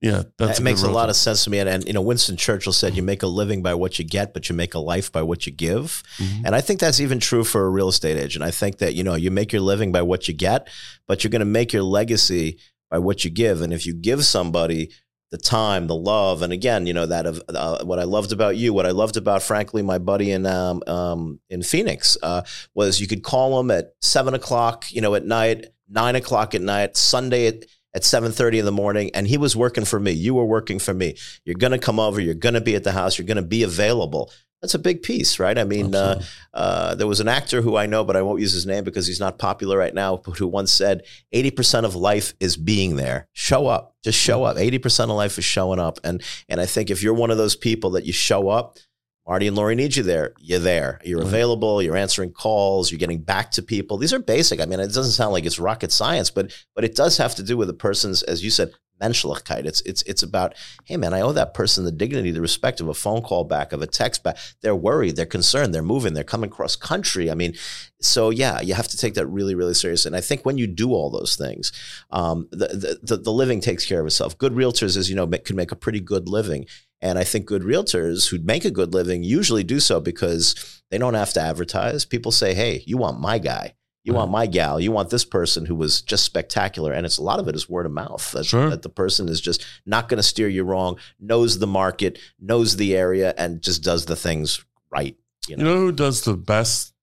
Yeah, 0.02 0.24
that 0.38 0.62
makes 0.62 0.84
a 0.84 0.92
lot 0.92 1.10
of 1.10 1.16
sense 1.16 1.46
to 1.46 1.50
me. 1.50 1.58
And, 1.58 1.70
and, 1.70 1.86
you 1.86 1.94
know, 1.94 2.02
Winston 2.02 2.38
Churchill 2.38 2.74
said, 2.74 2.96
"You 2.96 3.02
make 3.02 3.24
a 3.24 3.28
living 3.28 3.64
by 3.64 3.74
what 3.74 3.98
you 3.98 4.06
get, 4.06 4.36
but 4.36 4.48
you 4.50 4.56
make 4.56 4.76
a 4.76 4.80
life 4.80 5.12
by 5.12 5.24
what 5.24 5.48
you 5.48 5.52
give." 5.52 6.04
Mm-hmm. 6.18 6.46
And 6.46 6.56
I 6.56 6.62
think 6.62 6.80
that's 6.80 7.00
even 7.00 7.20
true 7.20 7.44
for 7.44 7.66
a 7.66 7.70
real 7.70 7.88
estate 7.88 8.18
agent. 8.18 8.44
I 8.44 8.52
think 8.52 8.78
that 8.80 8.94
you 8.94 9.04
know, 9.04 9.16
you 9.16 9.32
make 9.32 9.52
your 9.52 9.64
living 9.64 9.92
by 9.92 10.04
what 10.04 10.28
you 10.28 10.34
get, 10.36 10.68
but 11.08 11.24
you're 11.24 11.32
going 11.32 11.40
to 11.40 11.46
make 11.46 11.74
your 11.74 11.82
legacy 11.82 12.60
by 12.92 13.00
what 13.00 13.26
you 13.26 13.32
give. 13.32 13.62
And 13.62 13.74
if 13.74 13.88
you 13.88 13.96
give 13.96 14.26
somebody 14.26 14.92
the 15.32 15.38
time, 15.38 15.88
the 15.88 15.96
love, 15.96 16.42
and 16.42 16.54
again, 16.54 16.86
you 16.86 16.94
know 16.94 17.06
that 17.06 17.26
of 17.26 17.42
uh, 17.50 17.84
what 17.84 18.00
I 18.00 18.04
loved 18.04 18.32
about 18.32 18.58
you, 18.58 18.74
what 18.74 18.86
I 18.86 18.92
loved 18.92 19.18
about, 19.18 19.42
frankly, 19.44 19.82
my 19.82 19.98
buddy 19.98 20.32
in 20.32 20.46
um, 20.46 20.82
um, 20.88 21.40
in 21.50 21.64
Phoenix 21.64 22.18
uh, 22.24 22.44
was 22.74 23.02
you 23.02 23.08
could 23.08 23.24
call 23.24 23.60
him 23.60 23.72
at 23.72 23.94
seven 24.02 24.34
o'clock, 24.34 24.86
you 24.92 25.02
know, 25.02 25.16
at 25.16 25.26
night, 25.26 25.68
nine 25.90 26.16
o'clock 26.16 26.56
at 26.56 26.62
night, 26.62 26.96
Sunday 26.96 27.48
at 27.48 27.66
at 27.96 28.04
7.30 28.04 28.60
in 28.60 28.66
the 28.66 28.72
morning 28.72 29.10
and 29.16 29.26
he 29.28 29.38
was 29.38 29.56
working 29.56 29.86
for 29.86 30.00
me 30.00 30.12
you 30.12 30.36
were 30.36 30.46
working 30.46 30.78
for 30.78 30.94
me 30.94 31.16
you're 31.46 31.56
going 31.56 31.72
to 31.72 31.80
come 31.80 32.00
over 32.00 32.22
you're 32.22 32.36
going 32.36 32.54
to 32.54 32.62
be 32.62 32.76
at 32.76 32.84
the 32.84 32.92
house 32.92 33.18
you're 33.18 33.26
going 33.26 33.38
to 33.38 33.42
be 33.42 33.64
available 33.64 34.30
that's 34.66 34.74
a 34.74 34.80
big 34.80 35.04
piece, 35.04 35.38
right? 35.38 35.60
I 35.60 35.64
mean, 35.64 35.94
uh, 35.94 36.24
uh, 36.52 36.96
there 36.96 37.06
was 37.06 37.20
an 37.20 37.28
actor 37.28 37.62
who 37.62 37.76
I 37.76 37.86
know, 37.86 38.04
but 38.04 38.16
I 38.16 38.24
won't 38.24 38.42
use 38.42 38.52
his 38.52 38.66
name 38.66 38.84
because 38.84 39.06
he's 39.06 39.20
not 39.20 39.38
popular 39.38 39.78
right 39.78 39.94
now, 39.94 40.18
But 40.18 40.40
who 40.40 40.48
once 40.48 40.72
said 40.72 41.04
80% 41.36 41.84
of 41.84 41.94
life 41.94 42.34
is 42.40 42.58
being 42.58 42.96
there. 42.96 43.28
Show 43.34 43.68
up. 43.68 43.96
Just 44.04 44.18
show 44.18 44.44
up. 44.44 44.58
80% 44.58 45.04
of 45.04 45.10
life 45.12 45.38
is 45.38 45.46
showing 45.46 45.80
up. 45.80 46.00
And, 46.04 46.24
and 46.50 46.60
I 46.60 46.66
think 46.66 46.90
if 46.90 47.04
you're 47.04 47.14
one 47.14 47.30
of 47.30 47.38
those 47.38 47.56
people 47.56 47.92
that 47.92 48.06
you 48.06 48.14
show 48.14 48.50
up, 48.50 48.80
Marty 49.28 49.48
and 49.48 49.56
Lori 49.56 49.76
need 49.76 49.96
you 49.96 50.04
there. 50.04 50.34
You're 50.40 50.60
there. 50.60 51.00
You're 51.04 51.24
available. 51.24 51.82
You're 51.82 51.98
answering 51.98 52.32
calls. 52.32 52.92
You're 52.92 53.00
getting 53.00 53.22
back 53.22 53.52
to 53.52 53.64
people. 53.64 53.98
These 53.98 54.14
are 54.14 54.20
basic. 54.20 54.62
I 54.62 54.66
mean, 54.66 54.80
it 54.80 54.94
doesn't 54.94 55.14
sound 55.14 55.34
like 55.34 55.46
it's 55.46 55.58
rocket 55.58 55.92
science, 55.92 56.30
but 56.30 56.52
but 56.76 56.84
it 56.84 56.96
does 56.96 57.18
have 57.18 57.34
to 57.36 57.44
do 57.44 57.58
with 57.58 57.70
a 57.70 57.74
person's, 57.74 58.22
as 58.24 58.44
you 58.44 58.52
said, 58.52 58.72
Menschlichkeit. 59.02 59.66
It's 59.66 59.82
it's 59.82 60.04
it's 60.04 60.24
about, 60.24 60.54
hey 60.86 60.96
man, 60.98 61.14
I 61.14 61.22
owe 61.22 61.32
that 61.34 61.54
person 61.54 61.86
the 61.86 61.92
dignity, 61.92 62.32
the 62.32 62.40
respect 62.40 62.80
of 62.80 62.88
a 62.88 62.94
phone 62.94 63.22
call 63.22 63.44
back, 63.44 63.74
of 63.74 63.82
a 63.82 63.88
text 63.88 64.24
back. 64.24 64.38
They're 64.62 64.76
worried, 64.76 65.16
they're 65.16 65.26
concerned, 65.26 65.74
they're 65.74 65.82
moving, 65.82 66.14
they're 66.14 66.24
coming 66.24 66.50
cross 66.50 66.76
country. 66.76 67.30
I 67.30 67.36
mean, 67.36 67.56
so 68.02 68.30
yeah, 68.30 68.62
you 68.62 68.74
have 68.74 68.88
to 68.90 68.98
take 68.98 69.16
that 69.16 69.28
really, 69.28 69.56
really 69.56 69.74
seriously. 69.74 70.10
And 70.10 70.16
I 70.16 70.22
think 70.22 70.46
when 70.46 70.58
you 70.58 70.68
do 70.68 70.92
all 70.94 71.10
those 71.10 71.36
things, 71.36 71.72
um, 72.12 72.48
the, 72.52 73.00
the 73.02 73.18
the 73.18 73.34
living 73.34 73.60
takes 73.60 73.86
care 73.86 74.00
of 74.00 74.06
itself. 74.06 74.38
Good 74.38 74.54
realtors, 74.54 74.96
as 74.96 75.10
you 75.10 75.16
know, 75.16 75.28
can 75.28 75.56
make 75.56 75.72
a 75.72 75.76
pretty 75.76 76.00
good 76.00 76.30
living. 76.30 76.68
And 77.02 77.20
I 77.20 77.24
think 77.24 77.46
good 77.46 77.62
realtors 77.62 78.30
who 78.30 78.40
make 78.40 78.66
a 78.66 78.72
good 78.72 78.94
living 78.94 79.24
usually 79.24 79.64
do 79.64 79.80
so 79.80 80.00
because 80.00 80.82
they 80.90 80.98
don't 80.98 81.14
have 81.14 81.34
to 81.34 81.42
advertise. 81.42 82.06
People 82.06 82.32
say, 82.32 82.54
hey, 82.54 82.84
you 82.86 82.98
want 82.98 83.20
my 83.20 83.38
guy. 83.38 83.76
You 84.04 84.14
right. 84.14 84.20
want 84.20 84.32
my 84.32 84.46
gal. 84.46 84.80
You 84.80 84.92
want 84.92 85.10
this 85.10 85.26
person 85.26 85.66
who 85.66 85.76
was 85.76 86.02
just 86.02 86.24
spectacular. 86.24 86.94
And 86.94 87.06
it's 87.06 87.18
a 87.18 87.24
lot 87.24 87.40
of 87.40 87.48
it 87.48 87.56
is 87.56 87.68
word 87.68 87.88
of 87.88 87.92
mouth. 87.92 88.32
That, 88.32 88.46
sure. 88.46 88.70
that 88.70 88.84
the 88.84 88.90
person 88.90 89.28
is 89.28 89.42
just 89.42 89.66
not 89.86 90.10
going 90.10 90.18
to 90.18 90.24
steer 90.24 90.48
you 90.48 90.64
wrong, 90.64 90.98
knows 91.20 91.58
the 91.58 91.68
market, 91.68 92.20
knows 92.40 92.78
the 92.78 92.96
area, 92.96 93.34
and 93.38 93.62
just 93.62 93.84
does 93.84 94.06
the 94.06 94.16
things 94.16 94.64
right. 94.92 95.18
You 95.48 95.58
know, 95.58 95.64
you 95.64 95.70
know 95.70 95.80
who 95.82 95.92
does 95.92 96.22
the 96.22 96.36
best? 96.36 96.94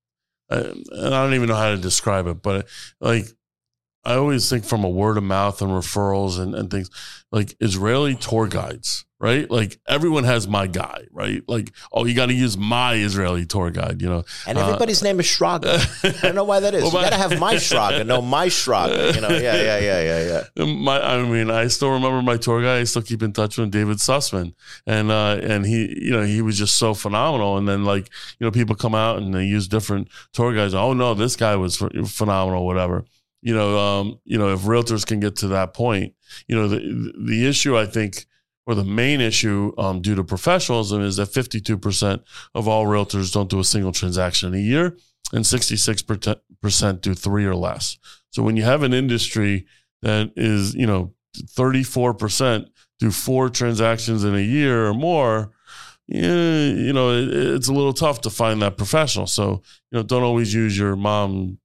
Uh, 0.49 0.75
and 0.93 1.15
I 1.15 1.25
don't 1.25 1.35
even 1.35 1.49
know 1.49 1.57
how 1.57 1.71
to 1.71 1.77
describe 1.77 2.27
it, 2.27 2.43
but 2.43 2.69
like 3.01 3.27
I 4.05 4.15
always 4.15 4.49
think 4.49 4.65
from 4.65 4.85
a 4.85 4.89
word 4.89 5.17
of 5.17 5.25
mouth 5.25 5.63
and 5.63 5.71
referrals 5.71 6.39
and, 6.39 6.55
and 6.55 6.71
things 6.71 6.91
like 7.31 7.55
Israeli 7.61 8.15
tour 8.15 8.49
guides 8.49 9.05
right? 9.23 9.49
Like 9.49 9.79
everyone 9.89 10.25
has 10.25 10.49
my 10.49 10.67
guy, 10.67 11.07
right? 11.13 11.43
Like, 11.47 11.73
oh, 11.93 12.05
you 12.05 12.15
got 12.15 12.27
to 12.27 12.35
use 12.35 12.59
my 12.59 12.95
Israeli 12.95 13.47
tour 13.47 13.71
guide, 13.71 14.03
you 14.03 14.09
know. 14.09 14.25
And 14.47 14.59
everybody's 14.59 15.01
uh, 15.01 15.07
name 15.07 15.21
is 15.21 15.27
Shraga. 15.27 15.79
I 16.19 16.27
don't 16.27 16.35
know 16.35 16.45
why 16.45 16.59
that 16.61 16.75
is. 16.75 16.83
Well, 16.83 16.93
you 16.93 17.09
got 17.09 17.11
to 17.11 17.17
have 17.17 17.39
my 17.39 17.55
Shraga, 17.55 18.05
no 18.05 18.21
my 18.21 18.49
Shraga. 18.49 19.15
You 19.15 19.21
know, 19.21 19.29
yeah, 19.29 19.55
yeah, 19.55 19.79
yeah, 19.79 20.03
yeah, 20.03 20.45
yeah. 20.57 20.65
My, 20.65 21.01
I 21.01 21.23
mean, 21.23 21.51
I 21.51 21.69
still 21.69 21.93
remember 21.93 22.21
my 22.21 22.37
tour 22.37 22.61
guide. 22.61 22.81
I 22.81 22.85
still 22.85 23.03
keep 23.03 23.23
in 23.23 23.33
touch 23.33 23.57
with 23.57 23.71
David 23.71 23.99
Sussman, 23.99 24.55
and 24.87 25.13
uh, 25.13 25.39
and 25.41 25.65
he, 25.65 26.03
you 26.03 26.11
know, 26.11 26.23
he 26.23 26.43
was 26.43 26.59
just 26.59 26.75
so 26.77 26.93
phenomenal. 26.93 27.57
And 27.57 27.69
then 27.69 27.85
like, 27.85 28.11
you 28.41 28.47
know, 28.47 28.51
people 28.51 28.75
come 28.75 28.95
out 28.95 29.19
and 29.19 29.33
they 29.33 29.45
use 29.45 29.69
different 29.69 30.09
tour 30.33 30.53
guides. 30.53 30.75
Oh 30.75 30.93
no, 30.95 31.15
this 31.15 31.37
guy 31.37 31.55
was 31.55 31.77
phenomenal, 31.77 32.67
whatever. 32.67 33.05
You 33.43 33.55
know, 33.55 33.79
um, 33.79 34.21
you 34.25 34.39
know, 34.39 34.53
if 34.53 34.61
realtors 34.61 35.05
can 35.05 35.21
get 35.21 35.37
to 35.37 35.49
that 35.49 35.75
point, 35.75 36.15
you 36.47 36.57
know, 36.57 36.69
the 36.69 37.13
the 37.27 37.47
issue 37.47 37.77
I 37.77 37.87
think 37.87 38.27
or 38.67 38.75
the 38.75 38.85
main 38.85 39.21
issue 39.21 39.73
um, 39.77 40.01
due 40.01 40.15
to 40.15 40.23
professionalism 40.23 41.03
is 41.03 41.17
that 41.17 41.29
52% 41.29 42.23
of 42.55 42.69
all 42.69 42.87
realtors 42.87 43.33
don't 43.33 43.51
do 43.51 43.59
a 43.59 43.65
single 43.65 43.93
transaction 43.93 44.55
in 44.55 44.61
a 44.61 44.63
year 44.63 44.97
and 45.33 45.45
66% 45.45 47.01
do 47.01 47.15
three 47.15 47.45
or 47.45 47.57
less. 47.57 47.99
So 48.31 48.43
when 48.43 48.57
you 48.57 48.63
have 48.63 48.83
an 48.83 48.95
industry 48.95 49.67
that 50.03 50.33
is, 50.37 50.75
you 50.75 50.87
know, 50.87 51.13
34% 51.37 52.69
do 52.99 53.11
four 53.11 53.49
transactions 53.49 54.23
in 54.23 54.35
a 54.35 54.41
year 54.41 54.87
or 54.87 54.95
more, 54.95 55.51
yeah, 56.07 56.67
you 56.67 56.93
know, 56.93 57.11
it, 57.11 57.29
it's 57.29 57.69
a 57.69 57.73
little 57.73 57.93
tough 57.93 58.21
to 58.23 58.31
find 58.31 58.61
that 58.63 58.77
professional. 58.77 59.27
So, 59.27 59.63
you 59.91 59.99
know, 59.99 60.03
don't 60.03 60.23
always 60.23 60.53
use 60.53 60.77
your 60.77 60.95
mom 60.95 61.59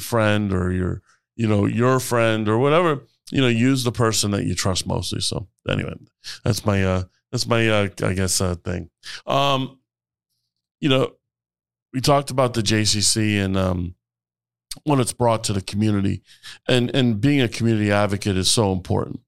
friend 0.00 0.52
or 0.52 0.72
your, 0.72 1.02
you 1.36 1.46
know, 1.46 1.66
your 1.66 2.00
friend 2.00 2.48
or 2.48 2.58
whatever 2.58 3.02
you 3.30 3.40
know, 3.40 3.48
use 3.48 3.84
the 3.84 3.92
person 3.92 4.30
that 4.32 4.44
you 4.44 4.54
trust 4.54 4.86
mostly. 4.86 5.20
So 5.20 5.48
anyway, 5.68 5.94
that's 6.44 6.64
my 6.64 6.84
uh 6.84 7.02
that's 7.32 7.46
my 7.46 7.68
uh 7.68 7.88
I 8.02 8.12
guess 8.12 8.40
uh 8.40 8.54
thing. 8.56 8.90
Um 9.26 9.78
you 10.80 10.88
know, 10.88 11.12
we 11.92 12.00
talked 12.00 12.30
about 12.30 12.54
the 12.54 12.62
JCC 12.62 13.44
and 13.44 13.56
um 13.56 13.94
when 14.84 15.00
it's 15.00 15.12
brought 15.12 15.42
to 15.44 15.52
the 15.52 15.62
community 15.62 16.22
and 16.68 16.94
and 16.94 17.20
being 17.20 17.40
a 17.40 17.48
community 17.48 17.90
advocate 17.90 18.36
is 18.36 18.50
so 18.50 18.72
important. 18.72 19.20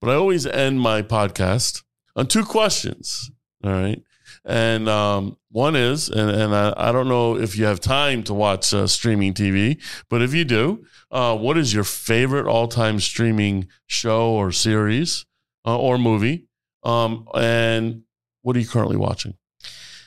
But 0.00 0.10
I 0.10 0.14
always 0.14 0.46
end 0.46 0.80
my 0.80 1.02
podcast 1.02 1.82
on 2.14 2.28
two 2.28 2.44
questions. 2.44 3.30
All 3.64 3.72
right. 3.72 4.00
And 4.44 4.88
um, 4.88 5.38
one 5.50 5.74
is, 5.74 6.10
and, 6.10 6.30
and 6.30 6.54
I, 6.54 6.74
I, 6.76 6.92
don't 6.92 7.08
know 7.08 7.36
if 7.38 7.56
you 7.56 7.64
have 7.64 7.80
time 7.80 8.22
to 8.24 8.34
watch 8.34 8.74
uh, 8.74 8.86
streaming 8.86 9.32
TV, 9.32 9.80
but 10.10 10.20
if 10.20 10.34
you 10.34 10.44
do, 10.44 10.84
uh, 11.10 11.34
what 11.34 11.56
is 11.56 11.72
your 11.72 11.84
favorite 11.84 12.46
all 12.46 12.68
time 12.68 13.00
streaming 13.00 13.68
show 13.86 14.32
or 14.32 14.52
series 14.52 15.24
uh, 15.66 15.78
or 15.78 15.96
movie? 15.96 16.46
Um, 16.82 17.26
and 17.34 18.02
what 18.42 18.54
are 18.54 18.60
you 18.60 18.68
currently 18.68 18.98
watching? 18.98 19.34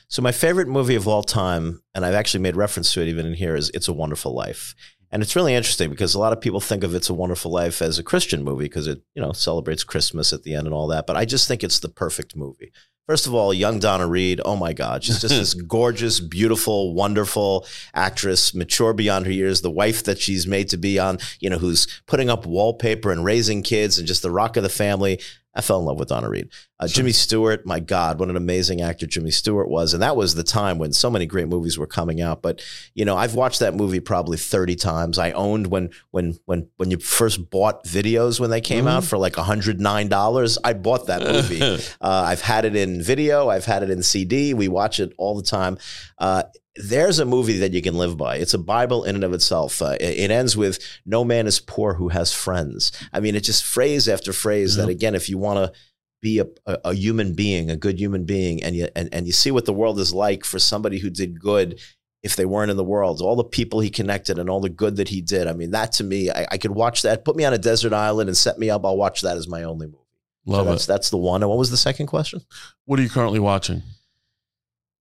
So, 0.06 0.22
my 0.22 0.32
favorite 0.32 0.68
movie 0.68 0.94
of 0.94 1.08
all 1.08 1.22
time, 1.22 1.82
and 1.94 2.06
I've 2.06 2.14
actually 2.14 2.40
made 2.40 2.56
reference 2.56 2.92
to 2.94 3.02
it 3.02 3.08
even 3.08 3.26
in 3.26 3.34
here, 3.34 3.56
is 3.56 3.70
It's 3.70 3.88
a 3.88 3.92
Wonderful 3.92 4.32
Life. 4.32 4.74
And 5.10 5.22
it's 5.22 5.34
really 5.34 5.54
interesting 5.54 5.90
because 5.90 6.14
a 6.14 6.18
lot 6.18 6.32
of 6.32 6.40
people 6.40 6.60
think 6.60 6.84
of 6.84 6.94
It's 6.94 7.10
a 7.10 7.14
Wonderful 7.14 7.50
Life 7.50 7.82
as 7.82 7.98
a 7.98 8.02
Christian 8.02 8.44
movie 8.44 8.66
because 8.66 8.86
it, 8.86 9.02
you 9.14 9.22
know, 9.22 9.32
celebrates 9.32 9.84
Christmas 9.84 10.32
at 10.32 10.44
the 10.44 10.54
end 10.54 10.66
and 10.66 10.74
all 10.74 10.86
that. 10.88 11.06
But 11.06 11.16
I 11.16 11.24
just 11.24 11.48
think 11.48 11.64
it's 11.64 11.78
the 11.80 11.88
perfect 11.88 12.36
movie. 12.36 12.72
First 13.08 13.26
of 13.26 13.32
all, 13.32 13.54
young 13.54 13.78
Donna 13.78 14.06
Reed, 14.06 14.38
oh 14.44 14.54
my 14.54 14.74
God, 14.74 15.02
she's 15.02 15.18
just 15.18 15.34
this 15.34 15.54
gorgeous, 15.66 16.20
beautiful, 16.20 16.92
wonderful 16.92 17.66
actress, 17.94 18.52
mature 18.52 18.92
beyond 18.92 19.24
her 19.24 19.32
years, 19.32 19.62
the 19.62 19.70
wife 19.70 20.04
that 20.04 20.18
she's 20.18 20.46
made 20.46 20.68
to 20.68 20.76
be 20.76 20.98
on, 20.98 21.18
you 21.40 21.48
know, 21.48 21.56
who's 21.56 21.86
putting 22.04 22.28
up 22.28 22.44
wallpaper 22.44 23.10
and 23.10 23.24
raising 23.24 23.62
kids 23.62 23.98
and 23.98 24.06
just 24.06 24.20
the 24.20 24.30
rock 24.30 24.58
of 24.58 24.62
the 24.62 24.68
family. 24.68 25.18
I 25.58 25.60
fell 25.60 25.80
in 25.80 25.86
love 25.86 25.98
with 25.98 26.10
Donna 26.10 26.30
Reed. 26.30 26.50
Uh. 26.78 26.86
Jimmy 26.86 27.10
Stewart, 27.10 27.66
my 27.66 27.80
God, 27.80 28.20
what 28.20 28.30
an 28.30 28.36
amazing 28.36 28.80
actor 28.80 29.06
Jimmy 29.06 29.32
Stewart 29.32 29.68
was. 29.68 29.92
And 29.92 30.00
that 30.04 30.14
was 30.14 30.36
the 30.36 30.44
time 30.44 30.78
when 30.78 30.92
so 30.92 31.10
many 31.10 31.26
great 31.26 31.48
movies 31.48 31.76
were 31.76 31.86
coming 31.88 32.20
out. 32.20 32.42
But, 32.42 32.62
you 32.94 33.04
know, 33.04 33.16
I've 33.16 33.34
watched 33.34 33.58
that 33.58 33.74
movie 33.74 33.98
probably 33.98 34.38
30 34.38 34.76
times. 34.76 35.18
I 35.18 35.32
owned 35.32 35.66
when 35.66 35.90
when 36.12 36.38
when 36.44 36.68
when 36.76 36.92
you 36.92 36.98
first 36.98 37.50
bought 37.50 37.84
videos 37.84 38.38
when 38.38 38.50
they 38.50 38.60
came 38.60 38.84
mm-hmm. 38.84 38.98
out 38.98 39.04
for 39.04 39.18
like 39.18 39.32
$109. 39.32 40.58
I 40.62 40.72
bought 40.74 41.06
that 41.08 41.22
movie. 41.22 41.60
uh, 42.00 42.22
I've 42.26 42.42
had 42.42 42.64
it 42.64 42.76
in 42.76 43.02
video, 43.02 43.48
I've 43.48 43.64
had 43.64 43.82
it 43.82 43.90
in 43.90 44.04
CD. 44.04 44.54
We 44.54 44.68
watch 44.68 45.00
it 45.00 45.12
all 45.18 45.34
the 45.36 45.42
time. 45.42 45.76
Uh, 46.18 46.44
there's 46.78 47.18
a 47.18 47.24
movie 47.24 47.58
that 47.58 47.72
you 47.72 47.82
can 47.82 47.96
live 47.96 48.16
by. 48.16 48.36
It's 48.36 48.54
a 48.54 48.58
Bible 48.58 49.04
in 49.04 49.14
and 49.14 49.24
of 49.24 49.32
itself. 49.32 49.82
Uh, 49.82 49.96
it, 50.00 50.18
it, 50.18 50.30
ends 50.30 50.56
with 50.56 50.78
"No 51.04 51.24
man 51.24 51.46
is 51.46 51.60
poor 51.60 51.94
who 51.94 52.08
has 52.08 52.32
friends." 52.32 52.92
I 53.12 53.20
mean, 53.20 53.34
it's 53.34 53.46
just 53.46 53.64
phrase 53.64 54.08
after 54.08 54.32
phrase 54.32 54.76
that 54.76 54.88
again, 54.88 55.14
if 55.14 55.28
you 55.28 55.38
want 55.38 55.58
to 55.58 55.78
be 56.20 56.38
a, 56.38 56.46
a, 56.66 56.78
a, 56.86 56.94
human 56.94 57.34
being, 57.34 57.70
a 57.70 57.76
good 57.76 57.98
human 57.98 58.24
being, 58.24 58.62
and 58.62 58.76
you 58.76 58.88
and, 58.94 59.08
and 59.12 59.26
you 59.26 59.32
see 59.32 59.50
what 59.50 59.64
the 59.64 59.72
world 59.72 59.98
is 59.98 60.14
like 60.14 60.44
for 60.44 60.58
somebody 60.58 60.98
who 60.98 61.10
did 61.10 61.40
good. 61.40 61.80
If 62.20 62.34
they 62.34 62.46
weren't 62.46 62.72
in 62.72 62.76
the 62.76 62.82
world, 62.82 63.20
all 63.20 63.36
the 63.36 63.44
people 63.44 63.78
he 63.78 63.90
connected 63.90 64.40
and 64.40 64.50
all 64.50 64.60
the 64.60 64.68
good 64.68 64.96
that 64.96 65.08
he 65.08 65.20
did. 65.20 65.46
I 65.46 65.52
mean, 65.52 65.70
that 65.70 65.92
to 65.92 66.04
me, 66.04 66.30
I, 66.30 66.48
I 66.50 66.58
could 66.58 66.72
watch 66.72 67.02
that. 67.02 67.24
Put 67.24 67.36
me 67.36 67.44
on 67.44 67.54
a 67.54 67.58
desert 67.58 67.92
island 67.92 68.28
and 68.28 68.36
set 68.36 68.58
me 68.58 68.70
up. 68.70 68.84
I'll 68.84 68.96
watch 68.96 69.20
that 69.20 69.36
as 69.36 69.46
my 69.46 69.62
only 69.62 69.86
movie. 69.86 69.98
Love 70.44 70.66
so 70.66 70.70
that's, 70.70 70.84
it. 70.84 70.86
That's 70.88 71.10
the 71.10 71.16
one. 71.16 71.42
And 71.42 71.48
what 71.48 71.58
was 71.58 71.70
the 71.70 71.76
second 71.76 72.08
question? 72.08 72.40
What 72.86 72.98
are 72.98 73.02
you 73.02 73.08
currently 73.08 73.38
watching? 73.38 73.82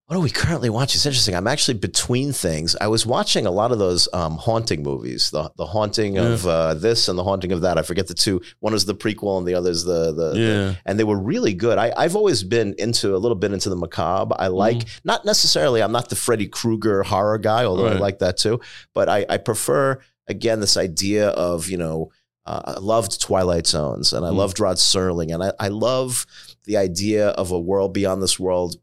What 0.07 0.15
are 0.15 0.21
we 0.21 0.29
currently 0.29 0.69
watching? 0.69 0.97
It's 0.99 1.05
interesting. 1.05 1.35
I'm 1.35 1.47
actually 1.47 1.73
between 1.73 2.31
things. 2.31 2.77
I 2.79 2.87
was 2.87 3.05
watching 3.05 3.45
a 3.45 3.51
lot 3.51 3.73
of 3.73 3.77
those 3.77 4.07
um, 4.13 4.37
haunting 4.37 4.81
movies, 4.81 5.31
the 5.31 5.51
the 5.57 5.65
haunting 5.65 6.15
yeah. 6.15 6.21
of 6.21 6.47
uh, 6.47 6.73
this 6.75 7.09
and 7.09 7.19
the 7.19 7.25
haunting 7.25 7.51
of 7.51 7.59
that. 7.61 7.77
I 7.77 7.81
forget 7.81 8.07
the 8.07 8.13
two. 8.13 8.41
One 8.61 8.73
is 8.73 8.85
the 8.85 8.95
prequel 8.95 9.37
and 9.37 9.45
the 9.45 9.53
other 9.53 9.69
is 9.69 9.83
the 9.83 10.13
the, 10.13 10.27
yeah. 10.29 10.45
The, 10.45 10.77
and 10.85 10.97
they 10.97 11.03
were 11.03 11.19
really 11.19 11.53
good. 11.53 11.77
I, 11.77 11.91
I've 11.97 12.15
always 12.15 12.41
been 12.41 12.73
into 12.77 13.15
a 13.15 13.19
little 13.19 13.35
bit 13.35 13.51
into 13.51 13.69
the 13.69 13.75
macabre. 13.75 14.33
I 14.39 14.47
like 14.47 14.77
mm. 14.77 14.99
not 15.03 15.25
necessarily. 15.25 15.83
I'm 15.83 15.91
not 15.91 16.07
the 16.07 16.15
Freddy 16.15 16.47
Krueger 16.47 17.03
horror 17.03 17.37
guy, 17.37 17.65
although 17.65 17.87
right. 17.87 17.97
I 17.97 17.99
like 17.99 18.19
that 18.19 18.37
too. 18.37 18.61
But 18.93 19.09
I, 19.09 19.25
I 19.27 19.37
prefer 19.37 19.99
again 20.27 20.61
this 20.61 20.77
idea 20.77 21.29
of 21.31 21.67
you 21.67 21.77
know 21.77 22.11
uh, 22.45 22.75
I 22.77 22.79
loved 22.79 23.21
Twilight 23.21 23.67
Zones 23.67 24.13
and 24.13 24.25
I 24.25 24.29
Mm. 24.29 24.37
loved 24.37 24.59
Rod 24.61 24.77
Serling 24.77 25.33
and 25.33 25.43
I, 25.43 25.51
I 25.59 25.67
love 25.67 26.25
the 26.63 26.77
idea 26.77 27.29
of 27.29 27.51
a 27.51 27.59
world 27.59 27.93
beyond 27.93 28.21
this 28.21 28.39
world, 28.39 28.77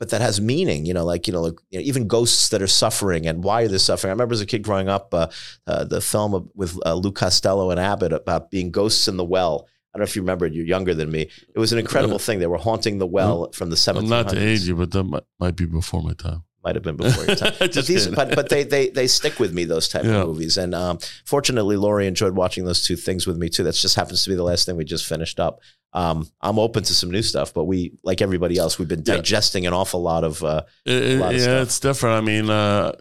but 0.00 0.08
that 0.10 0.20
has 0.20 0.40
meaning. 0.40 0.86
You 0.86 0.94
know, 0.94 1.04
like 1.04 1.28
you 1.28 1.32
know, 1.32 1.42
like, 1.42 1.58
you 1.70 1.78
know, 1.78 1.84
even 1.84 2.08
ghosts 2.08 2.48
that 2.48 2.60
are 2.62 2.66
suffering 2.66 3.26
and 3.28 3.44
why 3.44 3.62
are 3.62 3.68
they 3.68 3.78
suffering. 3.78 4.10
I 4.10 4.14
remember 4.14 4.32
as 4.32 4.40
a 4.40 4.46
kid 4.46 4.62
growing 4.62 4.88
up, 4.88 5.14
uh, 5.14 5.28
uh, 5.68 5.84
the 5.84 6.00
film 6.00 6.50
with 6.56 6.76
uh, 6.84 6.94
Lou 6.94 7.12
Costello 7.12 7.70
and 7.70 7.78
Abbott 7.78 8.12
about 8.12 8.50
being 8.50 8.72
ghosts 8.72 9.06
in 9.06 9.16
the 9.16 9.24
well. 9.24 9.68
I 9.92 9.98
don't 9.98 10.02
know 10.02 10.10
if 10.10 10.16
you 10.16 10.22
remember. 10.22 10.46
You're 10.46 10.66
younger 10.66 10.94
than 10.94 11.10
me. 11.10 11.22
It 11.54 11.58
was 11.58 11.72
an 11.72 11.78
incredible 11.78 12.18
thing. 12.18 12.38
They 12.38 12.46
were 12.46 12.58
haunting 12.58 12.98
the 12.98 13.06
well 13.06 13.50
from 13.52 13.70
the 13.70 13.76
1700s. 13.76 13.98
I'm 13.98 14.08
not 14.08 14.28
to 14.30 14.38
age 14.38 14.62
you, 14.62 14.76
but 14.76 14.90
that 14.92 15.02
might, 15.04 15.24
might 15.38 15.56
be 15.56 15.66
before 15.66 16.00
my 16.02 16.12
time. 16.14 16.44
Might 16.62 16.76
have 16.76 16.84
been 16.84 16.96
before 16.96 17.24
your 17.24 17.36
time. 17.36 17.54
but 17.58 17.72
these, 17.72 18.06
but 18.06 18.34
but 18.36 18.50
they 18.50 18.64
they 18.64 18.90
they 18.90 19.06
stick 19.06 19.40
with 19.40 19.52
me 19.52 19.64
those 19.64 19.88
type 19.88 20.04
Yeah. 20.04 20.20
of 20.20 20.28
movies. 20.28 20.58
And 20.58 20.74
um, 20.74 20.98
fortunately, 21.24 21.76
Lori 21.76 22.06
enjoyed 22.06 22.34
watching 22.36 22.66
those 22.66 22.84
two 22.84 22.96
things 22.96 23.26
with 23.26 23.36
me 23.38 23.48
too. 23.48 23.64
That 23.64 23.74
just 23.74 23.96
happens 23.96 24.22
to 24.24 24.30
be 24.30 24.36
the 24.36 24.42
last 24.44 24.66
thing 24.66 24.76
we 24.76 24.84
just 24.84 25.06
finished 25.06 25.40
up. 25.40 25.60
Um, 25.92 26.28
I'm 26.40 26.58
open 26.58 26.84
to 26.84 26.94
some 26.94 27.10
new 27.10 27.22
stuff, 27.22 27.52
but 27.52 27.64
we 27.64 27.94
like 28.04 28.22
everybody 28.22 28.56
else, 28.58 28.78
we've 28.78 28.86
been 28.88 29.02
Yeah. 29.04 29.16
digesting 29.16 29.66
an 29.66 29.72
awful 29.72 30.00
lot 30.02 30.22
of. 30.24 30.42
Uh, 30.44 30.62
It- 30.86 31.18
lot 31.18 31.34
of 31.34 31.40
yeah, 31.40 31.44
stuff. 31.44 31.62
it's 31.62 31.80
different. 31.80 32.16
I 32.16 32.20
mean, 32.24 32.48
uh, 32.50 32.92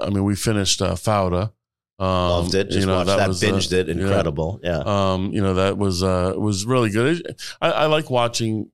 I 0.00 0.10
mean, 0.10 0.24
we 0.24 0.34
finished 0.34 0.82
uh, 0.82 0.94
Fauda. 0.94 1.52
Um, 1.98 2.06
loved 2.08 2.54
it. 2.56 2.70
Just 2.70 2.88
watched 2.88 3.06
that, 3.06 3.28
was, 3.28 3.44
uh, 3.44 3.46
binged 3.46 3.72
it. 3.72 3.86
yeah. 3.86 3.92
Incredible. 3.94 4.58
Yeah. 4.64 4.78
Um, 4.84 5.32
you 5.32 5.40
know, 5.40 5.54
that 5.54 5.78
was 5.78 6.02
uh, 6.02 6.34
was 6.36 6.66
really 6.66 6.90
good. 6.90 7.36
I, 7.60 7.70
I 7.70 7.86
like 7.86 8.10
watching. 8.10 8.70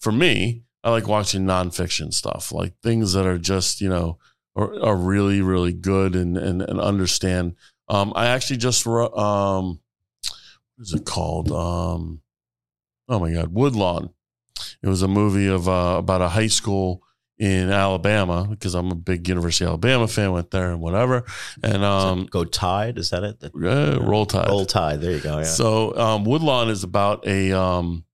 For 0.00 0.12
me, 0.12 0.62
I 0.84 0.90
like 0.90 1.08
watching 1.08 1.44
nonfiction 1.44 2.12
stuff, 2.12 2.52
like 2.52 2.74
things 2.82 3.14
that 3.14 3.26
are 3.26 3.38
just 3.38 3.80
you 3.80 3.88
know 3.88 4.18
are, 4.56 4.78
are 4.82 4.96
really 4.96 5.40
really 5.40 5.72
good 5.72 6.14
and 6.14 6.36
and, 6.36 6.60
and 6.60 6.78
understand. 6.80 7.54
Um, 7.88 8.12
I 8.14 8.26
actually 8.26 8.58
just 8.58 8.86
um, 8.86 9.80
what 10.76 10.82
is 10.82 10.92
it 10.92 11.06
called? 11.06 11.50
Um, 11.50 12.20
oh 13.08 13.18
my 13.18 13.32
god, 13.32 13.52
Woodlawn. 13.52 14.10
It 14.82 14.88
was 14.88 15.02
a 15.02 15.08
movie 15.08 15.46
of 15.46 15.68
uh, 15.68 15.96
about 15.98 16.20
a 16.20 16.28
high 16.28 16.48
school 16.48 17.02
in 17.38 17.70
Alabama 17.70 18.46
because 18.48 18.74
I'm 18.74 18.90
a 18.90 18.96
big 18.96 19.28
University 19.28 19.64
of 19.64 19.70
Alabama 19.70 20.08
fan. 20.08 20.32
Went 20.32 20.50
there 20.50 20.70
and 20.70 20.80
whatever, 20.80 21.24
and 21.62 21.84
um, 21.84 22.26
Go 22.26 22.44
Tide. 22.44 22.98
Is 22.98 23.10
that 23.10 23.22
it? 23.24 23.40
The, 23.40 23.48
uh, 23.48 24.04
Roll 24.04 24.26
Tide. 24.26 24.48
Roll 24.48 24.66
Tide. 24.66 25.00
There 25.00 25.12
you 25.12 25.20
go. 25.20 25.38
Yeah. 25.38 25.44
So 25.44 25.96
um, 25.96 26.24
Woodlawn 26.24 26.68
is 26.68 26.84
about 26.84 27.26
a. 27.26 27.52
Um, 27.52 28.04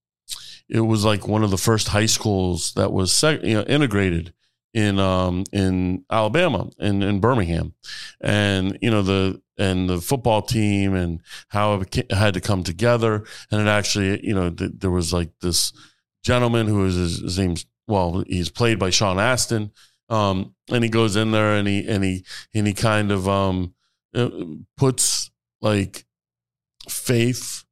it 0.67 0.79
was 0.79 1.05
like 1.05 1.27
one 1.27 1.43
of 1.43 1.51
the 1.51 1.57
first 1.57 1.89
high 1.89 2.07
schools 2.07 2.73
that 2.73 2.91
was 2.91 3.11
seg- 3.11 3.43
you 3.43 3.53
know, 3.53 3.63
integrated 3.63 4.33
in 4.75 4.99
um, 4.99 5.45
in 5.53 6.03
Alabama 6.11 6.69
in, 6.79 7.01
in 7.01 7.21
Birmingham, 7.21 7.73
and 8.19 8.77
you 8.81 8.91
know 8.91 9.01
the 9.01 9.41
and 9.57 9.89
the 9.89 10.01
football 10.01 10.41
team 10.41 10.93
and 10.93 11.21
how 11.47 11.79
it 11.79 12.11
had 12.11 12.33
to 12.33 12.41
come 12.41 12.61
together, 12.61 13.23
and 13.49 13.61
it 13.61 13.67
actually 13.67 14.23
you 14.23 14.35
know 14.35 14.49
th- 14.49 14.73
there 14.77 14.91
was 14.91 15.13
like 15.13 15.31
this 15.41 15.71
gentleman 16.23 16.67
who 16.67 16.85
is 16.85 16.95
his, 16.95 17.19
his 17.19 17.39
name's 17.39 17.65
well 17.87 18.23
he's 18.27 18.49
played 18.49 18.77
by 18.77 18.89
Sean 18.89 19.17
Astin, 19.17 19.71
um, 20.09 20.53
and 20.69 20.83
he 20.83 20.89
goes 20.89 21.15
in 21.15 21.31
there 21.31 21.55
and 21.55 21.67
he 21.67 21.87
and 21.87 22.03
he 22.03 22.25
and 22.53 22.67
he 22.67 22.73
kind 22.73 23.13
of 23.13 23.29
um, 23.29 23.73
uh, 24.13 24.29
puts 24.75 25.31
like 25.61 26.05
faith 26.89 27.63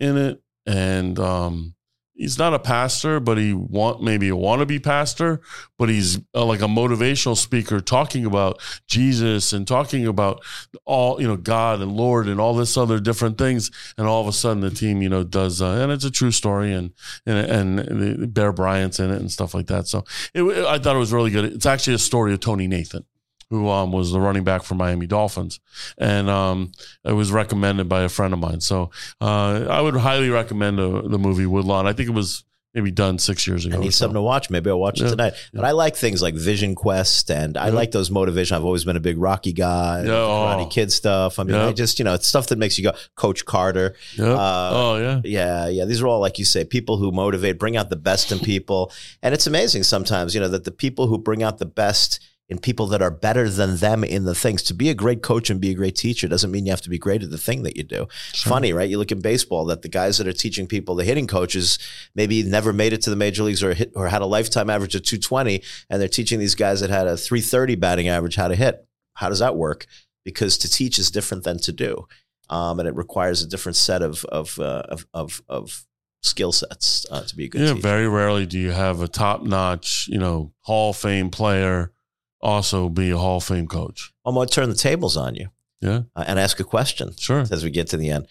in 0.00 0.16
it 0.16 0.42
and 0.66 1.18
um 1.18 1.74
he's 2.18 2.38
not 2.38 2.52
a 2.52 2.58
pastor 2.58 3.20
but 3.20 3.38
he 3.38 3.52
want 3.52 4.02
maybe 4.02 4.28
a 4.28 4.32
wannabe 4.32 4.82
pastor 4.82 5.40
but 5.78 5.88
he's 5.88 6.18
uh, 6.34 6.44
like 6.44 6.60
a 6.60 6.64
motivational 6.64 7.36
speaker 7.36 7.80
talking 7.80 8.24
about 8.24 8.60
jesus 8.86 9.52
and 9.52 9.66
talking 9.66 10.06
about 10.06 10.42
all 10.84 11.20
you 11.20 11.26
know 11.26 11.36
god 11.36 11.80
and 11.80 11.92
lord 11.92 12.28
and 12.28 12.40
all 12.40 12.54
this 12.54 12.76
other 12.76 13.00
different 13.00 13.38
things. 13.38 13.70
And 13.96 14.06
all 14.06 14.20
of 14.20 14.28
a 14.28 14.32
sudden 14.32 14.60
the 14.60 14.70
team 14.70 15.02
you 15.02 15.08
know 15.08 15.24
does 15.24 15.62
uh, 15.62 15.78
and 15.82 15.92
it's 15.92 16.04
a 16.04 16.10
true 16.10 16.30
story 16.30 16.72
and 16.72 16.92
and 17.26 17.80
and 17.80 18.34
bear 18.34 18.52
bryant's 18.52 19.00
in 19.00 19.10
it 19.10 19.20
and 19.20 19.30
stuff 19.30 19.54
like 19.54 19.66
that. 19.66 19.86
So 19.86 20.04
it, 20.34 20.42
i 20.42 20.78
thought 20.78 20.96
it 20.96 20.98
was 20.98 21.12
really 21.12 21.30
good. 21.30 21.44
It's 21.44 21.66
actually 21.66 21.94
a 21.94 21.98
story 21.98 22.32
of 22.32 22.40
tony 22.40 22.66
nathan 22.66 23.04
who 23.50 23.68
um, 23.68 23.92
was 23.92 24.12
the 24.12 24.20
running 24.20 24.44
back 24.44 24.62
for 24.62 24.74
Miami 24.74 25.06
Dolphins, 25.06 25.60
and 25.96 26.28
um, 26.28 26.72
it 27.04 27.12
was 27.12 27.32
recommended 27.32 27.88
by 27.88 28.02
a 28.02 28.08
friend 28.08 28.32
of 28.34 28.38
mine. 28.40 28.60
So 28.60 28.90
uh, 29.20 29.66
I 29.68 29.80
would 29.80 29.96
highly 29.96 30.28
recommend 30.30 30.78
uh, 30.78 31.02
the 31.02 31.18
movie 31.18 31.46
Woodlawn. 31.46 31.86
I 31.86 31.92
think 31.92 32.08
it 32.08 32.12
was 32.12 32.44
maybe 32.74 32.90
done 32.90 33.18
six 33.18 33.46
years 33.46 33.64
ago. 33.64 33.76
I 33.76 33.80
need 33.80 33.92
so. 33.94 34.04
something 34.04 34.14
to 34.14 34.20
watch. 34.22 34.50
Maybe 34.50 34.68
I'll 34.68 34.78
watch 34.78 35.00
it 35.00 35.04
Yeah. 35.04 35.10
tonight. 35.10 35.32
But 35.54 35.64
I 35.64 35.70
like 35.70 35.96
things 35.96 36.20
like 36.20 36.34
Vision 36.34 36.74
Quest, 36.74 37.30
and 37.30 37.56
I 37.56 37.68
Yeah. 37.68 37.72
like 37.72 37.90
those 37.92 38.10
motivation. 38.10 38.56
I've 38.56 38.64
always 38.64 38.84
been 38.84 38.96
a 38.96 39.00
big 39.00 39.18
Rocky 39.18 39.54
guy, 39.54 40.02
Yeah, 40.02 40.10
Karate 40.10 40.64
oh. 40.64 40.66
Kid 40.66 40.92
stuff. 40.92 41.38
I 41.38 41.44
mean, 41.44 41.56
Yeah. 41.56 41.68
I 41.68 41.72
just 41.72 41.98
you 41.98 42.04
know, 42.04 42.12
it's 42.14 42.28
stuff 42.28 42.48
that 42.48 42.58
makes 42.58 42.78
you 42.78 42.84
go. 42.84 42.92
Coach 43.16 43.46
Carter, 43.46 43.96
Yeah. 44.16 44.34
Uh, 44.34 44.70
oh 44.74 44.96
yeah. 44.98 45.20
yeah, 45.24 45.68
yeah. 45.68 45.84
These 45.86 46.02
are 46.02 46.06
all 46.06 46.20
like 46.20 46.38
you 46.38 46.44
say, 46.44 46.62
people 46.64 46.98
who 46.98 47.10
motivate, 47.10 47.58
bring 47.58 47.76
out 47.76 47.88
the 47.88 47.96
best 47.96 48.30
in 48.30 48.38
people, 48.38 48.92
and 49.22 49.32
it's 49.34 49.46
amazing 49.46 49.82
sometimes, 49.82 50.34
you 50.34 50.40
know, 50.40 50.48
that 50.48 50.64
the 50.64 50.70
people 50.70 51.06
who 51.06 51.16
bring 51.18 51.42
out 51.42 51.56
the 51.58 51.66
best 51.66 52.20
in 52.48 52.58
people 52.58 52.86
that 52.86 53.02
are 53.02 53.10
better 53.10 53.48
than 53.50 53.76
them 53.76 54.02
in 54.02 54.24
the 54.24 54.34
things. 54.34 54.62
To 54.64 54.74
be 54.74 54.88
a 54.88 54.94
great 54.94 55.22
coach 55.22 55.50
and 55.50 55.60
be 55.60 55.70
a 55.70 55.74
great 55.74 55.94
teacher 55.96 56.26
doesn't 56.28 56.50
mean 56.50 56.64
you 56.64 56.72
have 56.72 56.80
to 56.80 56.88
be 56.90 56.98
great 56.98 57.22
at 57.22 57.30
the 57.30 57.36
thing 57.38 57.62
that 57.64 57.76
you 57.76 57.82
do. 57.82 58.06
Sure. 58.32 58.50
Funny, 58.50 58.72
right? 58.72 58.88
You 58.88 58.96
look 58.98 59.12
in 59.12 59.20
baseball 59.20 59.66
that 59.66 59.82
the 59.82 59.88
guys 59.88 60.16
that 60.16 60.26
are 60.26 60.32
teaching 60.32 60.66
people, 60.66 60.94
the 60.94 61.04
hitting 61.04 61.26
coaches, 61.26 61.78
maybe 62.14 62.42
never 62.42 62.72
made 62.72 62.92
it 62.94 63.02
to 63.02 63.10
the 63.10 63.16
major 63.16 63.42
leagues 63.42 63.62
or 63.62 63.74
hit 63.74 63.92
or 63.94 64.08
had 64.08 64.22
a 64.22 64.26
lifetime 64.26 64.70
average 64.70 64.94
of 64.94 65.02
220, 65.02 65.62
and 65.90 66.00
they're 66.00 66.08
teaching 66.08 66.38
these 66.38 66.54
guys 66.54 66.80
that 66.80 66.88
had 66.90 67.06
a 67.06 67.16
330 67.18 67.74
batting 67.76 68.08
average 68.08 68.36
how 68.36 68.48
to 68.48 68.54
hit. 68.56 68.86
How 69.14 69.28
does 69.28 69.40
that 69.40 69.56
work? 69.56 69.86
Because 70.24 70.56
to 70.58 70.70
teach 70.70 70.98
is 70.98 71.10
different 71.10 71.44
than 71.44 71.58
to 71.60 71.72
do, 71.72 72.06
um, 72.48 72.78
and 72.80 72.88
it 72.88 72.94
requires 72.94 73.42
a 73.42 73.46
different 73.48 73.76
set 73.76 74.00
of 74.02 74.24
of 74.26 74.58
uh, 74.58 74.82
of, 74.88 75.06
of, 75.12 75.42
of 75.48 75.84
skill 76.22 76.52
sets 76.52 77.04
uh, 77.10 77.22
to 77.22 77.36
be 77.36 77.44
a 77.44 77.48
good 77.48 77.60
Yeah. 77.60 77.68
teacher. 77.74 77.80
Very 77.82 78.08
rarely 78.08 78.46
do 78.46 78.58
you 78.58 78.70
have 78.72 79.02
a 79.02 79.08
top 79.08 79.42
notch, 79.42 80.06
you 80.10 80.18
know, 80.18 80.52
Hall 80.60 80.90
of 80.90 80.96
Fame 80.96 81.30
player 81.30 81.92
also 82.40 82.88
be 82.88 83.10
a 83.10 83.16
Hall 83.18 83.38
of 83.38 83.44
Fame 83.44 83.66
coach. 83.66 84.12
I'm 84.24 84.34
going 84.34 84.48
to 84.48 84.54
turn 84.54 84.68
the 84.68 84.74
tables 84.76 85.16
on 85.16 85.34
you 85.34 85.48
Yeah. 85.80 86.02
uh, 86.14 86.24
and 86.26 86.38
ask 86.38 86.60
a 86.60 86.64
question. 86.64 87.12
Sure. 87.16 87.44
as 87.50 87.64
we 87.64 87.70
get 87.70 87.88
to 87.88 87.96
the 87.96 88.10
end. 88.10 88.26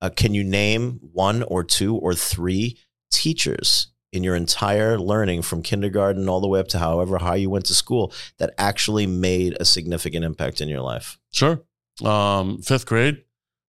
Uh, 0.00 0.10
can 0.10 0.34
you 0.34 0.42
name 0.44 0.98
one 1.12 1.42
or 1.44 1.62
two 1.62 1.94
or 1.96 2.12
three 2.14 2.76
teachers 3.12 3.88
in 4.12 4.24
your 4.24 4.34
entire 4.34 4.98
learning 4.98 5.42
from 5.42 5.62
kindergarten 5.62 6.28
all 6.28 6.40
the 6.40 6.48
way 6.48 6.58
up 6.60 6.68
to 6.68 6.78
however 6.78 7.18
high 7.18 7.36
you 7.36 7.48
went 7.48 7.64
to 7.66 7.74
school 7.74 8.12
that 8.38 8.52
actually 8.58 9.06
made 9.06 9.56
a 9.60 9.64
significant 9.64 10.24
impact 10.24 10.60
in 10.60 10.68
your 10.68 10.80
life? 10.80 11.18
Sure. 11.32 11.62
Um, 12.04 12.60
fifth 12.62 12.84
grade. 12.86 13.22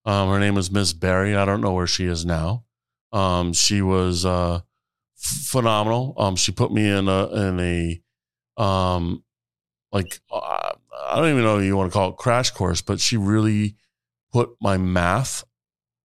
Um, 0.04 0.30
her 0.30 0.40
name 0.40 0.54
was 0.54 0.70
Miss 0.70 0.92
Barry. 0.92 1.36
I 1.36 1.44
don't 1.44 1.60
know 1.60 1.74
where 1.74 1.86
she 1.86 2.06
is 2.06 2.24
now. 2.24 2.64
Um, 3.12 3.52
she 3.52 3.82
was 3.82 4.24
uh, 4.24 4.60
phenomenal. 5.16 6.14
Um, 6.16 6.36
she 6.36 6.50
put 6.52 6.72
me 6.72 6.88
in 6.88 7.08
a 7.08 7.26
in 7.48 7.60
a 7.60 8.62
um, 8.62 9.22
like 9.92 10.20
uh, 10.32 10.72
I 11.10 11.16
don't 11.16 11.28
even 11.28 11.44
know 11.44 11.58
if 11.58 11.64
you 11.64 11.76
want 11.76 11.92
to 11.92 11.96
call 11.96 12.10
it 12.10 12.16
crash 12.16 12.50
course, 12.50 12.80
but 12.80 13.00
she 13.00 13.16
really 13.16 13.76
put 14.32 14.50
my 14.60 14.78
math 14.78 15.44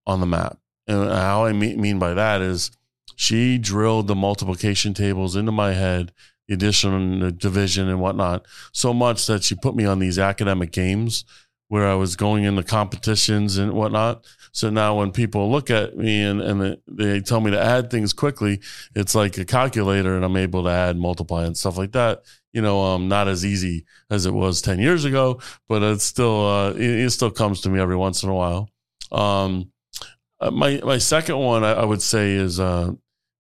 on 0.06 0.20
the 0.20 0.26
map. 0.26 0.60
And 0.88 1.10
how 1.10 1.46
I 1.46 1.54
mean, 1.54 2.00
by 2.00 2.14
that 2.14 2.42
is 2.42 2.72
she 3.16 3.58
drilled 3.58 4.08
the 4.08 4.16
multiplication 4.16 4.94
tables 4.94 5.36
into 5.36 5.52
my 5.52 5.74
head, 5.74 6.14
the 6.48 6.54
addition 6.54 6.94
and 6.94 7.22
the 7.22 7.32
division 7.32 7.90
and 7.90 8.00
whatnot, 8.00 8.46
so 8.72 8.94
much 8.94 9.26
that 9.28 9.44
she 9.44 9.56
put 9.56 9.76
me 9.76 9.86
on 9.86 10.00
these 10.00 10.20
academic 10.20 10.72
games 10.72 11.26
where 11.70 11.88
I 11.88 11.96
was 11.96 12.16
going 12.16 12.46
into 12.46 12.64
competitions 12.64 13.58
and 13.58 13.74
whatnot. 13.74 14.26
So 14.54 14.70
now 14.70 14.98
when 14.98 15.12
people 15.12 15.52
look 15.52 15.70
at 15.70 15.98
me 15.98 16.24
and, 16.24 16.42
and 16.42 16.78
they 16.88 17.20
tell 17.20 17.42
me 17.42 17.52
to 17.52 17.62
add 17.62 17.92
things 17.92 18.14
quickly, 18.14 18.62
it's 18.96 19.14
like 19.14 19.38
a 19.38 19.46
calculator 19.46 20.16
and 20.16 20.24
I'm 20.24 20.38
able 20.38 20.64
to 20.64 20.70
add, 20.70 20.98
multiply 20.98 21.46
and 21.46 21.58
stuff 21.58 21.78
like 21.78 21.92
that. 21.92 22.24
You 22.54 22.62
know, 22.62 22.82
um, 22.82 23.08
not 23.08 23.28
as 23.28 23.46
easy 23.46 23.86
as 24.10 24.26
it 24.26 24.34
was 24.34 24.62
10 24.62 24.80
years 24.80 25.06
ago, 25.06 25.40
but 25.68 25.84
it's 25.84 26.04
still, 26.04 26.48
uh, 26.48 26.72
it, 26.72 26.82
it 26.82 27.10
still 27.12 27.30
comes 27.30 27.62
to 27.62 27.70
me 27.70 27.80
every 27.80 27.96
once 27.96 28.24
in 28.24 28.30
a 28.30 28.34
while. 28.34 28.70
Um, 29.12 29.72
uh, 30.40 30.52
my, 30.52 30.80
my 30.84 30.98
second 30.98 31.38
one 31.38 31.64
I, 31.64 31.74
I 31.74 31.86
would 31.86 32.02
say 32.02 32.34
is, 32.34 32.60
uh, 32.60 32.92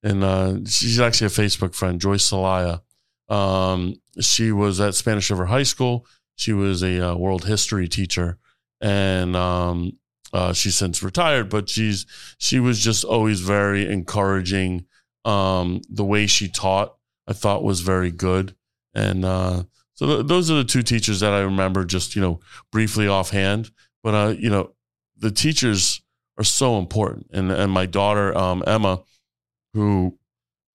and, 0.03 0.23
uh, 0.23 0.57
she's 0.65 0.99
actually 0.99 1.27
a 1.27 1.29
Facebook 1.29 1.73
friend, 1.73 1.99
Joyce 1.99 2.29
Salaya. 2.29 2.81
Um, 3.29 3.95
she 4.19 4.51
was 4.51 4.79
at 4.79 4.95
Spanish 4.95 5.29
River 5.29 5.45
High 5.45 5.63
School. 5.63 6.05
She 6.35 6.53
was 6.53 6.83
a 6.83 7.11
uh, 7.11 7.15
world 7.15 7.45
history 7.45 7.87
teacher, 7.87 8.37
and 8.79 9.35
um, 9.35 9.97
uh, 10.33 10.53
she's 10.53 10.75
since 10.75 11.03
retired. 11.03 11.49
But 11.49 11.67
she's 11.69 12.05
she 12.37 12.59
was 12.59 12.79
just 12.79 13.03
always 13.03 13.41
very 13.41 13.91
encouraging. 13.91 14.85
Um, 15.25 15.81
the 15.89 16.05
way 16.05 16.25
she 16.27 16.47
taught, 16.47 16.95
I 17.27 17.33
thought, 17.33 17.63
was 17.63 17.81
very 17.81 18.11
good, 18.11 18.55
and 18.97 19.25
uh, 19.25 19.63
so 19.93 20.05
th- 20.05 20.27
those 20.27 20.51
are 20.51 20.55
the 20.55 20.63
two 20.63 20.83
teachers 20.83 21.19
that 21.21 21.33
I 21.33 21.39
remember 21.39 21.85
just 21.85 22.15
you 22.15 22.21
know 22.21 22.39
briefly 22.71 23.07
offhand. 23.07 23.71
But 24.03 24.13
uh, 24.13 24.33
you 24.37 24.49
know, 24.49 24.73
the 25.17 25.31
teachers 25.31 26.01
are 26.37 26.43
so 26.43 26.77
important, 26.77 27.27
and 27.31 27.51
and 27.51 27.71
my 27.71 27.85
daughter 27.85 28.37
um, 28.37 28.63
Emma, 28.65 29.03
who 29.73 30.17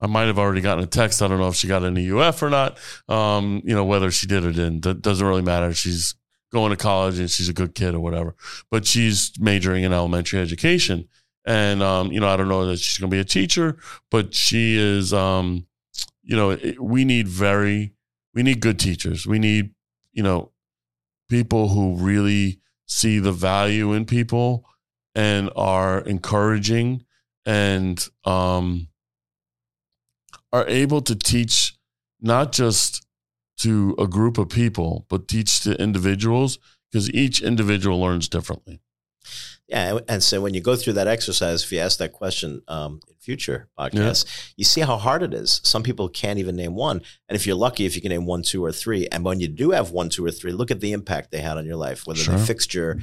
I 0.01 0.07
might 0.07 0.27
have 0.27 0.39
already 0.39 0.61
gotten 0.61 0.83
a 0.83 0.89
text. 0.89 1.23
I 1.23 1.29
don't 1.29 1.39
know 1.39 1.49
if 1.49 1.55
she 1.55 1.69
got 1.69 1.85
an 1.85 1.95
EUF 1.95 2.43
or 2.43 2.51
not. 2.51 2.79
Um, 3.09 3.63
you 3.65 3.75
know, 3.75 3.85
whether 3.85 4.11
she 4.11 4.27
did 4.27 4.45
or 4.45 4.51
didn't, 4.51 4.83
that 4.83 5.01
doesn't 5.01 5.27
really 5.27 5.43
matter. 5.43 5.73
She's 5.73 6.17
going 6.53 6.71
to 6.71 6.77
college 6.77 7.19
and 7.19 7.31
she's 7.31 7.49
a 7.49 7.53
good 7.53 7.75
kid 7.75 7.95
or 7.95 8.01
whatever. 8.01 8.35
But 8.71 8.85
she's 8.85 9.33
majoring 9.39 9.85
in 9.85 9.93
elementary 9.93 10.41
education. 10.41 11.09
And, 11.45 11.83
um, 11.83 12.13
you 12.13 12.21
know, 12.21 12.29
I 12.29 12.37
don't 12.37 12.49
know 12.49 12.67
that 12.67 12.79
she's 12.79 12.99
going 12.99 13.11
to 13.11 13.15
be 13.15 13.21
a 13.21 13.25
teacher, 13.25 13.79
but 14.11 14.35
she 14.35 14.77
is, 14.77 15.13
um, 15.13 15.67
you 16.23 16.37
know, 16.37 16.57
we 16.81 17.05
need 17.05 17.27
very, 17.27 17.95
we 18.35 18.43
need 18.43 18.61
good 18.61 18.79
teachers. 18.79 19.27
We 19.27 19.39
need, 19.39 19.75
you 20.13 20.23
know, 20.23 20.53
people 21.29 21.69
who 21.69 21.97
really 21.97 22.61
see 22.87 23.19
the 23.19 23.33
value 23.33 23.93
in 23.93 24.05
people 24.05 24.67
and 25.15 25.51
are 25.57 26.01
encouraging 26.01 27.05
and 27.45 28.07
um, 28.25 28.89
are 30.53 30.67
able 30.69 31.01
to 31.03 31.15
teach 31.15 31.75
not 32.21 32.53
just 32.53 33.07
to 33.59 33.95
a 33.99 34.07
group 34.07 34.39
of 34.39 34.49
people, 34.49 35.07
but 35.09 35.29
teach 35.29 35.61
to 35.61 35.81
individuals 35.81 36.59
because 36.91 37.11
each 37.11 37.43
individual 37.43 38.01
learns 38.01 38.29
differently. 38.29 38.81
Yeah, 39.73 40.01
and 40.07 40.23
so 40.23 40.43
when 40.43 40.53
you 40.53 40.61
go 40.61 40.77
through 40.77 40.93
that 40.95 41.09
exercise, 41.09 41.65
if 41.65 41.73
you 41.73 41.79
ask 41.79 41.97
that 41.99 42.13
question 42.13 42.61
um, 42.69 43.01
in 43.09 43.15
future 43.19 43.71
podcasts, 43.79 44.27
yeah. 44.27 44.53
you 44.59 44.65
see 44.67 44.83
how 44.83 44.99
hard 44.99 45.23
it 45.23 45.33
is. 45.33 45.63
Some 45.65 45.83
people 45.83 46.11
can't 46.11 46.39
even 46.39 46.57
name 46.57 46.75
one, 46.75 47.01
and 47.27 47.37
if 47.37 47.47
you're 47.47 47.57
lucky, 47.57 47.87
if 47.87 47.97
you 47.97 48.03
can 48.03 48.11
name 48.11 48.27
one, 48.27 48.43
two, 48.43 48.63
or 48.63 48.71
three, 48.71 49.09
and 49.11 49.25
when 49.25 49.41
you 49.41 49.49
do 49.49 49.71
have 49.71 49.91
one, 49.91 50.11
two, 50.11 50.27
or 50.27 50.31
three, 50.31 50.53
look 50.53 50.71
at 50.71 50.81
the 50.81 50.93
impact 50.93 51.31
they 51.31 51.41
had 51.41 51.57
on 51.57 51.65
your 51.65 51.77
life. 51.77 52.07
Whether 52.07 52.21
sure. 52.21 52.37
they 52.37 52.45
fixed 52.45 52.75
your 52.75 52.99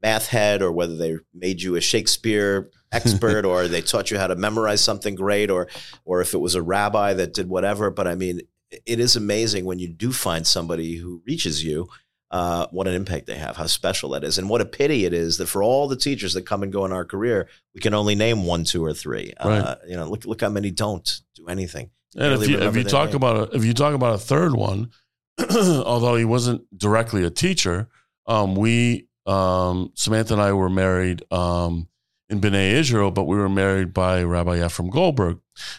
math 0.00 0.28
head, 0.28 0.62
or 0.62 0.70
whether 0.70 0.94
they 0.94 1.16
made 1.34 1.60
you 1.60 1.74
a 1.74 1.80
Shakespeare 1.80 2.70
expert, 2.92 3.44
or 3.44 3.66
they 3.66 3.82
taught 3.82 4.12
you 4.12 4.18
how 4.18 4.28
to 4.28 4.36
memorize 4.36 4.80
something 4.80 5.16
great, 5.16 5.50
or 5.50 5.66
or 6.04 6.20
if 6.20 6.34
it 6.34 6.38
was 6.38 6.54
a 6.54 6.62
rabbi 6.62 7.14
that 7.14 7.34
did 7.34 7.48
whatever. 7.48 7.90
But 7.90 8.06
I 8.06 8.14
mean, 8.14 8.42
it 8.86 9.00
is 9.00 9.16
amazing 9.16 9.64
when 9.64 9.80
you 9.80 9.88
do 9.88 10.12
find 10.12 10.46
somebody 10.46 10.98
who 10.98 11.20
reaches 11.26 11.64
you 11.64 11.88
uh, 12.32 12.66
what 12.70 12.88
an 12.88 12.94
impact 12.94 13.26
they 13.26 13.36
have, 13.36 13.56
how 13.56 13.66
special 13.66 14.10
that 14.10 14.24
is, 14.24 14.38
and 14.38 14.48
what 14.48 14.62
a 14.62 14.64
pity 14.64 15.04
it 15.04 15.12
is 15.12 15.36
that 15.36 15.46
for 15.46 15.62
all 15.62 15.86
the 15.86 15.96
teachers 15.96 16.32
that 16.32 16.46
come 16.46 16.62
and 16.62 16.72
go 16.72 16.86
in 16.86 16.92
our 16.92 17.04
career, 17.04 17.46
we 17.74 17.80
can 17.80 17.92
only 17.92 18.14
name 18.14 18.46
one, 18.46 18.64
two, 18.64 18.82
or 18.82 18.94
three. 18.94 19.34
Uh, 19.36 19.48
right. 19.48 19.60
Uh, 19.60 19.76
you 19.86 19.96
know, 19.96 20.08
look 20.08 20.24
look 20.24 20.40
how 20.40 20.48
many 20.48 20.70
don't 20.70 21.20
do 21.34 21.46
anything. 21.46 21.90
And 22.16 22.42
if 22.42 22.48
you, 22.48 22.58
if 22.58 22.74
you 22.74 22.84
talk 22.84 23.08
name. 23.08 23.16
about 23.16 23.36
a, 23.52 23.56
if 23.56 23.64
you 23.64 23.74
talk 23.74 23.94
about 23.94 24.14
a 24.14 24.18
third 24.18 24.54
one, 24.54 24.90
although 25.50 26.16
he 26.16 26.24
wasn't 26.24 26.66
directly 26.76 27.24
a 27.24 27.30
teacher, 27.30 27.88
um, 28.26 28.54
we 28.54 29.08
um, 29.26 29.92
Samantha 29.94 30.32
and 30.32 30.42
I 30.42 30.54
were 30.54 30.70
married 30.70 31.22
um, 31.30 31.86
in 32.30 32.40
B'nai 32.40 32.72
Israel, 32.72 33.10
but 33.10 33.24
we 33.24 33.36
were 33.36 33.50
married 33.50 33.92
by 33.92 34.22
Rabbi 34.22 34.56
Efrem 34.58 34.90
Goldberg, 34.90 35.38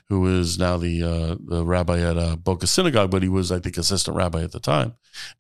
who 0.09 0.39
is 0.39 0.59
now 0.59 0.77
the 0.77 1.03
uh, 1.03 1.35
the 1.43 1.65
rabbi 1.65 1.99
at 1.99 2.17
uh, 2.17 2.35
Boca 2.35 2.67
Synagogue, 2.67 3.09
but 3.09 3.23
he 3.23 3.29
was 3.29 3.51
I 3.51 3.57
think 3.57 3.77
assistant 3.77 4.15
rabbi 4.15 4.43
at 4.43 4.51
the 4.51 4.59
time, 4.59 4.93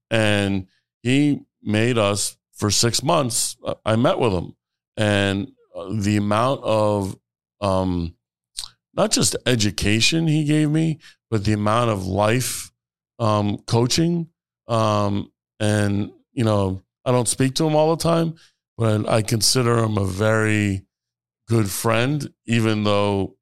and 0.09 0.65
he 1.03 1.41
made 1.61 1.97
us 1.97 2.37
for 2.53 2.71
six 2.71 3.03
months. 3.03 3.55
Uh, 3.63 3.75
I 3.85 3.95
met 3.95 4.17
with 4.17 4.33
him, 4.33 4.55
and 4.97 5.51
uh, 5.75 5.89
the 5.91 6.17
amount 6.17 6.61
of 6.63 7.15
um, 7.61 8.15
not 8.95 9.11
just 9.11 9.35
education 9.45 10.27
he 10.27 10.45
gave 10.45 10.69
me, 10.69 10.99
but 11.29 11.45
the 11.45 11.53
amount 11.53 11.91
of 11.91 12.07
life 12.07 12.71
um, 13.19 13.57
coaching. 13.67 14.29
Um, 14.67 15.31
and 15.59 16.11
you 16.31 16.45
know, 16.45 16.81
I 17.05 17.11
don't 17.11 17.27
speak 17.27 17.53
to 17.55 17.67
him 17.67 17.75
all 17.75 17.95
the 17.95 18.01
time, 18.01 18.35
but 18.77 19.07
I 19.07 19.21
consider 19.21 19.77
him 19.77 19.97
a 19.97 20.05
very 20.05 20.85
good 21.47 21.69
friend, 21.69 22.33
even 22.45 22.85
though 22.85 23.35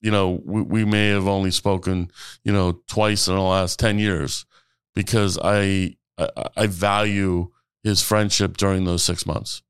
you 0.00 0.10
know 0.10 0.40
we, 0.44 0.62
we 0.62 0.84
may 0.84 1.08
have 1.08 1.26
only 1.26 1.50
spoken 1.50 2.10
you 2.44 2.52
know 2.52 2.80
twice 2.86 3.28
in 3.28 3.34
the 3.34 3.40
last 3.40 3.78
10 3.78 3.98
years 3.98 4.46
because 4.94 5.38
i 5.42 5.96
I, 6.18 6.28
I 6.56 6.66
value 6.66 7.50
his 7.82 8.02
friendship 8.02 8.56
during 8.56 8.84
those 8.84 9.02
six 9.02 9.26
months. 9.26 9.62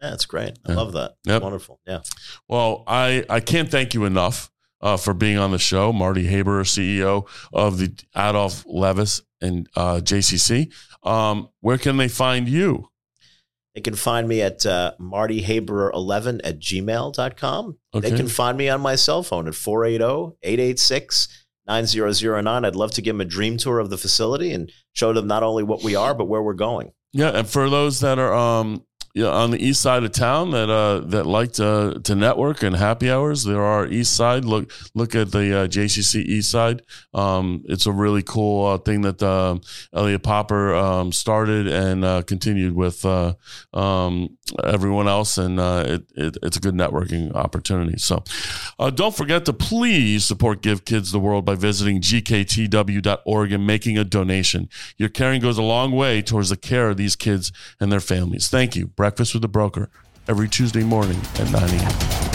Yeah, 0.00 0.10
that's 0.10 0.26
great. 0.26 0.58
I 0.64 0.72
yeah. 0.72 0.76
love 0.76 0.92
that. 0.94 1.16
Yep. 1.24 1.42
Wonderful. 1.42 1.80
Yeah. 1.86 2.00
Well, 2.48 2.84
I, 2.86 3.24
I 3.28 3.40
can't 3.40 3.70
thank 3.70 3.92
you 3.92 4.04
enough 4.04 4.50
uh, 4.80 4.96
for 4.96 5.12
being 5.12 5.36
on 5.36 5.50
the 5.50 5.58
show. 5.58 5.92
Marty 5.92 6.26
Haber, 6.26 6.62
CEO 6.64 7.28
of 7.52 7.78
the 7.78 7.92
Adolph 8.14 8.64
Levis 8.66 9.22
and 9.40 9.68
uh, 9.76 10.00
JCC. 10.02 10.72
Um, 11.02 11.48
where 11.60 11.78
can 11.78 11.96
they 11.96 12.08
find 12.08 12.48
you? 12.48 12.88
They 13.74 13.80
can 13.80 13.94
find 13.94 14.26
me 14.26 14.42
at 14.42 14.66
uh, 14.66 14.92
martyhaber11 15.00 16.40
at 16.42 16.58
gmail.com. 16.58 17.78
Okay. 17.94 18.10
They 18.10 18.16
can 18.16 18.28
find 18.28 18.58
me 18.58 18.68
on 18.68 18.80
my 18.80 18.96
cell 18.96 19.22
phone 19.22 19.46
at 19.46 19.54
480 19.54 20.36
886 20.42 21.46
9009. 21.70 22.64
I'd 22.64 22.76
love 22.76 22.90
to 22.92 23.02
give 23.02 23.14
them 23.14 23.20
a 23.20 23.24
dream 23.24 23.56
tour 23.56 23.78
of 23.78 23.90
the 23.90 23.98
facility 23.98 24.52
and 24.52 24.70
show 24.92 25.12
them 25.12 25.26
not 25.26 25.42
only 25.42 25.62
what 25.62 25.82
we 25.84 25.94
are, 25.94 26.14
but 26.14 26.26
where 26.26 26.42
we're 26.42 26.54
going. 26.54 26.92
Yeah. 27.12 27.30
And 27.30 27.48
for 27.48 27.70
those 27.70 28.00
that 28.00 28.18
are 28.18 28.34
um, 28.34 28.84
know, 29.14 29.32
on 29.32 29.50
the 29.50 29.64
east 29.64 29.80
side 29.80 30.04
of 30.04 30.12
town 30.12 30.50
that 30.52 30.70
uh, 30.70 31.00
that 31.06 31.26
like 31.26 31.52
to 31.52 32.00
to 32.04 32.14
network 32.14 32.62
and 32.62 32.76
happy 32.76 33.10
hours. 33.10 33.44
There 33.44 33.62
are 33.62 33.86
east 33.86 34.14
side. 34.14 34.44
Look 34.44 34.70
look 34.94 35.14
at 35.14 35.32
the 35.32 35.60
uh, 35.60 35.66
JCC 35.66 36.24
east 36.24 36.50
side. 36.50 36.82
Um, 37.12 37.64
it's 37.68 37.86
a 37.86 37.92
really 37.92 38.22
cool 38.22 38.66
uh, 38.66 38.78
thing 38.78 39.02
that 39.02 39.22
uh, 39.22 39.58
Elliot 39.92 40.22
Popper 40.22 40.74
um, 40.74 41.12
started 41.12 41.66
and 41.66 42.04
uh, 42.04 42.22
continued 42.22 42.74
with 42.74 43.04
uh, 43.04 43.34
um, 43.72 44.36
everyone 44.64 45.08
else, 45.08 45.38
and 45.38 45.58
uh, 45.58 45.84
it, 45.86 46.02
it, 46.14 46.36
it's 46.42 46.56
a 46.56 46.60
good 46.60 46.74
networking 46.74 47.34
opportunity. 47.34 47.98
So 47.98 48.24
uh, 48.78 48.90
don't 48.90 49.14
forget 49.14 49.44
to 49.46 49.52
please 49.52 50.24
support 50.24 50.62
Give 50.62 50.84
Kids 50.84 51.12
the 51.12 51.18
World 51.20 51.44
by 51.44 51.54
visiting 51.54 52.00
gktw.org 52.00 53.52
and 53.52 53.66
making 53.66 53.98
a 53.98 54.04
donation. 54.04 54.68
Your 54.96 55.08
caring 55.08 55.40
goes 55.40 55.58
a 55.58 55.62
long 55.62 55.92
way 55.92 56.22
towards 56.22 56.50
the 56.50 56.56
care 56.56 56.90
of 56.90 56.96
these 56.96 57.16
kids 57.16 57.52
and 57.78 57.90
their 57.90 58.00
families. 58.00 58.48
Thank 58.48 58.76
you. 58.76 58.86
Breakfast 58.86 59.34
with 59.34 59.42
the 59.42 59.48
Broker 59.48 59.90
every 60.28 60.48
Tuesday 60.48 60.84
morning 60.84 61.20
at 61.38 61.50
9 61.50 61.62
a.m. 61.62 62.29